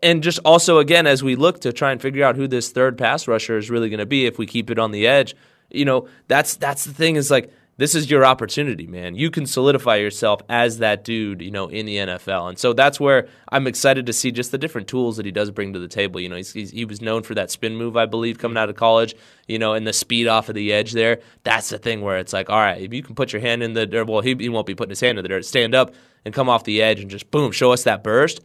And 0.02 0.22
just 0.22 0.38
also 0.44 0.78
again, 0.78 1.06
as 1.06 1.22
we 1.22 1.34
look 1.34 1.62
to 1.62 1.72
try 1.72 1.90
and 1.92 2.00
figure 2.00 2.24
out 2.24 2.36
who 2.36 2.46
this 2.46 2.70
third 2.70 2.98
pass 2.98 3.26
rusher 3.26 3.56
is 3.56 3.70
really 3.70 3.88
going 3.88 4.00
to 4.00 4.06
be, 4.06 4.26
if 4.26 4.38
we 4.38 4.44
keep 4.44 4.70
it 4.70 4.78
on 4.78 4.90
the 4.90 5.06
edge, 5.06 5.34
you 5.70 5.86
know, 5.86 6.08
that's 6.28 6.56
that's 6.56 6.84
the 6.84 6.92
thing 6.92 7.16
is 7.16 7.30
like 7.30 7.50
this 7.82 7.96
is 7.96 8.08
your 8.08 8.24
opportunity, 8.24 8.86
man. 8.86 9.16
You 9.16 9.28
can 9.28 9.44
solidify 9.44 9.96
yourself 9.96 10.40
as 10.48 10.78
that 10.78 11.02
dude, 11.02 11.42
you 11.42 11.50
know, 11.50 11.66
in 11.66 11.84
the 11.84 11.96
NFL. 11.96 12.50
And 12.50 12.56
so 12.56 12.72
that's 12.72 13.00
where 13.00 13.26
I'm 13.48 13.66
excited 13.66 14.06
to 14.06 14.12
see 14.12 14.30
just 14.30 14.52
the 14.52 14.58
different 14.58 14.86
tools 14.86 15.16
that 15.16 15.26
he 15.26 15.32
does 15.32 15.50
bring 15.50 15.72
to 15.72 15.80
the 15.80 15.88
table. 15.88 16.20
You 16.20 16.28
know, 16.28 16.36
he's, 16.36 16.52
he's, 16.52 16.70
he 16.70 16.84
was 16.84 17.00
known 17.00 17.24
for 17.24 17.34
that 17.34 17.50
spin 17.50 17.74
move, 17.76 17.96
I 17.96 18.06
believe, 18.06 18.38
coming 18.38 18.56
out 18.56 18.68
of 18.68 18.76
college, 18.76 19.16
you 19.48 19.58
know, 19.58 19.74
and 19.74 19.84
the 19.84 19.92
speed 19.92 20.28
off 20.28 20.48
of 20.48 20.54
the 20.54 20.72
edge 20.72 20.92
there. 20.92 21.22
That's 21.42 21.70
the 21.70 21.78
thing 21.78 22.02
where 22.02 22.18
it's 22.18 22.32
like, 22.32 22.48
all 22.50 22.60
right, 22.60 22.80
if 22.80 22.94
you 22.94 23.02
can 23.02 23.16
put 23.16 23.32
your 23.32 23.42
hand 23.42 23.64
in 23.64 23.72
the 23.72 23.84
dirt, 23.84 24.06
well, 24.06 24.20
he, 24.20 24.36
he 24.36 24.48
won't 24.48 24.68
be 24.68 24.76
putting 24.76 24.90
his 24.90 25.00
hand 25.00 25.18
in 25.18 25.24
the 25.24 25.28
dirt, 25.28 25.44
stand 25.44 25.74
up 25.74 25.92
and 26.24 26.32
come 26.32 26.48
off 26.48 26.62
the 26.62 26.80
edge 26.80 27.00
and 27.00 27.10
just 27.10 27.32
boom, 27.32 27.50
show 27.50 27.72
us 27.72 27.82
that 27.82 28.04
burst. 28.04 28.42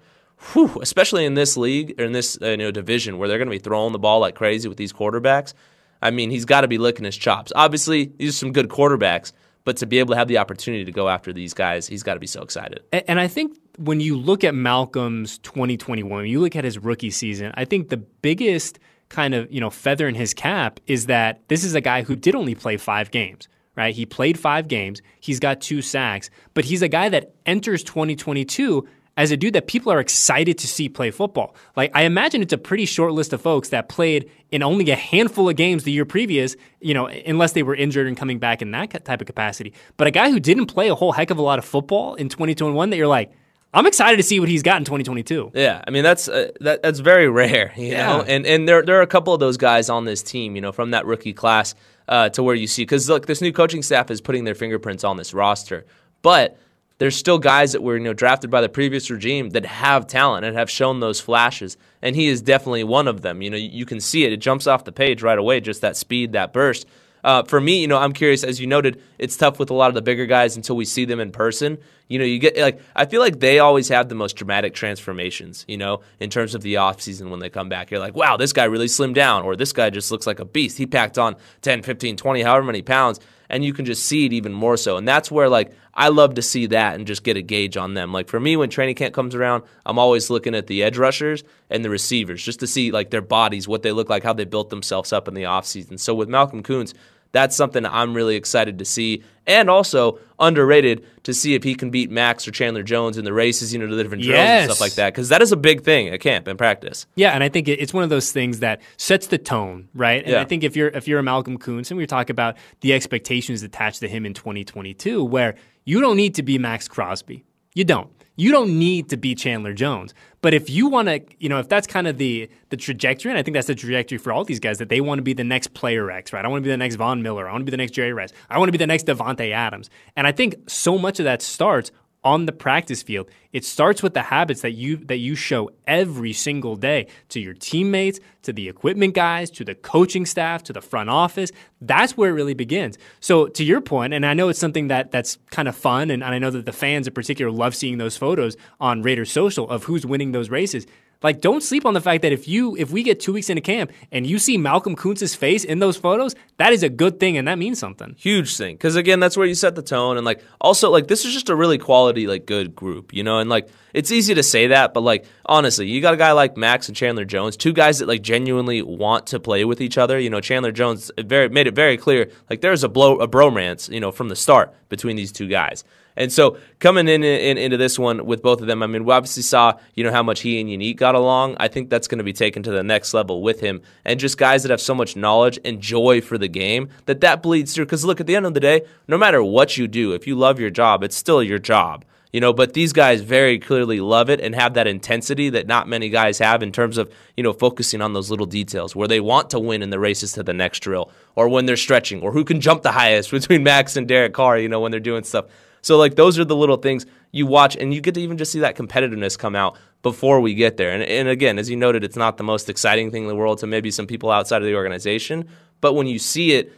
Whew, 0.54 0.80
especially 0.82 1.26
in 1.26 1.36
this 1.36 1.56
league 1.56 1.94
or 2.02 2.06
in 2.06 2.12
this 2.12 2.40
uh, 2.42 2.48
you 2.48 2.58
know 2.58 2.72
division 2.72 3.20
where 3.20 3.30
they're 3.30 3.38
going 3.38 3.50
to 3.50 3.56
be 3.56 3.60
throwing 3.60 3.94
the 3.94 4.00
ball 4.00 4.20
like 4.20 4.34
crazy 4.34 4.68
with 4.68 4.80
these 4.80 4.94
quarterbacks. 4.94 5.54
I 6.02 6.12
mean, 6.12 6.30
he's 6.30 6.46
got 6.46 6.62
to 6.62 6.68
be 6.68 6.78
licking 6.78 7.06
his 7.06 7.18
chops. 7.18 7.52
Obviously, 7.56 8.12
these 8.18 8.30
are 8.30 8.38
some 8.38 8.52
good 8.52 8.70
quarterbacks, 8.70 9.32
but 9.64 9.78
to 9.78 9.86
be 9.86 10.00
able 10.00 10.14
to 10.14 10.18
have 10.18 10.28
the 10.28 10.38
opportunity 10.38 10.86
to 10.86 10.92
go 10.92 11.10
after 11.10 11.34
these 11.34 11.54
guys, 11.54 11.88
he's 11.88 12.04
got 12.04 12.14
to 12.14 12.20
be 12.20 12.28
so 12.28 12.42
excited. 12.42 12.82
And, 12.92 13.04
and 13.08 13.20
I 13.20 13.28
think 13.28 13.58
when 13.78 14.00
you 14.00 14.18
look 14.18 14.44
at 14.44 14.56
Malcolm's 14.56 15.38
2021, 15.40 16.10
when 16.10 16.26
you 16.28 16.40
look 16.40 16.56
at 16.56 16.64
his 16.64 16.78
rookie 16.80 17.12
season, 17.12 17.52
I 17.56 17.66
think 17.66 17.90
the 17.90 17.98
biggest 17.98 18.80
kind 19.10 19.34
of 19.34 19.52
you 19.52 19.62
know 19.62 19.70
feather 19.70 20.08
in 20.08 20.16
his 20.16 20.34
cap 20.34 20.80
is 20.88 21.06
that 21.06 21.42
this 21.48 21.64
is 21.64 21.76
a 21.76 21.82
guy 21.82 22.02
who 22.04 22.16
did 22.16 22.36
only 22.36 22.56
play 22.56 22.78
five 22.78 23.12
games. 23.12 23.48
Right, 23.76 23.94
he 23.94 24.08
played 24.08 24.40
five 24.40 24.68
games. 24.68 25.04
He's 25.20 25.40
got 25.40 25.62
two 25.62 25.84
sacks, 25.84 26.32
but 26.56 26.66
he's 26.66 26.82
a 26.82 26.88
guy 26.88 27.10
that 27.10 27.36
enters 27.46 27.84
2022 27.84 28.88
as 29.18 29.32
a 29.32 29.38
dude 29.38 29.54
that 29.54 29.68
people 29.68 29.92
are 29.92 30.00
excited 30.00 30.58
to 30.60 30.68
see 30.68 30.88
play 30.88 31.10
football. 31.10 31.56
Like 31.76 31.92
I 31.94 32.04
imagine 32.04 32.42
it's 32.44 32.54
a 32.54 32.58
pretty 32.58 32.86
short 32.86 33.14
list 33.14 33.34
of 33.34 33.42
folks 33.42 33.70
that 33.70 33.90
played 33.90 34.32
in 34.52 34.62
only 34.64 34.90
a 34.92 34.96
handful 34.96 35.50
of 35.50 35.56
games 35.56 35.84
the 35.84 35.92
year 35.92 36.06
previous, 36.06 36.56
you 36.80 36.94
know, 36.94 37.08
unless 37.08 37.54
they 37.54 37.64
were 37.64 37.76
injured 37.76 38.08
and 38.08 38.16
coming 38.16 38.38
back 38.38 38.62
in 38.62 38.72
that 38.72 39.04
type 39.04 39.20
of 39.20 39.28
capacity. 39.28 39.74
But 39.98 40.08
a 40.08 40.12
guy 40.12 40.30
who 40.30 40.40
didn't 40.40 40.68
play 40.68 40.88
a 40.90 40.96
whole 40.96 41.12
heck 41.12 41.32
of 41.32 41.40
a 41.40 41.42
lot 41.42 41.58
of 41.58 41.66
football 41.66 42.14
in 42.16 42.30
2021 42.30 42.92
that 42.92 42.98
you're 42.98 43.08
like, 43.08 43.32
I'm 43.74 43.86
excited 43.86 44.18
to 44.18 44.24
see 44.24 44.40
what 44.40 44.48
he's 44.48 44.64
got 44.64 44.78
in 44.78 44.86
2022. 44.86 45.52
Yeah, 45.54 45.84
I 45.86 45.92
mean 45.92 46.04
that's 46.04 46.30
uh, 46.30 46.52
that, 46.62 46.84
that's 46.84 47.00
very 47.00 47.28
rare, 47.28 47.74
you 47.76 47.88
yeah. 47.88 48.08
know. 48.08 48.22
And 48.24 48.46
and 48.46 48.68
there 48.68 48.84
there 48.84 48.98
are 49.00 49.02
a 49.02 49.08
couple 49.08 49.34
of 49.34 49.40
those 49.40 49.58
guys 49.58 49.90
on 49.90 50.06
this 50.06 50.24
team, 50.24 50.56
you 50.56 50.62
know, 50.62 50.72
from 50.72 50.92
that 50.92 51.06
rookie 51.06 51.34
class 51.34 51.76
uh, 52.08 52.30
to 52.30 52.44
where 52.44 52.56
you 52.56 52.68
see 52.68 52.84
because 52.84 53.10
look, 53.10 53.26
this 53.26 53.42
new 53.42 53.52
coaching 53.52 53.82
staff 53.82 54.10
is 54.10 54.22
putting 54.22 54.46
their 54.46 54.56
fingerprints 54.56 55.04
on 55.04 55.18
this 55.18 55.34
roster, 55.34 55.86
but 56.22 56.58
there's 57.00 57.16
still 57.16 57.38
guys 57.38 57.74
that 57.74 57.84
were 57.84 57.98
you 57.98 58.04
know 58.04 58.14
drafted 58.14 58.50
by 58.50 58.62
the 58.62 58.70
previous 58.70 59.10
regime 59.10 59.52
that 59.52 59.66
have 59.66 60.08
talent 60.08 60.46
and 60.46 60.58
have 60.58 60.70
shown 60.70 61.00
those 61.00 61.20
flashes, 61.20 61.78
and 62.02 62.16
he 62.16 62.28
is 62.28 62.42
definitely 62.42 62.84
one 62.84 63.08
of 63.08 63.22
them. 63.22 63.42
You 63.42 63.50
know, 63.50 63.58
you 63.58 63.86
can 63.86 64.00
see 64.00 64.24
it; 64.24 64.34
it 64.34 64.38
jumps 64.38 64.68
off 64.68 64.84
the 64.84 64.92
page 64.92 65.22
right 65.22 65.38
away, 65.38 65.60
just 65.60 65.82
that 65.82 65.96
speed, 65.96 66.34
that 66.34 66.54
burst. 66.54 66.86
Uh, 67.24 67.44
for 67.44 67.60
me, 67.60 67.82
you 67.82 67.88
know, 67.88 67.98
I'm 67.98 68.14
curious. 68.14 68.44
As 68.44 68.62
you 68.62 68.68
noted, 68.68 69.02
it's 69.18 69.36
tough 69.36 69.60
with 69.60 69.70
a 69.70 69.74
lot 69.74 69.90
of 69.90 69.96
the 69.96 70.02
bigger 70.02 70.26
guys 70.26 70.56
until 70.56 70.76
we 70.76 70.86
see 70.86 71.04
them 71.04 71.20
in 71.20 71.32
person. 71.32 71.78
You 72.08 72.20
know, 72.20 72.26
you 72.26 72.40
get 72.40 72.58
like 72.58 72.80
I 72.96 73.06
feel 73.06 73.22
like 73.22 73.40
they 73.40 73.60
always 73.60 73.90
have 73.90 74.10
the 74.10 74.16
most 74.16 74.36
dramatic 74.36 74.74
transformations. 74.74 75.66
You 75.68 75.78
know, 75.78 76.02
in 76.20 76.30
terms 76.30 76.56
of 76.56 76.62
the 76.62 76.76
offseason 76.76 77.30
when 77.30 77.40
they 77.40 77.50
come 77.50 77.70
back, 77.70 77.92
you're 77.92 78.00
like, 78.00 78.16
wow, 78.16 78.38
this 78.38 78.54
guy 78.54 78.64
really 78.64 78.88
slimmed 78.88 79.16
down, 79.16 79.44
or 79.44 79.56
this 79.56 79.74
guy 79.74 79.90
just 79.90 80.10
looks 80.10 80.26
like 80.26 80.40
a 80.40 80.46
beast. 80.46 80.78
He 80.78 80.88
packed 80.88 81.18
on 81.18 81.36
10, 81.62 81.84
15, 81.84 82.18
20, 82.18 82.42
however 82.42 82.66
many 82.66 82.82
pounds 82.82 83.20
and 83.50 83.64
you 83.64 83.74
can 83.74 83.86
just 83.86 84.06
see 84.06 84.26
it 84.26 84.34
even 84.34 84.54
more 84.54 84.78
so. 84.78 84.98
And 84.98 85.08
that's 85.08 85.32
where 85.32 85.50
like 85.50 85.72
I 85.94 86.10
love 86.10 86.36
to 86.36 86.42
see 86.42 86.68
that 86.68 86.96
and 86.96 87.08
just 87.08 87.24
get 87.24 87.38
a 87.38 87.42
gauge 87.42 87.78
on 87.78 87.94
them. 87.94 88.14
Like 88.14 88.28
for 88.28 88.40
me, 88.40 88.56
when 88.56 88.70
training 88.70 88.96
camp 88.96 89.14
comes 89.14 89.36
around, 89.36 89.64
I'm 89.86 89.98
always 89.98 90.30
looking 90.30 90.56
at 90.56 90.68
the 90.68 90.84
edge 90.84 90.98
rushers 90.98 91.44
and 91.70 91.84
the 91.84 91.90
receivers 91.90 92.44
just 92.44 92.60
to 92.60 92.68
see 92.68 92.92
like 92.92 93.10
their 93.10 93.22
bodies, 93.22 93.68
what 93.68 93.82
they 93.82 93.92
look 93.92 94.10
like, 94.10 94.24
how 94.24 94.34
they 94.34 94.46
built 94.46 94.70
themselves 94.70 95.12
up 95.12 95.28
in 95.28 95.34
the 95.34 95.44
offseason. 95.44 96.00
So 96.00 96.14
with 96.14 96.30
Malcolm 96.30 96.64
Koonce, 96.64 96.94
that's 97.32 97.56
something 97.56 97.86
I'm 97.86 98.14
really 98.14 98.36
excited 98.36 98.80
to 98.80 98.86
see. 98.86 99.24
And 99.46 99.70
also 99.70 100.20
underrated 100.40 101.06
to 101.24 101.34
see 101.34 101.56
if 101.56 101.64
he 101.64 101.74
can 101.74 101.90
beat 101.90 102.12
Maxx 102.12 102.48
or 102.48 102.52
Chandler 102.52 102.84
Jones 102.84 103.18
in 103.18 103.24
the 103.24 103.32
races, 103.32 103.72
you 103.72 103.80
know, 103.80 103.88
the 103.88 104.04
different 104.04 104.24
drills 104.24 104.38
yes. 104.38 104.64
and 104.64 104.72
stuff 104.72 104.82
like 104.82 104.96
that. 104.96 105.14
Because 105.14 105.30
that 105.30 105.42
is 105.42 105.54
a 105.54 105.58
big 105.58 105.84
thing 105.84 106.10
at 106.10 106.20
camp 106.20 106.48
and 106.48 106.58
practice. 106.58 107.08
Yeah, 107.16 107.32
and 107.32 107.44
I 107.44 107.50
think 107.50 107.70
it's 107.70 107.94
one 107.94 108.04
of 108.04 108.10
those 108.10 108.32
things 108.32 108.60
that 108.60 108.82
sets 108.98 109.28
the 109.28 109.38
tone, 109.38 109.88
right? 109.94 110.22
And 110.22 110.34
yeah. 110.34 110.42
I 110.42 110.46
think 110.46 110.64
if 110.64 110.76
you're 110.76 110.90
if 110.90 111.08
you're 111.08 111.20
a 111.20 111.24
Malcolm 111.24 111.58
Koonce, 111.58 111.92
and 111.92 111.98
we 111.98 112.06
talk 112.06 112.30
about 112.30 112.58
the 112.82 112.94
expectations 112.94 113.64
attached 113.64 114.02
to 114.02 114.10
him 114.10 114.26
in 114.26 114.34
2022, 114.34 115.24
where 115.24 115.56
you 115.86 116.02
don't 116.02 116.18
need 116.18 116.36
to 116.36 116.44
be 116.44 116.58
Maxx 116.58 116.90
Crosby. 116.90 117.46
You 117.74 117.86
don't. 117.86 118.12
You 118.38 118.52
don't 118.52 118.80
need 118.80 119.10
to 119.10 119.18
be 119.18 119.36
Chandler 119.36 119.74
Jones. 119.74 120.14
But 120.42 120.54
if 120.54 120.70
you 120.70 120.88
want 120.88 121.10
to, 121.10 121.22
you 121.40 121.50
know, 121.50 121.60
if 121.60 121.68
that's 121.68 121.88
kind 121.88 122.08
of 122.08 122.18
the 122.18 122.50
the 122.70 122.78
trajectory, 122.78 123.32
and 123.32 123.38
I 123.38 123.44
think 123.44 123.56
that's 123.56 123.68
the 123.68 123.76
trajectory 123.76 124.18
for 124.18 124.32
all 124.32 124.46
these 124.46 124.60
guys, 124.60 124.78
that 124.78 124.90
they 124.90 125.02
want 125.02 125.18
to 125.20 125.24
be 125.24 125.34
the 125.34 125.44
next 125.44 125.74
player 125.74 126.10
X, 126.12 126.32
right? 126.32 126.46
I 126.46 126.48
want 126.48 126.64
to 126.64 126.68
be 126.68 126.72
the 126.72 126.78
next 126.78 126.96
Von 126.96 127.22
Miller. 127.22 127.50
I 127.50 127.52
want 127.52 127.62
to 127.62 127.66
be 127.66 127.72
the 127.72 127.78
next 127.78 127.92
Jerry 127.92 128.14
Rice. 128.14 128.32
I 128.50 128.60
want 128.60 128.70
to 128.70 128.72
be 128.72 128.78
the 128.78 128.88
next 128.88 129.08
Davante 129.08 129.52
Adams. 129.52 129.90
And 130.16 130.28
I 130.28 130.32
think 130.32 130.56
so 130.70 130.98
much 130.98 131.20
of 131.20 131.26
that 131.26 131.42
starts 131.42 131.92
on 132.28 132.46
the 132.46 132.52
practice 132.52 133.02
field. 133.02 133.30
It 133.54 133.64
starts 133.64 134.04
with 134.04 134.14
the 134.14 134.22
habits 134.22 134.60
that 134.60 134.74
you 134.74 134.98
that 135.06 135.20
you 135.20 135.34
show 135.34 135.72
every 135.88 136.34
single 136.34 136.76
day 136.76 137.08
to 137.30 137.40
your 137.40 137.54
teammates, 137.54 138.20
to 138.44 138.52
the 138.52 138.68
equipment 138.68 139.14
guys, 139.14 139.50
to 139.52 139.64
the 139.64 139.76
coaching 139.76 140.26
staff, 140.26 140.62
to 140.64 140.74
the 140.74 140.82
front 140.82 141.10
office. 141.10 141.52
That's 141.80 142.18
where 142.18 142.32
it 142.32 142.34
really 142.34 142.54
begins. 142.54 142.98
So 143.22 143.48
to 143.48 143.64
your 143.64 143.80
point, 143.80 144.14
and 144.14 144.26
I 144.26 144.34
know 144.34 144.50
it's 144.50 144.60
something 144.60 144.90
that 144.90 145.12
that's 145.12 145.38
kind 145.52 145.70
of 145.70 145.76
fun, 145.78 146.12
and, 146.12 146.22
and 146.22 146.36
I 146.36 146.38
know 146.38 146.52
that 146.52 146.66
the 146.66 146.74
fans 146.74 147.08
in 147.08 147.14
particular 147.14 147.50
love 147.50 147.74
seeing 147.74 147.98
those 147.98 148.18
photos 148.18 148.58
on 148.82 149.04
Raiders 149.04 149.32
social 149.32 149.70
of 149.70 149.86
who's 149.86 150.06
winning 150.06 150.34
those 150.34 150.50
races. 150.50 150.86
Like, 151.24 151.42
don't 151.42 151.64
sleep 151.64 151.86
on 151.86 151.94
the 151.94 152.02
fact 152.02 152.22
that 152.22 152.32
if 152.32 152.48
you 152.48 152.76
if 152.78 152.92
we 152.92 153.04
get 153.04 153.20
two 153.20 153.34
weeks 153.34 153.50
into 153.50 153.62
camp 153.62 153.92
and 154.12 154.26
you 154.28 154.38
see 154.38 154.58
Malcolm 154.58 154.96
Koonce's 154.96 155.34
face 155.36 155.64
in 155.64 155.80
those 155.80 155.98
photos, 155.98 156.36
that 156.58 156.74
is 156.74 156.84
a 156.84 156.90
good 156.90 157.20
thing 157.20 157.38
and 157.38 157.48
that 157.48 157.58
means 157.58 157.80
something. 157.80 158.16
Huge 158.18 158.56
thing, 158.56 158.76
because 158.76 158.96
again, 158.96 159.20
that's 159.20 159.36
where 159.36 159.48
you 159.48 159.56
set 159.56 159.76
the 159.76 159.82
tone 159.82 160.18
and 160.18 160.26
like 160.26 160.44
also 160.62 160.92
like 160.92 161.08
this 161.08 161.26
is 161.26 161.34
just 161.34 161.50
a 161.50 161.56
really 161.56 161.78
quality 161.78 162.28
like 162.28 162.46
good 162.46 162.76
group, 162.76 163.14
you 163.14 163.24
know, 163.24 163.40
and 163.40 163.50
like 163.50 163.70
it's 163.94 164.12
easy 164.12 164.36
to 164.36 164.44
say 164.44 164.68
that, 164.68 164.94
but 164.94 165.02
like 165.02 165.26
honestly, 165.46 165.88
you 165.88 166.02
got 166.02 166.14
a 166.14 166.18
guy 166.18 166.34
like 166.34 166.56
Maxx 166.56 166.88
and 166.88 166.96
Chandler 166.96 167.26
Jones, 167.26 167.58
two 167.58 167.74
guys 167.74 168.00
that 168.00 168.08
like 168.08 168.22
genuinely 168.22 168.82
want 168.82 169.28
to 169.28 169.40
play 169.40 169.66
with 169.66 169.82
each 169.82 169.98
other. 169.98 170.20
You 170.20 170.30
know, 170.30 170.40
Chandler 170.40 170.72
Jones 170.72 171.10
very 171.18 171.50
made 171.50 171.68
it 171.68 171.74
very 171.74 171.98
clear 171.98 172.30
like 172.50 172.62
there's 172.62 172.84
a 172.84 172.90
blow 172.90 173.18
a 173.18 173.28
bromance, 173.28 173.90
you 173.90 174.00
know, 174.00 174.12
from 174.12 174.30
the 174.30 174.36
start 174.36 174.74
between 174.90 175.16
these 175.16 175.32
two 175.32 175.48
guys. 175.48 175.84
And 176.18 176.34
so 176.34 176.58
coming 176.80 177.08
in, 177.08 177.24
in, 177.24 177.58
into 177.58 177.78
this 177.78 177.98
one 177.98 178.26
with 178.26 178.42
both 178.42 178.60
of 178.60 178.68
them, 178.68 178.84
I 178.84 178.88
mean, 178.88 179.06
we 179.06 179.14
obviously 179.14 179.44
saw 179.44 179.74
you 179.94 180.04
know 180.04 180.12
how 180.12 180.24
much 180.24 180.42
he 180.42 180.60
and 180.60 180.70
Yannick 180.70 180.98
got 180.98 181.16
along. 181.16 181.56
I 181.60 181.68
think 181.68 181.90
that's 181.90 182.08
going 182.08 182.18
to 182.18 182.24
be 182.24 182.34
taken 182.34 182.64
to 182.64 182.72
the 182.72 182.84
next 182.84 183.14
level 183.14 183.42
with 183.42 183.62
him, 183.62 183.82
and 184.04 184.20
just 184.20 184.38
guys 184.38 184.64
that 184.64 184.72
have 184.72 184.82
so 184.82 184.96
much 184.96 185.16
knowledge 185.16 185.60
and 185.64 185.80
joy 185.80 186.20
for 186.20 186.38
the 186.38 186.48
game 186.48 186.90
that 187.06 187.22
that 187.22 187.42
bleeds 187.42 187.74
through. 187.74 187.86
Because 187.86 188.04
look, 188.04 188.20
at 188.20 188.28
the 188.28 188.36
end 188.36 188.46
of 188.46 188.54
the 188.54 188.60
day, 188.60 188.82
no 189.08 189.18
matter 189.18 189.44
what 189.44 189.78
you 189.78 189.88
do, 189.88 190.14
if 190.14 190.28
you 190.28 190.36
love 190.36 190.60
your 190.60 190.72
job, 190.72 191.04
it's 191.04 191.16
still 191.16 191.42
your 191.42 191.60
job. 191.60 192.04
You 192.34 192.42
know, 192.42 192.52
but 192.52 192.74
these 192.74 192.92
guys 192.92 193.22
very 193.22 193.58
clearly 193.58 194.02
love 194.02 194.30
it 194.30 194.42
and 194.42 194.54
have 194.54 194.74
that 194.74 194.86
intensity 194.86 195.50
that 195.52 195.66
not 195.66 195.88
many 195.88 196.10
guys 196.10 196.40
have 196.40 196.62
in 196.62 196.72
terms 196.74 196.98
of, 196.98 197.12
you 197.38 197.44
know, 197.44 197.54
focusing 197.54 198.02
on 198.02 198.14
those 198.14 198.30
little 198.30 198.46
details 198.46 198.96
where 198.96 199.08
they 199.08 199.22
want 199.22 199.50
to 199.52 199.60
win 199.60 199.82
in 199.82 199.92
the 199.92 200.00
races 200.00 200.34
to 200.34 200.44
the 200.44 200.54
next 200.54 200.82
drill 200.82 201.10
or 201.36 201.48
when 201.48 201.66
they're 201.66 201.78
stretching 201.78 202.22
or 202.22 202.34
who 202.34 202.44
can 202.44 202.60
jump 202.60 202.84
the 202.84 202.92
highest 202.92 203.32
between 203.38 203.64
Maxx 203.64 203.96
and 203.96 204.08
Derek 204.08 204.34
Carr, 204.34 204.60
you 204.60 204.68
know, 204.68 204.82
when 204.82 204.92
they're 204.92 205.00
doing 205.00 205.24
stuff. 205.24 205.46
So 205.88 205.96
like 205.96 206.16
those 206.16 206.38
are 206.38 206.44
the 206.44 206.54
little 206.54 206.76
things 206.76 207.06
you 207.32 207.46
watch, 207.46 207.78
and 207.78 207.94
you 207.94 208.02
get 208.02 208.14
to 208.16 208.22
even 208.22 208.38
just 208.38 208.52
see 208.52 208.60
that 208.60 208.76
competitiveness 208.76 209.40
come 209.40 209.56
out 209.56 209.78
before 210.04 210.42
we 210.42 210.54
get 210.54 210.76
there. 210.76 210.92
And, 210.92 211.02
and 211.02 211.30
again, 211.30 211.58
as 211.58 211.70
you 211.70 211.78
noted, 211.78 212.04
it's 212.04 212.18
not 212.18 212.36
the 212.36 212.44
most 212.44 212.68
exciting 212.68 213.10
thing 213.10 213.22
in 213.24 213.30
the 213.30 213.38
world 213.38 213.60
to 213.60 213.68
maybe 213.68 213.90
some 213.90 214.06
people 214.06 214.30
outside 214.30 214.62
of 214.62 214.66
the 214.66 214.76
organization, 214.76 215.48
but 215.80 215.94
when 215.94 216.06
you 216.06 216.20
see 216.20 216.52
it, 216.52 216.74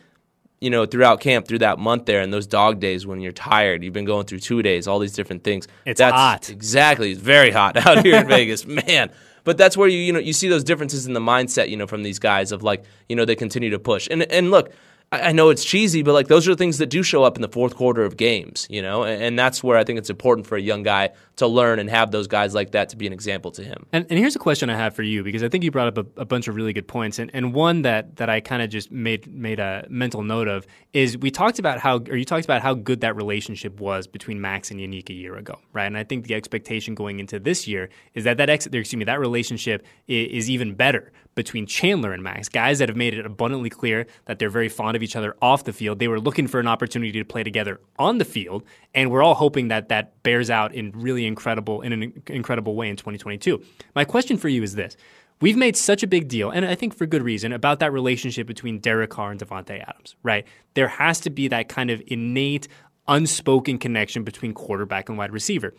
you 0.62 0.70
know, 0.70 0.86
throughout 0.86 1.22
camp, 1.22 1.48
through 1.48 1.58
that 1.58 1.80
month 1.80 2.06
there, 2.06 2.22
and 2.22 2.32
those 2.32 2.46
dog 2.46 2.80
days 2.80 3.08
when 3.08 3.20
you're 3.20 3.32
tired, 3.32 3.84
you've 3.84 3.94
been 3.94 4.06
going 4.06 4.28
through 4.28 4.42
two 4.42 4.62
days, 4.62 4.88
all 4.88 5.00
these 5.00 5.14
different 5.14 5.44
things. 5.44 5.68
It's 5.86 5.98
that's 5.98 6.14
hot. 6.14 6.52
Exactly, 6.52 7.10
it's 7.12 7.20
very 7.20 7.50
hot 7.50 7.78
out 7.88 8.06
here 8.06 8.18
in 8.18 8.28
Vegas, 8.28 8.68
man. 8.68 9.10
But 9.44 9.58
that's 9.58 9.76
where 9.76 9.88
you 9.88 9.98
you 9.98 10.14
know 10.14 10.20
you 10.20 10.34
see 10.34 10.50
those 10.50 10.64
differences 10.64 11.08
in 11.08 11.14
the 11.14 11.20
mindset, 11.20 11.70
you 11.70 11.78
know, 11.78 11.88
from 11.88 12.04
these 12.04 12.20
guys 12.20 12.52
of 12.52 12.62
like 12.62 12.84
you 13.08 13.16
know 13.16 13.26
they 13.26 13.36
continue 13.36 13.72
to 13.72 13.80
push. 13.80 14.08
And 14.12 14.22
and 14.32 14.52
look, 14.52 14.72
I 15.12 15.32
know 15.32 15.50
it's 15.50 15.64
cheesy, 15.64 16.04
but 16.04 16.14
like 16.14 16.28
those 16.28 16.48
are 16.48 16.52
the 16.52 16.58
things 16.58 16.78
that 16.78 16.88
do 16.88 17.02
show 17.02 17.24
up 17.24 17.36
in 17.36 17.42
the 17.42 17.50
fourth 17.50 17.76
quarter 17.76 18.04
of 18.04 18.16
games, 18.16 18.68
you 18.70 18.82
know, 18.82 19.04
and 19.04 19.40
that's 19.40 19.64
where 19.64 19.76
I 19.76 19.84
think 19.84 19.98
it's 19.98 20.10
important 20.10 20.46
for 20.46 20.56
a 20.56 20.62
young 20.62 20.84
guy 20.84 21.10
to 21.40 21.48
learn 21.48 21.80
and 21.80 21.90
have 21.90 22.12
those 22.12 22.28
guys 22.28 22.54
like 22.54 22.72
that 22.72 22.90
to 22.90 22.98
be 22.98 23.08
an 23.08 23.14
example 23.14 23.52
to 23.52 23.64
him. 23.64 23.86
And, 23.92 24.06
and 24.10 24.20
here's 24.20 24.36
a 24.36 24.40
question 24.40 24.70
I 24.70 24.76
have 24.76 24.96
for 24.96 25.04
you 25.04 25.24
because 25.24 25.42
I 25.42 25.50
think 25.50 25.64
you 25.64 25.72
brought 25.72 25.88
up 25.88 25.98
a, 25.98 26.22
a 26.22 26.26
bunch 26.26 26.48
of 26.48 26.56
really 26.56 26.74
good 26.74 26.88
points, 26.88 27.18
and, 27.20 27.32
and 27.34 27.54
one 27.54 27.82
that 27.84 28.18
that 28.18 28.30
I 28.30 28.40
kind 28.40 28.62
of 28.62 28.70
just 28.70 28.92
made 28.92 29.28
made 29.28 29.60
a 29.60 29.86
mental 29.90 30.22
note 30.22 30.48
of 30.48 30.68
is 30.94 31.18
we 31.18 31.32
talked 31.32 31.60
about 31.60 31.80
how 31.80 31.98
or 31.98 32.16
you 32.16 32.26
talked 32.26 32.46
about 32.46 32.62
how 32.62 32.74
good 32.74 33.02
that 33.02 33.16
relationship 33.16 33.80
was 33.80 34.08
between 34.08 34.40
Maxx 34.42 34.72
and 34.72 34.80
Yannick 34.80 35.10
a 35.10 35.14
year 35.14 35.36
ago, 35.36 35.60
right? 35.74 35.86
And 35.86 35.98
I 35.98 36.04
think 36.04 36.28
the 36.28 36.36
expectation 36.36 36.94
going 36.94 37.20
into 37.20 37.40
this 37.40 37.68
year 37.68 37.90
is 38.14 38.26
that 38.26 38.38
that 38.38 38.50
ex, 38.50 38.66
excuse 38.66 38.96
me 38.96 39.06
that 39.06 39.20
relationship 39.20 39.86
is, 40.08 40.44
is 40.44 40.50
even 40.50 40.76
better 40.76 41.12
between 41.36 41.66
Chandler 41.66 42.12
and 42.12 42.22
Maxx, 42.22 42.50
guys 42.50 42.80
that 42.80 42.90
have 42.90 42.98
made 42.98 43.14
it 43.14 43.26
abundantly 43.26 43.70
clear 43.70 44.08
that 44.26 44.40
they're 44.40 44.50
very 44.50 44.68
fond 44.68 44.98
of 44.98 45.04
each 45.04 45.16
other 45.16 45.38
off 45.42 45.64
the 45.64 45.72
field. 45.72 45.98
They 46.00 46.10
were 46.10 46.20
looking 46.20 46.48
for 46.48 46.60
an 46.60 46.68
opportunity 46.68 47.18
to 47.18 47.24
play 47.24 47.44
together 47.44 47.80
on 47.98 48.18
the 48.18 48.26
field, 48.26 48.64
and 48.94 49.10
we're 49.10 49.24
all 49.24 49.36
hoping 49.36 49.70
that 49.70 49.88
that 49.88 50.22
bears 50.22 50.50
out 50.50 50.74
in 50.74 50.92
really 50.92 51.26
incredible 51.30 51.82
in 51.82 51.94
an 51.94 52.22
incredible 52.28 52.76
way 52.76 52.90
in 52.90 52.98
2022. 52.98 53.64
My 53.96 54.04
question 54.04 54.36
for 54.36 54.50
you 54.50 54.62
is 54.62 54.76
this. 54.76 54.98
We've 55.42 55.56
made 55.56 55.78
such 55.78 56.04
a 56.04 56.08
big 56.08 56.28
deal, 56.28 56.50
and 56.50 56.66
I 56.66 56.76
think 56.76 56.94
for 56.94 57.06
good 57.06 57.24
reason, 57.24 57.54
about 57.54 57.80
that 57.80 57.94
relationship 57.94 58.46
between 58.46 58.80
Derek 58.80 59.12
Carr 59.12 59.32
and 59.32 59.40
Davante 59.40 59.82
Adams, 59.82 60.18
right? 60.22 60.46
There 60.74 60.90
has 60.90 61.22
to 61.22 61.30
be 61.30 61.48
that 61.48 61.70
kind 61.70 61.90
of 61.90 62.04
innate, 62.08 62.68
unspoken 63.08 63.78
connection 63.78 64.26
between 64.26 64.54
quarterback 64.54 65.08
and 65.08 65.18
wide 65.18 65.32
receiver. 65.32 65.74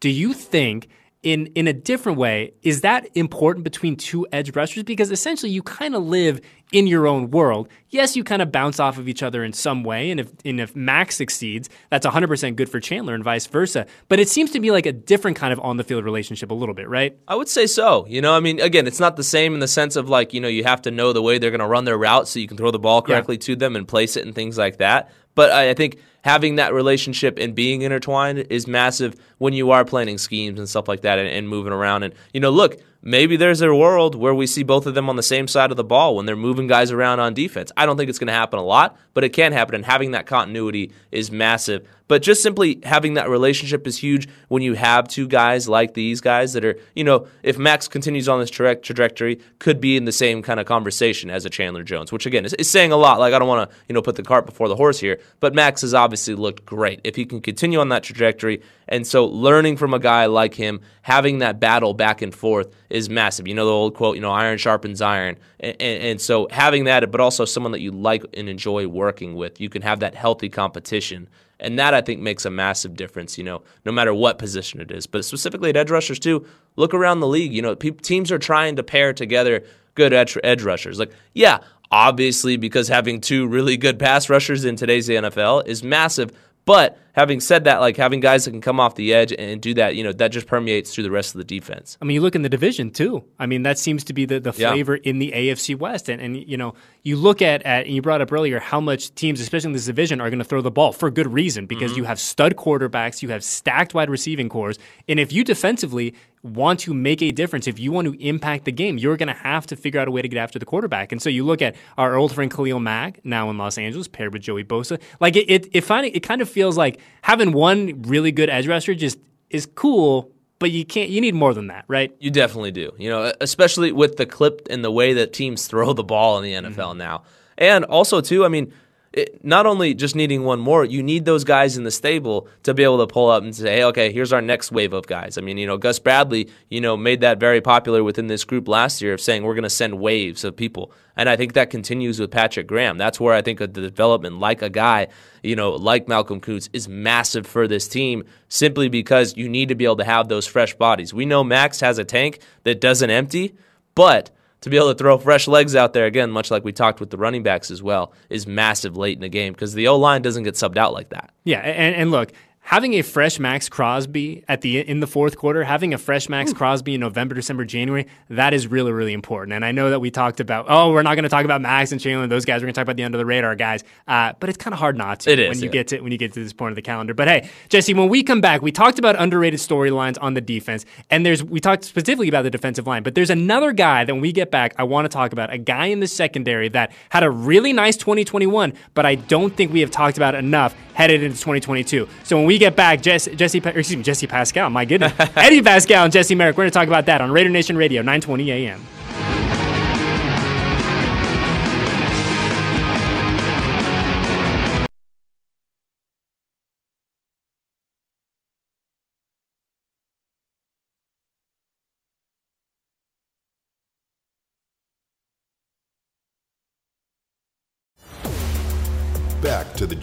Do 0.00 0.10
you 0.10 0.34
think 0.34 0.88
in 1.26 1.46
in 1.56 1.66
a 1.66 1.72
different 1.72 2.18
way, 2.18 2.54
is 2.62 2.82
that 2.82 3.08
important 3.16 3.64
between 3.64 3.96
two 3.96 4.28
edge 4.30 4.54
rushers? 4.54 4.84
Because 4.84 5.10
essentially, 5.10 5.50
you 5.50 5.60
kind 5.60 5.96
of 5.96 6.04
live 6.04 6.40
in 6.70 6.86
your 6.86 7.08
own 7.08 7.32
world. 7.32 7.68
Yes, 7.90 8.14
you 8.14 8.22
kind 8.22 8.40
of 8.40 8.52
bounce 8.52 8.78
off 8.78 8.96
of 8.96 9.08
each 9.08 9.24
other 9.24 9.42
in 9.42 9.52
some 9.52 9.82
way, 9.82 10.12
and 10.12 10.20
if 10.20 10.30
and 10.44 10.60
if 10.60 10.76
Maxx 10.76 11.16
succeeds, 11.16 11.68
that's 11.90 12.06
100% 12.06 12.54
good 12.54 12.68
for 12.68 12.78
Chandler 12.78 13.12
and 13.12 13.24
vice 13.24 13.48
versa. 13.48 13.86
But 14.08 14.20
it 14.20 14.28
seems 14.28 14.52
to 14.52 14.60
be 14.60 14.70
like 14.70 14.86
a 14.86 14.92
different 14.92 15.36
kind 15.36 15.52
of 15.52 15.58
on 15.58 15.78
the 15.78 15.84
field 15.84 16.04
relationship 16.04 16.52
a 16.52 16.54
little 16.54 16.76
bit, 16.76 16.88
right? 16.88 17.18
I 17.26 17.34
would 17.34 17.48
say 17.48 17.66
so. 17.66 18.06
You 18.06 18.20
know, 18.20 18.32
I 18.32 18.38
mean, 18.38 18.60
again, 18.60 18.86
it's 18.86 19.00
not 19.00 19.16
the 19.16 19.24
same 19.24 19.52
in 19.52 19.58
the 19.58 19.66
sense 19.66 19.96
of 19.96 20.08
like, 20.08 20.32
you 20.32 20.40
know, 20.40 20.46
you 20.46 20.62
have 20.62 20.82
to 20.82 20.92
know 20.92 21.12
the 21.12 21.22
way 21.22 21.38
they're 21.38 21.50
going 21.50 21.58
to 21.58 21.66
run 21.66 21.86
their 21.86 21.98
route 21.98 22.28
so 22.28 22.38
you 22.38 22.46
can 22.46 22.56
throw 22.56 22.70
the 22.70 22.78
ball 22.78 23.02
correctly 23.02 23.34
yeah. 23.34 23.46
to 23.46 23.56
them 23.56 23.74
and 23.74 23.88
place 23.88 24.16
it 24.16 24.24
and 24.24 24.32
things 24.32 24.56
like 24.56 24.76
that. 24.76 25.10
But 25.34 25.50
I 25.50 25.74
think 25.74 25.98
having 26.26 26.56
that 26.56 26.74
relationship 26.74 27.38
and 27.38 27.54
being 27.54 27.82
intertwined 27.82 28.40
is 28.50 28.66
massive 28.66 29.14
when 29.38 29.52
you 29.52 29.70
are 29.70 29.84
planning 29.84 30.18
schemes 30.18 30.58
and 30.58 30.68
stuff 30.68 30.88
like 30.88 31.02
that 31.02 31.20
and, 31.20 31.28
and, 31.28 31.48
moving 31.48 31.72
around. 31.72 32.02
And, 32.02 32.12
you 32.34 32.40
know, 32.40 32.50
look, 32.50 32.80
maybe 33.00 33.36
there's 33.36 33.60
a 33.60 33.72
world 33.72 34.16
where 34.16 34.34
we 34.34 34.48
see 34.48 34.64
both 34.64 34.86
of 34.86 34.94
them 34.94 35.08
on 35.08 35.14
the 35.14 35.22
same 35.22 35.46
side 35.46 35.70
of 35.70 35.76
the 35.76 35.84
ball 35.84 36.16
when 36.16 36.26
they're 36.26 36.34
moving 36.34 36.66
guys 36.66 36.90
around 36.90 37.20
on 37.20 37.32
defense. 37.32 37.70
I 37.76 37.86
don't 37.86 37.96
think 37.96 38.10
it's 38.10 38.18
going 38.18 38.26
to 38.26 38.32
happen 38.32 38.58
a 38.58 38.64
lot, 38.64 38.98
but 39.14 39.22
it 39.22 39.28
can 39.28 39.52
happen. 39.52 39.76
And 39.76 39.84
having 39.84 40.10
that 40.10 40.26
continuity 40.26 40.92
is 41.12 41.30
massive. 41.30 41.86
But 42.08 42.22
just 42.22 42.42
simply 42.42 42.80
having 42.84 43.14
that 43.14 43.28
relationship 43.28 43.86
is 43.86 43.98
huge 43.98 44.28
when 44.48 44.62
you 44.62 44.74
have 44.74 45.08
two 45.08 45.26
guys 45.26 45.68
like 45.68 45.94
these 45.94 46.20
guys 46.20 46.52
that 46.52 46.64
are, 46.64 46.78
you 46.94 47.02
know, 47.02 47.26
if 47.42 47.58
Maxx 47.58 47.88
continues 47.88 48.28
on 48.28 48.38
this 48.38 48.50
tra- 48.50 48.76
trajectory, 48.76 49.40
could 49.58 49.80
be 49.80 49.96
in 49.96 50.04
the 50.04 50.12
same 50.12 50.42
kind 50.42 50.60
of 50.60 50.66
conversation 50.66 51.30
as 51.30 51.44
a 51.44 51.50
Chandler 51.50 51.82
Jones, 51.82 52.12
which 52.12 52.26
again 52.26 52.44
is, 52.44 52.54
is 52.54 52.70
saying 52.70 52.92
a 52.92 52.96
lot. 52.96 53.18
Like 53.18 53.34
I 53.34 53.38
don't 53.38 53.48
want 53.48 53.68
to, 53.68 53.76
you 53.88 53.94
know, 53.94 54.02
put 54.02 54.16
the 54.16 54.22
cart 54.22 54.46
before 54.46 54.68
the 54.68 54.76
horse 54.76 55.00
here, 55.00 55.18
but 55.40 55.54
Maxx 55.54 55.80
has 55.80 55.94
obviously 55.94 56.15
looked 56.24 56.64
great. 56.64 57.00
If 57.04 57.16
he 57.16 57.24
can 57.24 57.40
continue 57.40 57.80
on 57.80 57.88
that 57.90 58.02
trajectory, 58.02 58.62
and 58.88 59.06
so 59.06 59.26
learning 59.26 59.76
from 59.76 59.94
a 59.94 59.98
guy 59.98 60.26
like 60.26 60.54
him, 60.54 60.80
having 61.02 61.38
that 61.38 61.60
battle 61.60 61.94
back 61.94 62.22
and 62.22 62.34
forth 62.34 62.74
is 62.90 63.10
massive. 63.10 63.46
You 63.46 63.54
know 63.54 63.66
the 63.66 63.72
old 63.72 63.94
quote, 63.94 64.16
you 64.16 64.22
know, 64.22 64.30
iron 64.30 64.58
sharpens 64.58 65.00
iron, 65.00 65.36
and, 65.60 65.76
and, 65.80 66.02
and 66.02 66.20
so 66.20 66.48
having 66.50 66.84
that, 66.84 67.10
but 67.10 67.20
also 67.20 67.44
someone 67.44 67.72
that 67.72 67.80
you 67.80 67.92
like 67.92 68.24
and 68.34 68.48
enjoy 68.48 68.86
working 68.86 69.34
with, 69.34 69.60
you 69.60 69.68
can 69.68 69.82
have 69.82 70.00
that 70.00 70.14
healthy 70.14 70.48
competition 70.48 71.28
and 71.58 71.78
that 71.78 71.94
I 71.94 72.02
think 72.02 72.20
makes 72.20 72.44
a 72.44 72.50
massive 72.50 72.96
difference, 72.96 73.38
you 73.38 73.44
know, 73.44 73.62
no 73.84 73.92
matter 73.92 74.12
what 74.12 74.38
position 74.38 74.80
it 74.80 74.90
is. 74.90 75.06
But 75.06 75.24
specifically 75.24 75.70
at 75.70 75.76
edge 75.76 75.90
rushers, 75.90 76.18
too, 76.18 76.46
look 76.76 76.92
around 76.92 77.20
the 77.20 77.26
league. 77.26 77.52
You 77.52 77.62
know, 77.62 77.74
pe- 77.74 77.90
teams 77.90 78.30
are 78.30 78.38
trying 78.38 78.76
to 78.76 78.82
pair 78.82 79.12
together 79.12 79.64
good 79.94 80.12
edge, 80.12 80.36
edge 80.44 80.62
rushers. 80.62 80.98
Like, 80.98 81.12
yeah, 81.32 81.58
obviously, 81.90 82.56
because 82.56 82.88
having 82.88 83.20
two 83.20 83.46
really 83.46 83.76
good 83.76 83.98
pass 83.98 84.28
rushers 84.28 84.64
in 84.64 84.76
today's 84.76 85.08
NFL 85.08 85.66
is 85.66 85.82
massive. 85.82 86.32
But 86.66 86.98
having 87.12 87.38
said 87.38 87.62
that, 87.64 87.80
like 87.80 87.96
having 87.96 88.18
guys 88.18 88.44
that 88.44 88.50
can 88.50 88.60
come 88.60 88.80
off 88.80 88.96
the 88.96 89.14
edge 89.14 89.32
and 89.32 89.62
do 89.62 89.72
that, 89.74 89.94
you 89.94 90.02
know, 90.02 90.12
that 90.12 90.32
just 90.32 90.48
permeates 90.48 90.92
through 90.92 91.04
the 91.04 91.12
rest 91.12 91.32
of 91.32 91.38
the 91.38 91.44
defense. 91.44 91.96
I 92.02 92.04
mean, 92.04 92.16
you 92.16 92.20
look 92.20 92.34
in 92.34 92.42
the 92.42 92.48
division 92.48 92.90
too. 92.90 93.24
I 93.38 93.46
mean, 93.46 93.62
that 93.62 93.78
seems 93.78 94.02
to 94.04 94.12
be 94.12 94.24
the, 94.24 94.40
the 94.40 94.52
flavor 94.52 94.96
yeah. 94.96 95.08
in 95.08 95.20
the 95.20 95.30
AFC 95.30 95.78
West. 95.78 96.08
And, 96.08 96.20
and, 96.20 96.36
you 96.36 96.56
know, 96.56 96.74
you 97.04 97.14
look 97.14 97.40
at, 97.40 97.62
at, 97.62 97.86
and 97.86 97.94
you 97.94 98.02
brought 98.02 98.20
up 98.20 98.32
earlier 98.32 98.58
how 98.58 98.80
much 98.80 99.14
teams, 99.14 99.40
especially 99.40 99.68
in 99.68 99.72
this 99.74 99.86
division, 99.86 100.20
are 100.20 100.28
going 100.28 100.40
to 100.40 100.44
throw 100.44 100.60
the 100.60 100.72
ball 100.72 100.92
for 100.92 101.08
good 101.08 101.32
reason 101.32 101.66
because 101.66 101.92
mm-hmm. 101.92 101.98
you 101.98 102.04
have 102.04 102.18
stud 102.18 102.56
quarterbacks, 102.56 103.22
you 103.22 103.28
have 103.28 103.44
stacked 103.44 103.94
wide 103.94 104.10
receiving 104.10 104.48
cores. 104.48 104.76
And 105.08 105.20
if 105.20 105.32
you 105.32 105.44
defensively 105.44 106.14
want 106.54 106.80
to 106.80 106.94
make 106.94 107.22
a 107.22 107.30
difference, 107.30 107.66
if 107.66 107.78
you 107.78 107.92
want 107.92 108.06
to 108.06 108.26
impact 108.26 108.64
the 108.64 108.72
game, 108.72 108.98
you're 108.98 109.16
going 109.16 109.28
to 109.28 109.34
have 109.34 109.66
to 109.66 109.76
figure 109.76 110.00
out 110.00 110.08
a 110.08 110.10
way 110.10 110.22
to 110.22 110.28
get 110.28 110.38
after 110.38 110.58
the 110.58 110.66
quarterback. 110.66 111.12
And 111.12 111.20
so 111.20 111.28
you 111.28 111.44
look 111.44 111.62
at 111.62 111.76
our 111.98 112.16
old 112.16 112.34
friend 112.34 112.50
Khalil 112.50 112.80
Mack, 112.80 113.24
now 113.24 113.50
in 113.50 113.58
Los 113.58 113.78
Angeles, 113.78 114.08
paired 114.08 114.32
with 114.32 114.42
Joey 114.42 114.64
Bosa. 114.64 115.00
Like 115.20 115.36
it, 115.36 115.50
it, 115.50 115.68
it, 115.72 115.80
finally, 115.82 116.10
it 116.10 116.20
kind 116.20 116.40
of 116.40 116.48
feels 116.48 116.76
like 116.76 117.00
having 117.22 117.52
one 117.52 118.02
really 118.02 118.32
good 118.32 118.50
edge 118.50 118.66
rusher 118.66 118.94
just 118.94 119.18
is 119.50 119.66
cool, 119.74 120.30
but 120.58 120.70
you 120.70 120.84
can't 120.84 121.10
you 121.10 121.20
need 121.20 121.34
more 121.34 121.52
than 121.52 121.66
that 121.66 121.84
right 121.86 122.14
you 122.18 122.30
definitely 122.30 122.70
do 122.70 122.90
you 122.98 123.10
know 123.10 123.32
especially 123.40 123.92
with 123.92 124.16
the 124.16 124.26
clip 124.26 124.66
and 124.70 124.84
the 124.84 124.90
way 124.90 125.12
that 125.12 125.32
teams 125.32 125.66
throw 125.68 125.92
the 125.92 126.04
ball 126.04 126.38
in 126.38 126.44
the 126.44 126.68
nfl 126.68 126.74
mm-hmm. 126.76 126.98
now 126.98 127.22
and 127.58 127.84
also 127.84 128.20
too 128.20 128.44
i 128.44 128.48
mean 128.48 128.72
it, 129.16 129.42
not 129.42 129.64
only 129.64 129.94
just 129.94 130.14
needing 130.14 130.44
one 130.44 130.60
more, 130.60 130.84
you 130.84 131.02
need 131.02 131.24
those 131.24 131.42
guys 131.42 131.78
in 131.78 131.84
the 131.84 131.90
stable 131.90 132.48
to 132.64 132.74
be 132.74 132.84
able 132.84 132.98
to 132.98 133.06
pull 133.06 133.30
up 133.30 133.42
and 133.42 133.56
say, 133.56 133.76
hey, 133.76 133.84
okay, 133.84 134.12
here's 134.12 134.30
our 134.30 134.42
next 134.42 134.70
wave 134.70 134.92
of 134.92 135.06
guys. 135.06 135.38
I 135.38 135.40
mean, 135.40 135.56
you 135.56 135.66
know, 135.66 135.78
Gus 135.78 135.98
Bradley, 135.98 136.50
you 136.68 136.82
know, 136.82 136.98
made 136.98 137.22
that 137.22 137.40
very 137.40 137.62
popular 137.62 138.04
within 138.04 138.26
this 138.26 138.44
group 138.44 138.68
last 138.68 139.00
year 139.00 139.14
of 139.14 139.20
saying 139.22 139.42
we're 139.42 139.54
going 139.54 139.62
to 139.62 139.70
send 139.70 139.98
waves 139.98 140.44
of 140.44 140.54
people. 140.54 140.92
And 141.16 141.30
I 141.30 141.36
think 141.36 141.54
that 141.54 141.70
continues 141.70 142.20
with 142.20 142.30
Patrick 142.30 142.66
Graham. 142.66 142.98
That's 142.98 143.18
where 143.18 143.32
I 143.32 143.40
think 143.40 143.58
the 143.58 143.68
development, 143.68 144.38
like 144.38 144.60
a 144.60 144.68
guy, 144.68 145.08
you 145.42 145.56
know, 145.56 145.70
like 145.70 146.08
Malcolm 146.08 146.42
Koonce, 146.42 146.68
is 146.74 146.86
massive 146.86 147.46
for 147.46 147.66
this 147.66 147.88
team 147.88 148.22
simply 148.48 148.90
because 148.90 149.34
you 149.34 149.48
need 149.48 149.70
to 149.70 149.74
be 149.74 149.86
able 149.86 149.96
to 149.96 150.04
have 150.04 150.28
those 150.28 150.46
fresh 150.46 150.74
bodies. 150.74 151.14
We 151.14 151.24
know 151.24 151.42
Maxx 151.42 151.80
has 151.80 151.96
a 151.96 152.04
tank 152.04 152.40
that 152.64 152.82
doesn't 152.82 153.08
empty, 153.08 153.56
but 153.94 154.30
to 154.66 154.70
be 154.70 154.76
able 154.76 154.92
to 154.92 154.98
throw 154.98 155.16
fresh 155.16 155.46
legs 155.46 155.76
out 155.76 155.92
there 155.92 156.06
again, 156.06 156.28
much 156.32 156.50
like 156.50 156.64
we 156.64 156.72
talked 156.72 156.98
with 156.98 157.10
the 157.10 157.16
running 157.16 157.44
backs 157.44 157.70
as 157.70 157.84
well, 157.84 158.12
is 158.28 158.48
massive 158.48 158.96
late 158.96 159.16
in 159.16 159.20
the 159.20 159.28
game 159.28 159.52
because 159.52 159.74
the 159.74 159.86
O 159.86 159.96
line 159.96 160.22
doesn't 160.22 160.42
get 160.42 160.54
subbed 160.54 160.76
out 160.76 160.92
like 160.92 161.10
that. 161.10 161.30
Yeah, 161.44 161.60
and, 161.60 161.94
and 161.94 162.10
look, 162.10 162.32
having 162.66 162.94
a 162.94 163.02
fresh 163.02 163.38
Maxx 163.38 163.68
Crosby 163.68 164.42
at 164.48 164.60
the 164.60 164.78
in 164.80 164.98
the 164.98 165.06
fourth 165.06 165.36
quarter, 165.36 165.62
having 165.62 165.94
a 165.94 165.98
fresh 165.98 166.28
Maxx 166.28 166.50
Ooh. 166.50 166.54
Crosby 166.54 166.94
in 166.94 167.00
November, 167.00 167.34
December, 167.34 167.64
January, 167.64 168.06
that 168.28 168.52
is 168.52 168.66
really 168.66 168.92
really 168.92 169.12
important. 169.12 169.54
And 169.54 169.64
I 169.64 169.72
know 169.72 169.90
that 169.90 170.00
we 170.00 170.10
talked 170.10 170.40
about 170.40 170.66
oh, 170.68 170.92
we're 170.92 171.02
not 171.02 171.14
going 171.14 171.22
to 171.22 171.28
talk 171.28 171.44
about 171.44 171.60
Maxx 171.60 171.92
and 171.92 172.00
Chandler, 172.00 172.26
those 172.26 172.44
guys. 172.44 172.60
We're 172.60 172.66
going 172.66 172.74
to 172.74 172.78
talk 172.78 172.82
about 172.82 172.96
the 172.96 173.04
under 173.04 173.18
the 173.18 173.24
radar 173.24 173.54
guys. 173.54 173.84
Uh, 174.06 174.32
but 174.40 174.48
it's 174.48 174.58
kind 174.58 174.74
of 174.74 174.80
hard 174.80 174.96
not 174.96 175.20
to 175.20 175.30
it 175.30 175.38
is, 175.38 175.48
when 175.48 175.58
you 175.58 175.66
yeah. 175.66 175.72
get 175.72 175.88
to 175.88 176.00
when 176.00 176.12
you 176.12 176.18
get 176.18 176.32
to 176.32 176.42
this 176.42 176.52
point 176.52 176.72
of 176.72 176.76
the 176.76 176.82
calendar. 176.82 177.14
But 177.14 177.28
hey, 177.28 177.48
Jesse, 177.68 177.94
when 177.94 178.08
we 178.08 178.22
come 178.22 178.40
back, 178.40 178.62
we 178.62 178.72
talked 178.72 178.98
about 178.98 179.16
underrated 179.16 179.60
storylines 179.60 180.18
on 180.20 180.34
the 180.34 180.40
defense, 180.40 180.84
and 181.08 181.24
there's 181.24 181.44
we 181.44 181.60
talked 181.60 181.84
specifically 181.84 182.28
about 182.28 182.42
the 182.42 182.50
defensive 182.50 182.86
line. 182.86 183.04
But 183.04 183.14
there's 183.14 183.30
another 183.30 183.72
guy 183.72 184.04
that 184.04 184.12
when 184.12 184.22
we 184.22 184.32
get 184.32 184.50
back, 184.50 184.74
I 184.76 184.82
want 184.82 185.04
to 185.04 185.08
talk 185.08 185.32
about 185.32 185.52
a 185.52 185.58
guy 185.58 185.86
in 185.86 186.00
the 186.00 186.08
secondary 186.08 186.68
that 186.70 186.92
had 187.10 187.22
a 187.22 187.30
really 187.30 187.72
nice 187.72 187.96
2021, 187.96 188.72
but 188.94 189.06
I 189.06 189.14
don't 189.14 189.54
think 189.56 189.72
we 189.72 189.80
have 189.80 189.92
talked 189.92 190.16
about 190.16 190.34
enough 190.34 190.74
headed 190.96 191.22
into 191.22 191.36
2022. 191.36 192.08
So 192.24 192.36
when 192.36 192.46
we 192.46 192.55
get 192.58 192.76
back, 192.76 193.02
Jesse 193.02 193.34
Jesse, 193.34 193.58
excuse 193.58 193.96
me, 193.96 194.02
Jesse 194.02 194.26
Paskal. 194.26 194.70
My 194.70 194.84
goodness, 194.84 195.12
Eddie 195.36 195.62
Paskal 195.62 196.04
and 196.04 196.12
Jesse 196.12 196.34
Merrick. 196.34 196.56
We're 196.56 196.64
going 196.64 196.70
to 196.70 196.78
talk 196.78 196.88
about 196.88 197.06
that 197.06 197.20
on 197.20 197.30
Raider 197.30 197.50
Nation 197.50 197.76
Radio, 197.76 198.02
920 198.02 198.50
AM. 198.50 198.95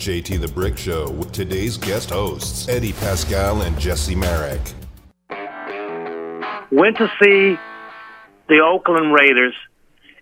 JT 0.03 0.41
the 0.41 0.49
Brick 0.49 0.77
Show 0.77 1.09
with 1.11 1.31
today's 1.31 1.77
guest 1.77 2.09
hosts, 2.09 2.67
Eddie 2.67 2.91
Paskal 2.91 3.65
and 3.65 3.79
Jesse 3.79 4.15
Merrick. 4.15 4.59
Went 6.73 6.97
to 6.97 7.09
see 7.21 7.57
the 8.49 8.59
Oakland 8.59 9.13
Raiders. 9.13 9.53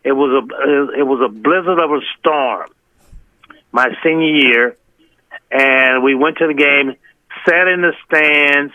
It 0.03 0.11
was 0.11 0.43
a 0.43 0.99
it 0.99 1.03
was 1.07 1.21
a 1.25 1.29
blizzard 1.29 1.79
of 1.79 1.89
a 1.89 1.99
storm. 2.19 2.69
My 3.71 3.87
senior 4.03 4.35
year, 4.35 4.77
and 5.49 6.03
we 6.03 6.13
went 6.13 6.37
to 6.37 6.45
the 6.45 6.53
game, 6.53 6.95
sat 7.49 7.67
in 7.67 7.81
the 7.81 7.93
stands, 8.05 8.73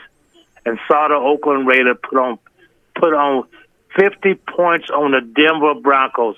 and 0.65 0.77
saw 0.89 1.07
the 1.07 1.15
Oakland 1.15 1.69
Raiders 1.69 1.99
put 2.03 2.19
on 2.19 2.41
put 2.97 3.15
on 3.15 3.45
fifty 3.97 4.35
points 4.35 4.91
on 4.91 5.13
the 5.13 5.21
Denver 5.21 5.81
Broncos 5.81 6.37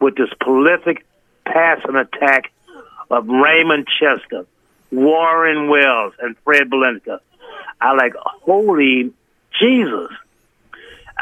with 0.00 0.16
this 0.16 0.30
prolific 0.40 1.06
passing 1.44 1.94
attack 1.94 2.50
of 3.10 3.26
Raymond 3.26 3.86
Chester, 3.98 4.46
Warren 4.90 5.68
Wells, 5.68 6.14
and 6.20 6.36
Fred 6.44 6.70
Biletnikoff. 6.70 7.20
I 7.80 7.92
like, 7.94 8.14
holy 8.16 9.12
Jesus. 9.58 10.10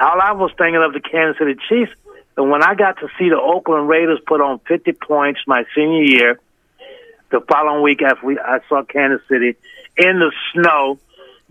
All 0.00 0.20
I 0.20 0.32
was 0.32 0.52
thinking 0.56 0.82
of 0.82 0.92
the 0.92 1.00
Kansas 1.00 1.38
City 1.38 1.56
Chiefs. 1.68 1.92
And 2.36 2.50
when 2.50 2.62
I 2.62 2.74
got 2.74 2.98
to 3.00 3.08
see 3.18 3.30
the 3.30 3.40
Oakland 3.40 3.88
Raiders 3.88 4.20
put 4.24 4.40
on 4.40 4.60
50 4.60 4.92
points 4.92 5.40
my 5.46 5.64
senior 5.74 6.02
year, 6.02 6.40
the 7.30 7.40
following 7.40 7.82
week 7.82 8.00
after 8.02 8.24
we, 8.24 8.38
I 8.38 8.60
saw 8.68 8.84
Kansas 8.84 9.26
City 9.28 9.56
in 9.96 10.18
the 10.18 10.32
snow, 10.52 10.98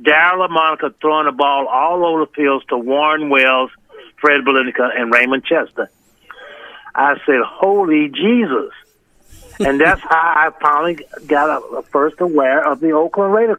Daryle 0.02 0.48
Lamonica 0.48 0.94
throwing 1.02 1.26
the 1.26 1.32
ball 1.32 1.68
all 1.68 2.06
over 2.06 2.26
the 2.26 2.32
fields 2.32 2.66
to 2.70 2.78
Warren 2.78 3.30
Wells, 3.30 3.72
Fred 4.18 4.42
Biletnikoff, 4.46 4.98
and 4.98 5.14
Raymond 5.14 5.44
Chester. 5.44 5.90
I 6.96 7.16
said, 7.26 7.42
holy 7.44 8.10
Jesus 8.10 8.72
and 9.60 9.80
that's 9.80 10.02
how 10.02 10.10
I 10.10 10.52
finally 10.62 11.00
got 11.28 11.50
a, 11.50 11.66
a 11.78 11.82
first 11.84 12.20
aware 12.22 12.66
of 12.66 12.80
the 12.80 12.92
Oakland 12.92 13.34
Raiders. 13.34 13.58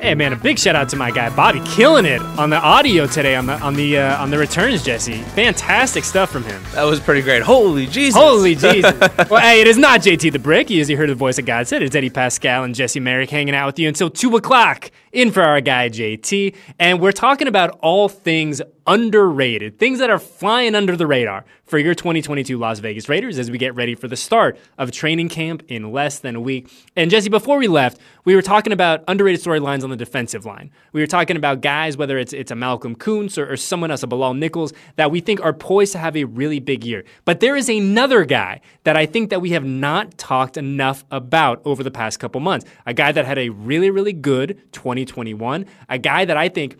Hey 0.00 0.14
man, 0.14 0.32
a 0.32 0.36
big 0.36 0.58
shout 0.58 0.74
out 0.74 0.88
to 0.88 0.96
my 0.96 1.10
guy 1.10 1.28
Bobby, 1.36 1.60
killing 1.66 2.06
it 2.06 2.22
on 2.22 2.48
the 2.48 2.56
audio 2.56 3.06
today 3.06 3.36
on 3.36 3.44
the 3.44 3.52
on 3.60 3.74
the 3.74 3.98
uh, 3.98 4.22
on 4.22 4.30
the 4.30 4.38
returns. 4.38 4.82
Jesse, 4.82 5.18
fantastic 5.20 6.04
stuff 6.04 6.30
from 6.30 6.42
him. 6.42 6.62
That 6.72 6.84
was 6.84 6.98
pretty 7.00 7.20
great. 7.20 7.42
Holy 7.42 7.86
Jesus! 7.86 8.18
Holy 8.18 8.54
Jesus! 8.56 8.98
well, 9.28 9.42
hey, 9.42 9.60
it 9.60 9.66
is 9.66 9.76
not 9.76 10.00
JT 10.00 10.32
the 10.32 10.38
Brick. 10.38 10.70
You, 10.70 10.80
as 10.80 10.88
you 10.88 10.96
heard 10.96 11.10
the 11.10 11.14
voice 11.14 11.38
of 11.38 11.44
God 11.44 11.68
said, 11.68 11.82
it's 11.82 11.94
Eddie 11.94 12.08
Paskal 12.08 12.64
and 12.64 12.74
Jesse 12.74 12.98
Merrick 12.98 13.28
hanging 13.28 13.54
out 13.54 13.66
with 13.66 13.78
you 13.78 13.88
until 13.88 14.08
two 14.08 14.36
o'clock. 14.36 14.90
In 15.12 15.32
for 15.32 15.42
our 15.42 15.60
guy 15.60 15.88
JT, 15.88 16.54
and 16.78 17.00
we're 17.00 17.10
talking 17.10 17.48
about 17.48 17.76
all 17.82 18.08
things 18.08 18.62
underrated, 18.86 19.78
things 19.78 19.98
that 19.98 20.08
are 20.10 20.18
flying 20.18 20.74
under 20.74 20.96
the 20.96 21.06
radar 21.06 21.44
for 21.64 21.78
your 21.78 21.94
2022 21.94 22.58
Las 22.58 22.80
Vegas 22.80 23.08
Raiders 23.08 23.38
as 23.38 23.50
we 23.50 23.56
get 23.56 23.74
ready 23.76 23.94
for 23.94 24.08
the 24.08 24.16
start 24.16 24.58
of 24.76 24.90
training 24.90 25.28
camp 25.28 25.62
in 25.68 25.92
less 25.92 26.18
than 26.18 26.34
a 26.34 26.40
week. 26.40 26.68
And 26.96 27.10
Jesse, 27.10 27.28
before 27.28 27.58
we 27.58 27.68
left, 27.68 28.00
we 28.24 28.34
were 28.34 28.42
talking 28.42 28.72
about 28.72 29.04
underrated 29.06 29.40
storylines 29.40 29.84
on 29.84 29.90
the 29.90 29.96
defensive 29.96 30.44
line. 30.44 30.72
We 30.92 31.00
were 31.00 31.06
talking 31.06 31.36
about 31.36 31.60
guys, 31.60 31.96
whether 31.96 32.18
it's 32.18 32.32
it's 32.32 32.50
a 32.50 32.56
Malcolm 32.56 32.96
Koonce 32.96 33.38
or, 33.38 33.52
or 33.52 33.56
someone 33.56 33.92
else, 33.92 34.02
a 34.02 34.08
Bilal 34.08 34.34
Nichols, 34.34 34.72
that 34.96 35.12
we 35.12 35.20
think 35.20 35.40
are 35.44 35.52
poised 35.52 35.92
to 35.92 35.98
have 35.98 36.16
a 36.16 36.24
really 36.24 36.58
big 36.58 36.84
year. 36.84 37.04
But 37.24 37.38
there 37.38 37.54
is 37.54 37.68
another 37.68 38.24
guy 38.24 38.60
that 38.82 38.96
I 38.96 39.06
think 39.06 39.30
that 39.30 39.40
we 39.40 39.50
have 39.50 39.64
not 39.64 40.18
talked 40.18 40.56
enough 40.56 41.04
about 41.12 41.62
over 41.64 41.84
the 41.84 41.90
past 41.92 42.18
couple 42.18 42.40
months. 42.40 42.66
A 42.86 42.94
guy 42.94 43.12
that 43.12 43.24
had 43.24 43.38
a 43.38 43.50
really, 43.50 43.90
really 43.90 44.12
good 44.12 44.60
2021. 45.04 45.66
A 45.88 45.98
guy 45.98 46.24
that 46.24 46.36
I 46.36 46.48
think 46.48 46.76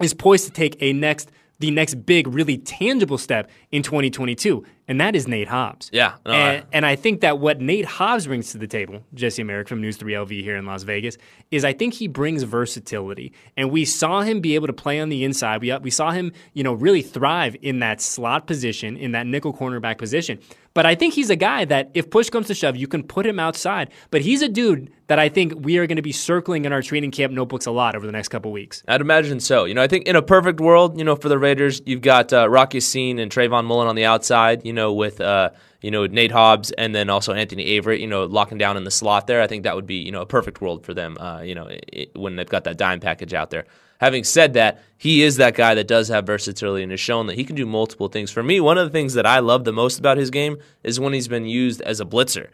is 0.00 0.14
poised 0.14 0.46
to 0.46 0.50
take 0.50 0.76
a 0.80 0.92
next 0.92 1.30
the 1.60 1.70
next 1.70 2.04
big, 2.04 2.26
really 2.26 2.58
tangible 2.58 3.16
step 3.16 3.48
in 3.70 3.82
2022, 3.82 4.64
and 4.88 5.00
that 5.00 5.14
is 5.14 5.28
Nate 5.28 5.48
Hobbs. 5.48 5.88
Yeah. 5.92 6.14
No, 6.26 6.32
and, 6.32 6.42
I, 6.42 6.66
and 6.72 6.86
I 6.86 6.96
think 6.96 7.20
that 7.20 7.38
what 7.38 7.60
Nate 7.60 7.84
Hobbs 7.84 8.26
brings 8.26 8.50
to 8.52 8.58
the 8.58 8.66
table, 8.66 9.04
Jesse 9.14 9.42
Merrick 9.44 9.68
from 9.68 9.80
News 9.80 9.96
3LV 9.96 10.42
here 10.42 10.56
in 10.56 10.66
Las 10.66 10.82
Vegas, 10.82 11.16
is 11.50 11.64
I 11.64 11.72
think 11.72 11.94
he 11.94 12.08
brings 12.08 12.42
versatility. 12.42 13.32
And 13.56 13.70
we 13.70 13.84
saw 13.84 14.22
him 14.22 14.40
be 14.40 14.56
able 14.56 14.66
to 14.66 14.72
play 14.72 15.00
on 15.00 15.10
the 15.10 15.24
inside. 15.24 15.62
We, 15.62 15.74
we 15.78 15.90
saw 15.90 16.10
him, 16.10 16.32
you 16.54 16.64
know, 16.64 16.74
really 16.74 17.02
thrive 17.02 17.56
in 17.62 17.78
that 17.78 18.00
slot 18.00 18.46
position, 18.46 18.96
in 18.96 19.12
that 19.12 19.26
nickel 19.26 19.54
cornerback 19.54 19.96
position. 19.96 20.40
But 20.74 20.86
I 20.86 20.96
think 20.96 21.14
he's 21.14 21.30
a 21.30 21.36
guy 21.36 21.64
that 21.66 21.92
if 21.94 22.10
push 22.10 22.30
comes 22.30 22.48
to 22.48 22.54
shove, 22.54 22.76
you 22.76 22.88
can 22.88 23.04
put 23.04 23.24
him 23.24 23.38
outside. 23.38 23.90
But 24.10 24.22
he's 24.22 24.42
a 24.42 24.48
dude 24.48 24.92
that 25.06 25.20
I 25.20 25.28
think 25.28 25.52
we 25.56 25.78
are 25.78 25.86
going 25.86 25.96
to 25.96 26.02
be 26.02 26.10
circling 26.10 26.64
in 26.64 26.72
our 26.72 26.82
training 26.82 27.12
camp 27.12 27.32
notebooks 27.32 27.66
a 27.66 27.70
lot 27.70 27.94
over 27.94 28.04
the 28.04 28.12
next 28.12 28.28
couple 28.28 28.50
weeks. 28.50 28.82
I'd 28.88 29.00
imagine 29.00 29.38
so. 29.38 29.66
You 29.66 29.74
know, 29.74 29.82
I 29.82 29.86
think 29.86 30.06
in 30.06 30.16
a 30.16 30.22
perfect 30.22 30.60
world, 30.60 30.98
you 30.98 31.04
know, 31.04 31.14
for 31.14 31.28
the 31.28 31.38
Raiders, 31.38 31.80
you've 31.86 32.00
got 32.00 32.32
uh, 32.32 32.48
Rock 32.50 32.74
Ya-Sin 32.74 33.20
and 33.20 33.30
Trayvon 33.30 33.66
Mullen 33.66 33.86
on 33.86 33.94
the 33.94 34.04
outside, 34.04 34.66
you 34.66 34.72
know, 34.72 34.92
with 34.92 35.20
uh, 35.20 35.50
you 35.80 35.92
know 35.92 36.06
Nate 36.06 36.32
Hobbs 36.32 36.72
and 36.72 36.92
then 36.92 37.08
also 37.08 37.32
Anthony 37.32 37.78
Averett, 37.78 38.00
you 38.00 38.08
know, 38.08 38.24
locking 38.24 38.58
down 38.58 38.76
in 38.76 38.82
the 38.82 38.90
slot 38.90 39.28
there. 39.28 39.40
I 39.40 39.46
think 39.46 39.62
that 39.62 39.76
would 39.76 39.86
be 39.86 39.96
you 39.96 40.10
know 40.10 40.22
a 40.22 40.26
perfect 40.26 40.60
world 40.60 40.84
for 40.84 40.92
them. 40.92 41.16
Uh, 41.20 41.42
you 41.42 41.54
know, 41.54 41.68
it, 41.70 42.10
when 42.16 42.34
they've 42.34 42.48
got 42.48 42.64
that 42.64 42.78
dime 42.78 42.98
package 42.98 43.32
out 43.32 43.50
there. 43.50 43.66
Having 44.00 44.24
said 44.24 44.54
that, 44.54 44.82
he 44.96 45.22
is 45.22 45.36
that 45.36 45.54
guy 45.54 45.74
that 45.74 45.86
does 45.86 46.08
have 46.08 46.26
versatility 46.26 46.82
and 46.82 46.90
has 46.90 47.00
shown 47.00 47.26
that 47.26 47.36
he 47.36 47.44
can 47.44 47.56
do 47.56 47.66
multiple 47.66 48.08
things. 48.08 48.30
For 48.30 48.42
me, 48.42 48.60
one 48.60 48.78
of 48.78 48.86
the 48.86 48.90
things 48.90 49.14
that 49.14 49.26
I 49.26 49.38
love 49.38 49.64
the 49.64 49.72
most 49.72 49.98
about 49.98 50.16
his 50.16 50.30
game 50.30 50.58
is 50.82 50.98
when 50.98 51.12
he's 51.12 51.28
been 51.28 51.46
used 51.46 51.80
as 51.82 52.00
a 52.00 52.04
blitzer. 52.04 52.48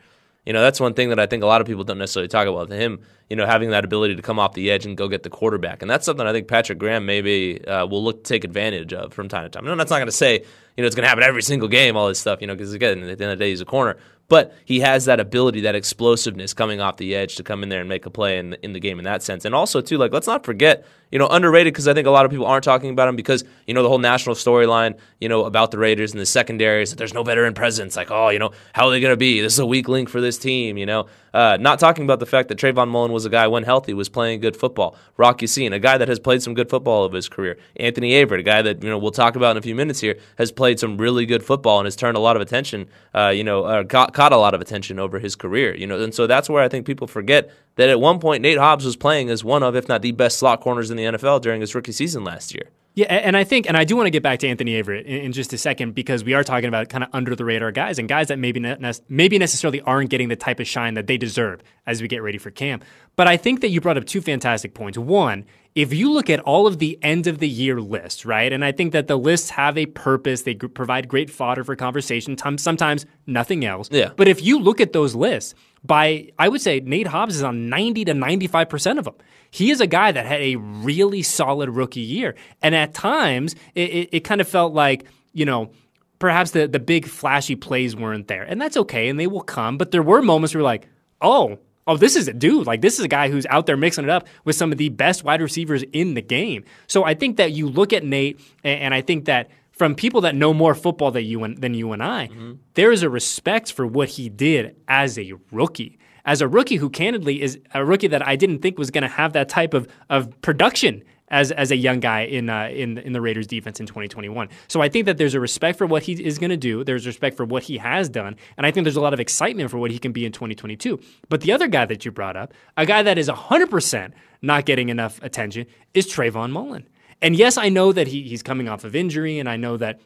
You 0.47 0.55
know, 0.55 0.63
that's 0.63 0.81
one 0.81 0.95
thing 0.95 1.11
that 1.11 1.21
I 1.21 1.27
think 1.27 1.43
a 1.43 1.47
lot 1.47 1.61
of 1.61 1.67
people 1.67 1.85
don't 1.85 1.99
necessarily 1.99 2.29
talk 2.29 2.49
about. 2.49 2.71
Him, 2.71 3.01
you 3.29 3.37
know, 3.37 3.47
having 3.47 3.71
that 3.71 3.85
ability 3.85 4.17
to 4.17 4.23
come 4.23 4.39
off 4.39 4.55
the 4.55 4.71
edge 4.71 4.87
and 4.87 4.97
go 4.97 5.07
get 5.07 5.23
the 5.23 5.31
quarterback, 5.31 5.83
and 5.83 5.91
that's 5.91 6.07
something 6.07 6.27
I 6.27 6.33
think 6.33 6.49
Patrick 6.49 6.79
Graham 6.79 7.05
maybe 7.05 7.65
uh, 7.67 7.87
will 7.87 8.03
look 8.03 8.25
to 8.25 8.29
take 8.29 8.45
advantage 8.45 8.93
of 8.95 9.13
from 9.13 9.29
time 9.29 9.45
to 9.45 9.51
time. 9.51 9.67
No, 9.67 9.77
that's 9.77 9.91
not 9.91 9.99
going 9.99 10.07
to 10.07 10.13
say 10.13 10.39
you 10.39 10.83
know 10.83 10.87
it's 10.87 10.97
going 10.97 11.05
to 11.05 11.09
happen 11.09 11.23
every 11.23 11.43
single 11.43 11.69
game, 11.69 11.95
all 11.97 12.09
this 12.09 12.19
stuff, 12.19 12.41
you 12.41 12.47
know, 12.47 12.55
because 12.55 12.73
again, 12.73 13.03
at 13.03 13.19
the 13.19 13.25
end 13.25 13.33
of 13.33 13.39
the 13.39 13.45
day, 13.45 13.51
he's 13.51 13.61
a 13.61 13.67
corner. 13.67 13.99
But 14.29 14.55
he 14.65 14.81
has 14.81 15.05
that 15.07 15.21
ability, 15.21 15.63
that 15.63 15.75
explosiveness 15.75 16.55
coming 16.55 16.81
off 16.81 16.97
the 16.97 17.15
edge 17.15 17.35
to 17.37 17.43
come 17.43 17.63
in 17.63 17.69
there 17.69 17.81
and 17.81 17.89
make 17.89 18.07
a 18.07 18.11
play 18.11 18.39
in 18.39 18.55
in 18.63 18.73
the 18.73 18.81
game 18.81 18.99
in 18.99 19.05
that 19.05 19.23
sense. 19.23 19.45
And 19.45 19.55
also, 19.55 19.83
too, 19.83 19.99
like 19.99 20.13
let's 20.13 20.27
not 20.27 20.45
forget, 20.45 20.87
you 21.11 21.19
know, 21.19 21.27
underrated 21.29 21.73
because 21.73 21.89
I 21.89 21.95
think 21.95 22.07
a 22.07 22.11
lot 22.11 22.25
of 22.25 22.31
people 22.31 22.47
aren't 22.47 22.65
talking 22.65 22.91
about 22.91 23.09
him 23.09 23.17
because 23.17 23.45
you 23.67 23.75
know 23.75 23.83
the 23.83 23.89
whole 23.89 23.99
national 23.99 24.35
storyline, 24.35 24.99
you 25.21 25.29
know, 25.29 25.45
about 25.45 25.71
the 25.71 25.79
Raiders 25.79 26.13
and 26.13 26.21
the 26.21 26.27
secondaries 26.27 26.91
that 26.91 26.97
there's 26.97 27.15
no 27.15 27.23
veteran 27.23 27.55
presence. 27.55 27.97
Like, 27.97 28.11
oh, 28.11 28.29
you 28.29 28.39
know, 28.39 28.53
how 28.73 28.87
are 28.87 28.91
they 28.91 29.01
going 29.01 29.13
to 29.13 29.17
be? 29.17 29.41
This 29.41 29.55
is 29.55 29.59
a 29.59 29.67
weak 29.67 29.89
link 29.89 30.09
for 30.09 30.21
this 30.21 30.39
team. 30.39 30.77
You 30.77 30.87
know, 30.87 31.07
uh, 31.35 31.59
not 31.61 31.79
talking 31.79 32.05
about 32.05 32.21
the 32.21 32.27
fact 32.27 32.49
that 32.49 32.59
Trayvon 32.59 32.89
Mullen 32.89 33.13
was 33.13 33.25
a 33.25 33.31
guy 33.31 33.47
when 33.49 33.65
healthy 33.65 33.95
was 33.95 34.09
playing 34.09 34.41
good 34.41 34.57
football. 34.57 34.97
Rocky 35.17 35.47
Ya-Sin, 35.47 35.73
a 35.73 35.79
guy 35.79 35.99
that 35.99 36.09
has 36.09 36.19
played 36.19 36.43
some 36.43 36.55
good 36.55 36.69
football 36.71 37.05
of 37.05 37.13
his 37.13 37.29
career. 37.29 37.59
Anthony 37.77 38.13
Averett, 38.13 38.41
a 38.41 38.43
guy 38.43 38.63
that 38.63 38.83
you 38.83 38.89
know 38.89 38.99
we'll 38.99 39.11
talk 39.11 39.37
about 39.37 39.53
in 39.53 39.57
a 39.57 39.63
few 39.63 39.75
minutes 39.75 40.01
here, 40.01 40.17
has 40.39 40.53
played 40.53 40.79
some 40.79 40.97
really 40.97 41.27
good 41.27 41.43
football 41.43 41.79
and 41.79 41.87
has 41.87 41.97
turned 41.97 42.17
a 42.17 42.21
lot 42.21 42.37
of 42.37 42.43
attention. 42.43 42.89
Uh, 43.15 43.29
you 43.29 43.45
know, 43.45 43.65
uh, 43.65 43.85
caught 43.85 44.33
a 44.33 44.37
lot 44.37 44.55
of 44.55 44.61
attention 44.61 44.99
over 44.99 45.19
his 45.19 45.35
career. 45.35 45.75
You 45.75 45.87
know, 45.87 46.01
and 46.01 46.15
so 46.15 46.27
that's 46.27 46.49
where 46.49 46.63
I 46.63 46.69
think 46.69 46.87
people 46.87 47.07
forget 47.07 47.51
that 47.81 47.89
at 47.89 47.99
one 47.99 48.19
point 48.19 48.43
Nate 48.43 48.59
Hobbs 48.59 48.85
was 48.85 48.95
playing 48.97 49.31
as 49.31 49.43
one 49.43 49.63
of, 49.63 49.75
if 49.75 49.89
not 49.89 50.03
the 50.03 50.13
best 50.13 50.39
slot 50.39 50.61
corners 50.61 50.91
in 50.91 50.99
the 50.99 51.05
NFL 51.05 51.41
during 51.41 51.63
his 51.63 51.75
rookie 51.75 51.93
season 51.93 52.25
last 52.25 52.55
year. 52.55 52.71
Yeah, 52.95 53.07
and 53.07 53.37
I 53.37 53.45
think, 53.45 53.67
and 53.69 53.77
I 53.77 53.85
do 53.85 53.97
want 53.97 54.09
to 54.09 54.11
get 54.11 54.23
back 54.23 54.41
to 54.41 54.49
Anthony 54.49 54.73
Averett 54.73 55.05
in, 55.05 55.23
in 55.23 55.33
just 55.33 55.53
a 55.53 55.59
second 55.59 55.95
because 55.95 56.23
we 56.25 56.35
are 56.35 56.43
talking 56.43 56.69
about 56.69 56.89
kind 56.89 57.05
of 57.05 57.11
under 57.13 57.35
the 57.35 57.45
radar 57.45 57.71
guys 57.71 57.99
and 57.99 58.09
guys 58.09 58.29
that 58.29 58.39
maybe 58.39 58.61
ne- 58.61 58.93
maybe 59.09 59.39
necessarily 59.39 59.81
aren't 59.83 60.11
getting 60.11 60.29
the 60.29 60.37
type 60.37 60.61
of 60.61 60.67
shine 60.67 60.95
that 60.95 61.07
they 61.07 61.17
deserve 61.17 61.63
as 61.87 62.03
we 62.03 62.09
get 62.09 62.23
ready 62.23 62.37
for 62.37 62.51
camp. 62.51 62.85
But 63.17 63.29
I 63.29 63.37
think 63.37 63.61
that 63.61 63.69
you 63.69 63.81
brought 63.81 63.97
up 63.97 64.05
two 64.05 64.21
fantastic 64.21 64.75
points. 64.75 64.99
One, 64.99 65.47
if 65.75 65.95
you 65.95 66.13
look 66.13 66.29
at 66.29 66.41
all 66.41 66.67
of 66.67 66.81
the 66.81 66.99
end 67.01 67.29
of 67.29 67.39
the 67.39 67.49
year 67.49 67.81
lists, 67.81 68.27
right, 68.27 68.53
and 68.53 68.65
I 68.65 68.73
think 68.73 68.93
that 68.93 69.07
the 69.07 69.17
lists 69.17 69.51
have 69.51 69.79
a 69.79 69.87
purpose, 69.87 70.43
they 70.43 70.55
provide 70.55 71.07
great 71.07 71.31
fodder 71.31 71.63
for 71.63 71.77
conversation. 71.77 72.37
Sometimes 72.37 73.07
nothing 73.27 73.65
else. 73.65 73.89
Yeah. 73.93 74.11
But 74.17 74.27
if 74.27 74.43
you 74.43 74.59
look 74.59 74.81
at 74.81 74.93
those 74.93 75.15
lists, 75.15 75.55
by 75.85 76.31
I 76.39 76.49
would 76.49 76.61
say 76.61 76.81
Nate 76.81 77.07
Hobbs 77.07 77.37
is 77.37 77.43
on 77.43 77.69
90 77.69 78.07
to 78.07 78.13
95% 78.13 78.99
of 78.99 79.05
them. 79.05 79.15
He 79.51 79.71
is 79.71 79.81
a 79.81 79.87
guy 79.87 80.13
that 80.13 80.27
had 80.27 80.41
a 80.41 80.57
really 80.57 81.23
solid 81.23 81.71
rookie 81.71 82.01
year. 82.01 82.37
And 82.63 82.75
at 82.75 82.95
times, 82.95 83.55
it, 83.75 83.91
it, 83.91 84.09
it 84.13 84.21
kind 84.21 84.41
of 84.41 84.49
felt 84.49 84.73
like, 84.73 85.07
you 85.33 85.45
know, 85.45 85.73
perhaps 86.19 86.53
the, 86.53 86.69
the 86.69 86.79
big 86.79 87.07
flashy 87.07 87.57
plays 87.57 87.97
weren't 87.97 88.29
there. 88.29 88.45
And 88.45 88.61
that's 88.61 88.77
okay, 88.77 89.09
and 89.09 89.19
they 89.19 89.27
will 89.27 89.41
come. 89.41 89.77
But 89.77 89.91
there 89.91 90.03
were 90.03 90.23
moments 90.23 90.55
where 90.55 90.63
like, 90.63 90.87
oh, 91.21 91.59
oh, 91.87 91.97
this 91.97 92.15
is 92.15 92.29
a 92.29 92.33
dude. 92.33 92.67
Like, 92.67 92.81
this 92.83 92.99
is 93.01 93.05
a 93.05 93.09
guy 93.09 93.29
who's 93.29 93.47
out 93.47 93.67
there 93.67 93.77
mixing 93.77 94.05
it 94.05 94.11
up 94.11 94.29
with 94.45 94.55
some 94.55 94.71
of 94.71 94.79
the 94.79 94.91
best 94.91 95.25
wide 95.25 95.41
receivers 95.41 95.83
in 95.93 96.15
the 96.15 96.23
game. 96.23 96.65
So 96.87 97.03
I 97.05 97.15
think 97.15 97.39
that 97.39 97.51
you 97.53 97.69
look 97.69 97.93
at 97.93 98.05
Nate, 98.05 98.39
and, 98.63 98.81
and 98.81 98.95
I 98.95 99.01
think 99.01 99.25
that 99.25 99.51
from 99.81 99.95
people 99.95 100.21
that 100.21 100.35
know 100.35 100.53
more 100.53 100.75
football 100.75 101.11
than 101.11 101.25
you 101.25 101.43
and, 101.43 101.57
than 101.57 101.73
you 101.73 101.93
and 101.93 102.03
I, 102.03 102.29
mm-hmm. 102.29 102.53
there 102.75 102.93
is 102.93 103.03
a 103.03 103.09
respect 103.09 103.73
for 103.73 103.87
what 103.87 104.11
he 104.11 104.29
did 104.29 104.77
as 104.87 105.19
a 105.19 105.33
rookie. 105.51 105.99
As 106.27 106.43
a 106.43 106.49
rookie 106.49 106.77
who 106.77 106.91
candidly 106.91 107.41
is 107.41 107.59
a 107.73 107.83
rookie 107.83 108.09
that 108.09 108.29
I 108.29 108.37
didn't 108.37 108.59
think 108.59 108.77
was 108.77 108.91
going 108.91 109.05
to 109.05 109.09
have 109.09 109.33
that 109.33 109.49
type 109.49 109.73
of, 109.73 109.89
of 110.11 110.39
production 110.43 111.03
as 111.29 111.51
as 111.53 111.71
a 111.71 111.77
young 111.77 111.99
guy 111.99 112.25
in 112.25 112.51
uh, 112.51 112.69
in 112.69 112.99
in 112.99 113.15
the 113.15 113.23
Raiders 113.23 113.47
defense 113.47 113.81
in 113.81 113.87
2021. 113.87 114.51
So 114.69 114.83
I 114.83 114.91
think 114.91 115.07
that 115.07 115.17
there's 115.17 115.33
a 115.33 115.41
respect 115.41 115.79
for 115.79 115.87
what 115.87 116.03
he 116.03 116.13
is 116.13 116.39
going 116.39 116.51
to 116.51 116.59
do. 116.59 116.85
There's 116.85 117.07
respect 117.07 117.39
for 117.39 117.47
what 117.47 117.63
he 117.63 117.79
has 117.79 118.11
done, 118.11 118.37
and 118.59 118.67
I 118.67 118.71
think 118.71 118.85
there's 118.85 118.97
a 118.97 119.01
lot 119.01 119.15
of 119.15 119.21
excitement 119.21 119.71
for 119.71 119.79
what 119.79 119.91
he 119.91 119.99
can 119.99 120.13
be 120.13 120.27
in 120.27 120.33
2022. 120.33 121.01
But 121.31 121.41
the 121.41 121.53
other 121.53 121.69
guy 121.69 121.87
that 121.87 122.05
you 122.05 122.11
brought 122.11 122.37
up, 122.37 122.53
a 122.77 122.85
guy 122.85 123.03
that 123.03 123.17
is 123.17 123.31
100% 123.31 124.13
not 124.43 124.67
getting 124.67 124.91
enough 124.91 125.23
attention, 125.23 125.65
is 125.95 126.07
Trayvon 126.07 126.51
Mullen. 126.51 126.87
And 127.23 127.37
yes, 127.37 127.59
I 127.59 127.69
know 127.69 127.93
that 127.93 128.09
he, 128.09 128.23
he's 128.23 128.43
coming 128.43 128.69
off 128.69 128.85
of 128.85 128.97
injury, 128.97 129.39
and 129.39 129.49
I 129.49 129.57
know 129.57 129.77
that 129.77 130.01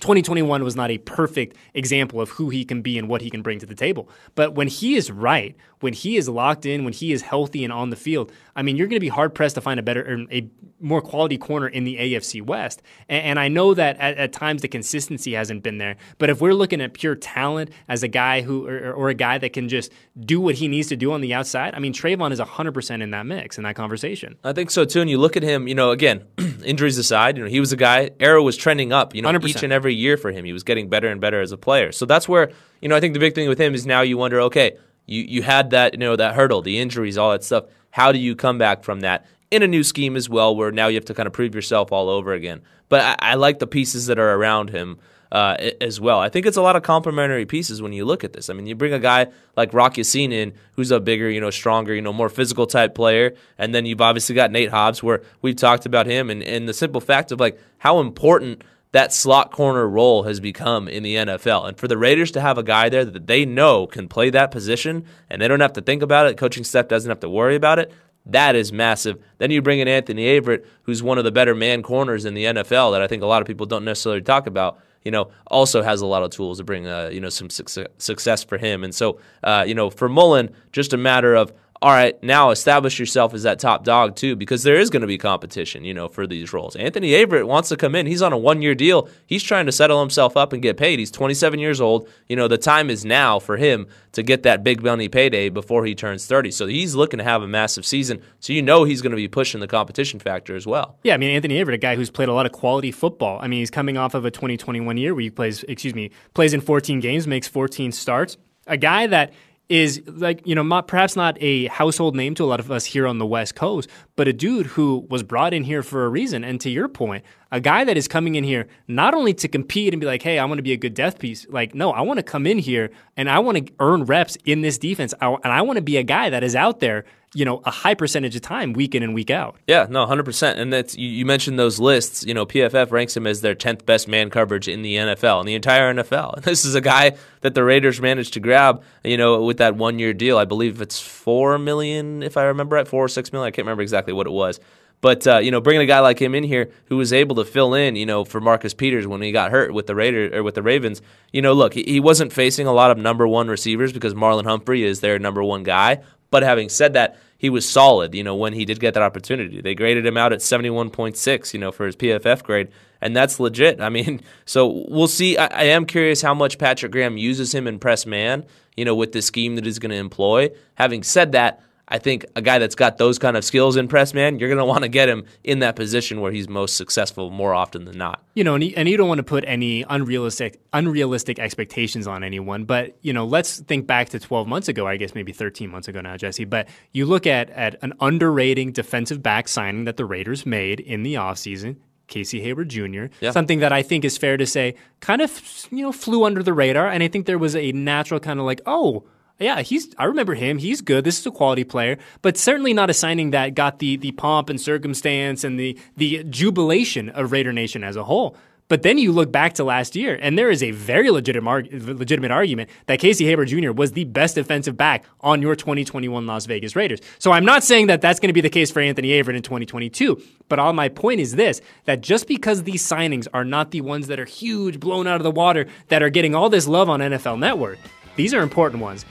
2021 0.00 0.64
was 0.64 0.76
not 0.76 0.90
a 0.90 0.98
perfect 0.98 1.56
example 1.74 2.20
of 2.20 2.30
who 2.30 2.50
he 2.50 2.64
can 2.64 2.82
be 2.82 2.98
and 2.98 3.08
what 3.08 3.20
he 3.20 3.30
can 3.30 3.42
bring 3.42 3.58
to 3.58 3.66
the 3.66 3.74
table. 3.74 4.08
But 4.34 4.54
when 4.54 4.68
he 4.68 4.96
is 4.96 5.10
right, 5.10 5.56
when 5.80 5.92
he 5.92 6.16
is 6.16 6.28
locked 6.28 6.66
in, 6.66 6.84
when 6.84 6.92
he 6.92 7.12
is 7.12 7.22
healthy 7.22 7.64
and 7.64 7.72
on 7.72 7.90
the 7.90 7.96
field, 7.96 8.32
I 8.56 8.62
mean, 8.62 8.76
you're 8.76 8.86
going 8.86 8.96
to 8.96 9.00
be 9.00 9.08
hard 9.08 9.34
pressed 9.34 9.54
to 9.54 9.60
find 9.60 9.78
a 9.78 9.82
better, 9.82 10.12
um, 10.12 10.28
a 10.32 10.48
more 10.80 11.00
quality 11.00 11.38
corner 11.38 11.68
in 11.68 11.84
the 11.84 11.96
AFC 11.96 12.42
West. 12.42 12.82
And, 13.08 13.24
and 13.24 13.38
I 13.38 13.48
know 13.48 13.74
that 13.74 13.96
at, 13.98 14.16
at, 14.16 14.32
times 14.32 14.62
the 14.62 14.68
consistency 14.68 15.32
hasn't 15.32 15.62
been 15.62 15.78
there. 15.78 15.96
But 16.18 16.30
if 16.30 16.40
we're 16.40 16.54
looking 16.54 16.80
at 16.80 16.94
pure 16.94 17.14
talent 17.14 17.70
as 17.88 18.02
a 18.02 18.08
guy 18.08 18.42
who, 18.42 18.66
or, 18.66 18.92
or, 18.92 19.08
a 19.08 19.14
guy 19.14 19.38
that 19.38 19.52
can 19.52 19.68
just 19.68 19.92
do 20.18 20.40
what 20.40 20.56
he 20.56 20.68
needs 20.68 20.88
to 20.88 20.96
do 20.96 21.12
on 21.12 21.20
the 21.20 21.34
outside, 21.34 21.74
I 21.74 21.78
mean, 21.78 21.92
Trayvon 21.92 22.32
is 22.32 22.40
100% 22.40 23.02
in 23.02 23.10
that 23.10 23.26
mix, 23.26 23.58
in 23.58 23.64
that 23.64 23.74
conversation. 23.74 24.36
I 24.44 24.52
think 24.52 24.70
so 24.70 24.84
too. 24.84 25.00
And 25.00 25.10
you 25.10 25.18
look 25.18 25.36
at 25.36 25.42
him, 25.42 25.66
you 25.66 25.74
know, 25.74 25.90
again, 25.90 26.24
injuries 26.64 26.98
aside, 26.98 27.36
you 27.36 27.44
know, 27.44 27.50
he 27.50 27.60
was 27.60 27.72
a 27.72 27.76
guy, 27.76 28.10
Arrow 28.20 28.42
was 28.42 28.56
trending 28.56 28.92
up, 28.92 29.14
you 29.14 29.22
know, 29.22 29.30
100%. 29.30 29.48
each 29.48 29.62
and 29.62 29.72
every 29.72 29.87
year 29.94 30.16
for 30.16 30.30
him. 30.32 30.44
He 30.44 30.52
was 30.52 30.62
getting 30.62 30.88
better 30.88 31.08
and 31.08 31.20
better 31.20 31.40
as 31.40 31.52
a 31.52 31.56
player. 31.56 31.92
So 31.92 32.06
that's 32.06 32.28
where, 32.28 32.50
you 32.80 32.88
know, 32.88 32.96
I 32.96 33.00
think 33.00 33.14
the 33.14 33.20
big 33.20 33.34
thing 33.34 33.48
with 33.48 33.60
him 33.60 33.74
is 33.74 33.86
now 33.86 34.02
you 34.02 34.18
wonder, 34.18 34.40
okay, 34.42 34.76
you 35.06 35.22
you 35.22 35.42
had 35.42 35.70
that 35.70 35.94
you 35.94 35.98
know 35.98 36.16
that 36.16 36.34
hurdle, 36.34 36.62
the 36.62 36.78
injuries, 36.78 37.18
all 37.18 37.32
that 37.32 37.44
stuff. 37.44 37.64
How 37.90 38.12
do 38.12 38.18
you 38.18 38.36
come 38.36 38.58
back 38.58 38.84
from 38.84 39.00
that 39.00 39.26
in 39.50 39.62
a 39.62 39.66
new 39.66 39.82
scheme 39.82 40.16
as 40.16 40.28
well, 40.28 40.54
where 40.54 40.70
now 40.70 40.88
you 40.88 40.96
have 40.96 41.06
to 41.06 41.14
kind 41.14 41.26
of 41.26 41.32
prove 41.32 41.54
yourself 41.54 41.92
all 41.92 42.08
over 42.08 42.32
again? 42.32 42.60
But 42.88 43.00
I, 43.00 43.32
I 43.32 43.34
like 43.34 43.58
the 43.58 43.66
pieces 43.66 44.06
that 44.06 44.18
are 44.18 44.34
around 44.34 44.70
him. 44.70 44.98
Uh, 45.30 45.72
as 45.82 46.00
well. 46.00 46.18
I 46.20 46.30
think 46.30 46.46
it's 46.46 46.56
a 46.56 46.62
lot 46.62 46.74
of 46.74 46.82
complementary 46.82 47.44
pieces 47.44 47.82
when 47.82 47.92
you 47.92 48.06
look 48.06 48.24
at 48.24 48.32
this. 48.32 48.48
I 48.48 48.54
mean, 48.54 48.66
you 48.66 48.74
bring 48.74 48.94
a 48.94 48.98
guy 48.98 49.26
like 49.58 49.74
Rock 49.74 49.98
Ya-Sin 49.98 50.32
in, 50.32 50.54
who's 50.72 50.90
a 50.90 51.00
bigger, 51.00 51.28
you 51.28 51.38
know, 51.38 51.50
stronger, 51.50 51.94
you 51.94 52.00
know, 52.00 52.14
more 52.14 52.30
physical 52.30 52.66
type 52.66 52.94
player, 52.94 53.34
and 53.58 53.74
then 53.74 53.84
you've 53.84 54.00
obviously 54.00 54.34
got 54.34 54.50
Nate 54.50 54.70
Hobbs, 54.70 55.02
where 55.02 55.20
we've 55.42 55.54
talked 55.54 55.84
about 55.84 56.06
him, 56.06 56.30
and, 56.30 56.42
and 56.42 56.66
the 56.66 56.72
simple 56.72 57.02
fact 57.02 57.30
of 57.30 57.40
like 57.40 57.60
how 57.76 58.00
important 58.00 58.62
that 58.92 59.12
slot 59.12 59.52
corner 59.52 59.86
role 59.86 60.22
has 60.22 60.40
become 60.40 60.88
in 60.88 61.02
the 61.02 61.16
NFL. 61.16 61.68
And 61.68 61.76
for 61.76 61.88
the 61.88 61.98
Raiders 61.98 62.30
to 62.32 62.40
have 62.40 62.56
a 62.56 62.62
guy 62.62 62.88
there 62.88 63.04
that 63.04 63.26
they 63.26 63.44
know 63.44 63.86
can 63.86 64.08
play 64.08 64.30
that 64.30 64.50
position 64.50 65.04
and 65.28 65.42
they 65.42 65.48
don't 65.48 65.60
have 65.60 65.74
to 65.74 65.82
think 65.82 66.02
about 66.02 66.26
it, 66.26 66.38
coaching 66.38 66.64
staff 66.64 66.88
doesn't 66.88 67.08
have 67.08 67.20
to 67.20 67.28
worry 67.28 67.54
about 67.54 67.78
it, 67.78 67.92
That 68.26 68.56
is 68.56 68.72
massive. 68.72 69.22
Then 69.38 69.50
you 69.50 69.62
bring 69.62 69.78
in 69.78 69.88
Anthony 69.88 70.24
Averett, 70.38 70.66
who's 70.82 71.02
one 71.02 71.18
of 71.18 71.24
the 71.24 71.32
better 71.32 71.54
man 71.54 71.82
corners 71.82 72.24
in 72.24 72.34
the 72.34 72.44
NFL 72.44 72.92
that 72.92 73.00
I 73.00 73.06
think 73.06 73.22
a 73.22 73.26
lot 73.26 73.40
of 73.40 73.46
people 73.46 73.66
don't 73.66 73.84
necessarily 73.84 74.22
talk 74.22 74.46
about. 74.46 74.78
You 75.04 75.12
know, 75.12 75.30
also 75.46 75.80
has 75.80 76.02
a 76.02 76.06
lot 76.06 76.22
of 76.22 76.30
tools 76.30 76.58
to 76.58 76.64
bring, 76.64 76.86
uh, 76.86 77.08
you 77.10 77.20
know, 77.20 77.30
some 77.30 77.48
success 77.48 78.44
for 78.44 78.58
him. 78.58 78.84
And 78.84 78.94
so, 78.94 79.20
uh, 79.42 79.64
you 79.66 79.74
know, 79.74 79.88
for 79.88 80.08
Mullen, 80.08 80.50
just 80.72 80.92
a 80.92 80.98
matter 80.98 81.34
of 81.34 81.52
all 81.80 81.92
right, 81.92 82.20
now 82.24 82.50
establish 82.50 82.98
yourself 82.98 83.34
as 83.34 83.44
that 83.44 83.60
top 83.60 83.84
dog 83.84 84.16
too, 84.16 84.34
because 84.34 84.64
there 84.64 84.76
is 84.76 84.90
going 84.90 85.02
to 85.02 85.06
be 85.06 85.16
competition, 85.16 85.84
you 85.84 85.94
know, 85.94 86.08
for 86.08 86.26
these 86.26 86.52
roles. 86.52 86.74
Anthony 86.74 87.10
Averett 87.10 87.46
wants 87.46 87.68
to 87.68 87.76
come 87.76 87.94
in. 87.94 88.06
He's 88.06 88.22
on 88.22 88.32
a 88.32 88.38
one-year 88.38 88.74
deal. 88.74 89.08
He's 89.26 89.42
trying 89.42 89.66
to 89.66 89.72
settle 89.72 90.00
himself 90.00 90.36
up 90.36 90.52
and 90.52 90.60
get 90.60 90.76
paid. 90.76 90.98
He's 90.98 91.12
27 91.12 91.60
years 91.60 91.80
old. 91.80 92.08
You 92.28 92.34
know, 92.34 92.48
the 92.48 92.58
time 92.58 92.90
is 92.90 93.04
now 93.04 93.38
for 93.38 93.56
him 93.56 93.86
to 94.12 94.24
get 94.24 94.42
that 94.42 94.64
big 94.64 94.82
money 94.82 95.08
payday 95.08 95.48
before 95.48 95.84
he 95.84 95.94
turns 95.94 96.26
30. 96.26 96.50
So 96.50 96.66
he's 96.66 96.96
looking 96.96 97.18
to 97.18 97.24
have 97.24 97.42
a 97.42 97.48
massive 97.48 97.86
season. 97.86 98.22
So 98.40 98.52
you 98.52 98.62
know 98.62 98.82
he's 98.82 99.00
going 99.00 99.12
to 99.12 99.16
be 99.16 99.28
pushing 99.28 99.60
the 99.60 99.68
competition 99.68 100.18
factor 100.18 100.56
as 100.56 100.66
well. 100.66 100.98
Yeah, 101.04 101.14
I 101.14 101.16
mean 101.16 101.30
Anthony 101.30 101.62
Averett, 101.62 101.74
a 101.74 101.78
guy 101.78 101.94
who's 101.94 102.10
played 102.10 102.28
a 102.28 102.32
lot 102.32 102.46
of 102.46 102.52
quality 102.52 102.90
football. 102.90 103.38
I 103.40 103.46
mean, 103.46 103.60
he's 103.60 103.70
coming 103.70 103.96
off 103.96 104.14
of 104.14 104.24
a 104.24 104.30
2021 104.32 104.96
year 104.96 105.14
where 105.14 105.22
he 105.22 105.30
plays, 105.30 105.62
excuse 105.64 105.94
me, 105.94 106.10
plays 106.34 106.52
in 106.54 106.60
14 106.60 106.98
games, 106.98 107.26
makes 107.28 107.46
14 107.46 107.92
starts. 107.92 108.36
A 108.66 108.76
guy 108.76 109.06
that 109.06 109.32
is 109.68 110.02
like 110.06 110.46
you 110.46 110.54
know 110.54 110.62
not, 110.62 110.88
perhaps 110.88 111.14
not 111.14 111.36
a 111.40 111.66
household 111.66 112.16
name 112.16 112.34
to 112.34 112.44
a 112.44 112.46
lot 112.46 112.60
of 112.60 112.70
us 112.70 112.86
here 112.86 113.06
on 113.06 113.18
the 113.18 113.26
west 113.26 113.54
coast 113.54 113.88
but 114.16 114.26
a 114.26 114.32
dude 114.32 114.66
who 114.66 115.06
was 115.10 115.22
brought 115.22 115.52
in 115.52 115.62
here 115.62 115.82
for 115.82 116.04
a 116.04 116.08
reason. 116.08 116.42
And 116.42 116.60
to 116.62 116.70
your 116.70 116.88
point 116.88 117.24
a 117.52 117.60
guy 117.60 117.84
that 117.84 117.96
is 117.96 118.08
coming 118.08 118.34
in 118.34 118.44
here 118.44 118.66
not 118.86 119.14
only 119.14 119.34
to 119.34 119.48
compete 119.48 119.92
and 119.92 120.00
be 120.00 120.06
like 120.06 120.22
hey 120.22 120.38
i 120.38 120.44
want 120.44 120.58
to 120.58 120.62
be 120.62 120.72
a 120.72 120.76
good 120.76 120.94
death 120.94 121.18
piece 121.18 121.46
like 121.48 121.74
no 121.74 121.92
i 121.92 122.00
want 122.00 122.18
to 122.18 122.22
come 122.22 122.46
in 122.46 122.58
here 122.58 122.90
and 123.16 123.28
i 123.28 123.38
want 123.38 123.66
to 123.66 123.72
earn 123.80 124.04
reps 124.04 124.36
in 124.44 124.62
this 124.62 124.78
defense. 124.78 125.12
And 125.20 125.38
i 125.44 125.62
want 125.62 125.76
to 125.76 125.82
be 125.82 125.96
a 125.96 126.02
guy 126.02 126.30
that 126.30 126.42
is 126.42 126.56
out 126.56 126.80
there 126.80 127.04
you 127.34 127.44
know 127.44 127.60
a 127.64 127.70
high 127.70 127.94
percentage 127.94 128.34
of 128.36 128.42
time 128.42 128.72
week 128.72 128.94
in 128.94 129.02
and 129.02 129.14
week 129.14 129.30
out. 129.30 129.56
Yeah, 129.66 129.86
no, 129.88 130.06
hundred 130.06 130.24
percent. 130.24 130.58
And 130.58 130.72
that's 130.72 130.96
you, 130.96 131.08
you, 131.08 131.26
mentioned 131.26 131.58
those 131.58 131.78
lists. 131.78 132.24
You 132.24 132.34
know, 132.34 132.46
PFF 132.46 132.90
ranks 132.90 133.16
him 133.16 133.26
as 133.26 133.40
their 133.40 133.54
tenth 133.54 133.84
best 133.84 134.08
man 134.08 134.30
coverage 134.30 134.68
in 134.68 134.82
the 134.82 134.96
NFL, 134.96 135.40
in 135.40 135.46
the 135.46 135.54
entire 135.54 135.92
NFL. 135.94 136.34
And 136.34 136.44
this 136.44 136.64
is 136.64 136.74
a 136.74 136.80
guy 136.80 137.16
that 137.42 137.54
the 137.54 137.64
Raiders 137.64 138.00
managed 138.00 138.34
to 138.34 138.40
grab. 138.40 138.82
You 139.04 139.16
know, 139.16 139.42
with 139.42 139.58
that 139.58 139.76
one 139.76 139.98
year 139.98 140.14
deal, 140.14 140.38
I 140.38 140.44
believe 140.44 140.80
it's 140.80 141.00
four 141.00 141.58
million, 141.58 142.22
if 142.22 142.36
I 142.36 142.44
remember 142.44 142.76
right, 142.76 142.88
four 142.88 143.04
or 143.04 143.08
six 143.08 143.32
million. 143.32 143.48
I 143.48 143.50
can't 143.50 143.66
remember 143.66 143.82
exactly 143.82 144.12
what 144.12 144.26
it 144.26 144.32
was. 144.32 144.60
But 145.00 145.26
uh, 145.26 145.38
you 145.38 145.50
know, 145.50 145.60
bringing 145.60 145.82
a 145.82 145.86
guy 145.86 146.00
like 146.00 146.20
him 146.20 146.34
in 146.34 146.42
here 146.42 146.70
who 146.86 146.96
was 146.96 147.12
able 147.12 147.36
to 147.36 147.44
fill 147.44 147.74
in, 147.74 147.94
you 147.94 148.06
know, 148.06 148.24
for 148.24 148.40
Marcus 148.40 148.74
Peters 148.74 149.06
when 149.06 149.22
he 149.22 149.30
got 149.30 149.52
hurt 149.52 149.72
with 149.72 149.86
the 149.86 149.94
Raiders 149.94 150.32
or 150.34 150.42
with 150.42 150.56
the 150.56 150.62
Ravens, 150.62 151.02
you 151.32 151.40
know, 151.40 151.52
look, 151.52 151.74
he, 151.74 151.84
he 151.84 152.00
wasn't 152.00 152.32
facing 152.32 152.66
a 152.66 152.72
lot 152.72 152.90
of 152.90 152.98
number 152.98 153.28
one 153.28 153.48
receivers 153.48 153.92
because 153.92 154.14
Marlon 154.14 154.44
Humphrey 154.44 154.82
is 154.82 155.00
their 155.00 155.18
number 155.18 155.44
one 155.44 155.62
guy. 155.62 156.02
But 156.30 156.42
having 156.42 156.68
said 156.68 156.92
that, 156.92 157.18
he 157.38 157.50
was 157.50 157.68
solid, 157.68 158.14
you 158.14 158.24
know, 158.24 158.34
when 158.34 158.52
he 158.52 158.64
did 158.64 158.80
get 158.80 158.94
that 158.94 159.02
opportunity. 159.02 159.60
They 159.60 159.74
graded 159.74 160.04
him 160.04 160.16
out 160.16 160.32
at 160.32 160.40
71.6, 160.40 161.54
you 161.54 161.60
know, 161.60 161.70
for 161.70 161.86
his 161.86 161.94
PFF 161.94 162.42
grade, 162.42 162.68
and 163.00 163.16
that's 163.16 163.38
legit. 163.38 163.80
I 163.80 163.88
mean, 163.88 164.20
so 164.44 164.84
we'll 164.88 165.08
see. 165.08 165.38
I, 165.38 165.46
I 165.46 165.62
am 165.64 165.86
curious 165.86 166.20
how 166.20 166.34
much 166.34 166.58
Patrick 166.58 166.92
Graham 166.92 167.16
uses 167.16 167.54
him 167.54 167.66
in 167.66 167.78
press 167.78 168.06
man, 168.06 168.44
you 168.76 168.84
know, 168.84 168.94
with 168.94 169.12
the 169.12 169.22
scheme 169.22 169.54
that 169.54 169.64
he's 169.64 169.78
going 169.78 169.90
to 169.90 169.96
employ. 169.96 170.50
Having 170.74 171.04
said 171.04 171.32
that, 171.32 171.62
I 171.88 171.98
think 171.98 172.26
a 172.36 172.42
guy 172.42 172.58
that's 172.58 172.74
got 172.74 172.98
those 172.98 173.18
kind 173.18 173.36
of 173.36 173.44
skills 173.44 173.76
in 173.76 173.88
press 173.88 174.12
man, 174.12 174.38
you're 174.38 174.48
going 174.48 174.58
to 174.58 174.64
want 174.64 174.82
to 174.82 174.88
get 174.88 175.08
him 175.08 175.24
in 175.42 175.60
that 175.60 175.74
position 175.74 176.20
where 176.20 176.30
he's 176.30 176.48
most 176.48 176.76
successful 176.76 177.30
more 177.30 177.54
often 177.54 177.86
than 177.86 177.96
not. 177.96 178.22
You 178.34 178.44
know, 178.44 178.54
and 178.54 178.64
you, 178.64 178.74
and 178.76 178.88
you 178.88 178.96
don't 178.96 179.08
want 179.08 179.18
to 179.18 179.24
put 179.24 179.44
any 179.46 179.84
unrealistic 179.88 180.60
unrealistic 180.72 181.38
expectations 181.38 182.06
on 182.06 182.22
anyone. 182.22 182.64
But 182.64 182.96
you 183.00 183.12
know, 183.12 183.24
let's 183.24 183.60
think 183.60 183.86
back 183.86 184.10
to 184.10 184.18
12 184.18 184.46
months 184.46 184.68
ago. 184.68 184.86
I 184.86 184.96
guess 184.96 185.14
maybe 185.14 185.32
13 185.32 185.70
months 185.70 185.88
ago 185.88 186.00
now, 186.00 186.16
Jesse. 186.16 186.44
But 186.44 186.68
you 186.92 187.06
look 187.06 187.26
at 187.26 187.50
at 187.50 187.76
an 187.82 187.94
underrating 188.00 188.72
defensive 188.72 189.22
back 189.22 189.48
signing 189.48 189.84
that 189.84 189.96
the 189.96 190.04
Raiders 190.04 190.44
made 190.44 190.80
in 190.80 191.02
the 191.02 191.14
offseason. 191.14 191.76
Casey 192.08 192.40
Hayward 192.40 192.70
Jr. 192.70 193.06
Yeah. 193.20 193.30
Something 193.32 193.60
that 193.60 193.70
I 193.70 193.82
think 193.82 194.04
is 194.04 194.16
fair 194.16 194.38
to 194.38 194.46
say 194.46 194.74
kind 195.00 195.20
of 195.20 195.68
you 195.70 195.82
know 195.82 195.92
flew 195.92 196.24
under 196.24 196.42
the 196.42 196.52
radar, 196.52 196.88
and 196.88 197.02
I 197.02 197.08
think 197.08 197.26
there 197.26 197.38
was 197.38 197.54
a 197.54 197.72
natural 197.72 198.18
kind 198.18 198.40
of 198.40 198.46
like, 198.46 198.60
oh, 198.66 199.04
yeah, 199.38 199.62
he's. 199.62 199.94
I 199.96 200.04
remember 200.04 200.34
him. 200.34 200.58
He's 200.58 200.80
good. 200.80 201.04
This 201.04 201.20
is 201.20 201.26
a 201.26 201.30
quality 201.30 201.64
player, 201.64 201.98
but 202.22 202.36
certainly 202.36 202.72
not 202.72 202.90
a 202.90 202.94
signing 202.94 203.30
that 203.30 203.54
got 203.54 203.78
the 203.78 203.96
the 203.96 204.12
pomp 204.12 204.50
and 204.50 204.60
circumstance 204.60 205.44
and 205.44 205.58
the 205.58 205.78
the 205.96 206.24
jubilation 206.24 207.08
of 207.10 207.30
Raider 207.30 207.52
Nation 207.52 207.84
as 207.84 207.94
a 207.94 208.04
whole. 208.04 208.36
But 208.68 208.82
then 208.82 208.98
you 208.98 209.12
look 209.12 209.32
back 209.32 209.54
to 209.54 209.64
last 209.64 209.96
year, 209.96 210.18
and 210.20 210.38
there 210.38 210.50
is 210.50 210.62
a 210.62 210.72
very 210.72 211.10
legitimate, 211.10 211.72
legitimate 211.72 212.30
argument 212.30 212.68
that 212.84 212.98
Casey 212.98 213.24
Hayward 213.24 213.48
Jr. 213.48 213.72
was 213.72 213.92
the 213.92 214.04
best 214.04 214.34
defensive 214.34 214.76
back 214.76 215.04
on 215.22 215.40
your 215.40 215.56
2021 215.56 216.26
Las 216.26 216.44
Vegas 216.44 216.76
Raiders. 216.76 217.00
So 217.18 217.32
I'm 217.32 217.46
not 217.46 217.64
saying 217.64 217.86
that 217.86 218.02
that's 218.02 218.20
going 218.20 218.28
to 218.28 218.34
be 218.34 218.42
the 218.42 218.50
case 218.50 218.70
for 218.70 218.80
Anthony 218.80 219.08
Averett 219.08 219.36
in 219.36 219.42
2022. 219.42 220.20
But 220.50 220.58
all 220.58 220.74
my 220.74 220.88
point 220.90 221.20
is 221.20 221.36
this: 221.36 221.62
that 221.86 222.02
just 222.02 222.28
because 222.28 222.64
these 222.64 222.86
signings 222.86 223.26
are 223.32 223.44
not 223.44 223.70
the 223.70 223.80
ones 223.80 224.08
that 224.08 224.20
are 224.20 224.26
huge, 224.26 224.78
blown 224.80 225.06
out 225.06 225.16
of 225.16 225.24
the 225.24 225.30
water, 225.30 225.66
that 225.88 226.02
are 226.02 226.10
getting 226.10 226.34
all 226.34 226.50
this 226.50 226.66
love 226.66 226.90
on 226.90 227.00
NFL 227.00 227.38
Network, 227.38 227.78
these 228.16 228.34
are 228.34 228.42
important 228.42 228.82
ones. 228.82 229.06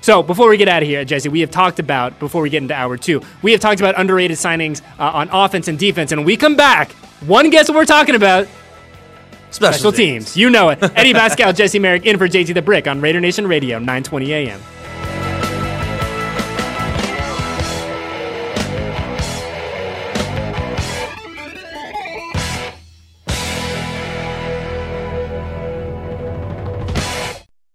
So 0.00 0.22
before 0.22 0.48
we 0.48 0.56
get 0.56 0.68
out 0.68 0.82
of 0.82 0.88
here, 0.88 1.04
Jesse, 1.04 1.28
we 1.28 1.40
have 1.40 1.50
talked 1.50 1.78
about 1.78 2.18
before 2.18 2.42
we 2.42 2.50
get 2.50 2.62
into 2.62 2.74
hour 2.74 2.96
two, 2.96 3.20
we 3.42 3.52
have 3.52 3.60
talked 3.60 3.80
about 3.80 3.98
underrated 3.98 4.36
signings 4.36 4.80
uh, 4.98 5.10
on 5.12 5.28
offense 5.32 5.68
and 5.68 5.78
defense, 5.78 6.12
and 6.12 6.20
when 6.20 6.26
we 6.26 6.36
come 6.36 6.56
back, 6.56 6.92
one 7.26 7.50
guess 7.50 7.68
what 7.68 7.76
we're 7.76 7.84
talking 7.84 8.14
about. 8.14 8.46
Special, 9.50 9.72
Special 9.78 9.92
teams. 9.92 10.24
teams. 10.26 10.36
You 10.36 10.50
know 10.50 10.68
it. 10.68 10.78
Eddie 10.94 11.14
Paskal, 11.14 11.56
Jesse 11.56 11.78
Merrick 11.78 12.04
in 12.04 12.18
for 12.18 12.28
JT 12.28 12.52
the 12.52 12.60
Brick 12.60 12.86
on 12.86 13.00
Raider 13.00 13.18
Nation 13.20 13.46
Radio, 13.46 13.78
920 13.78 14.32
AM. 14.32 14.60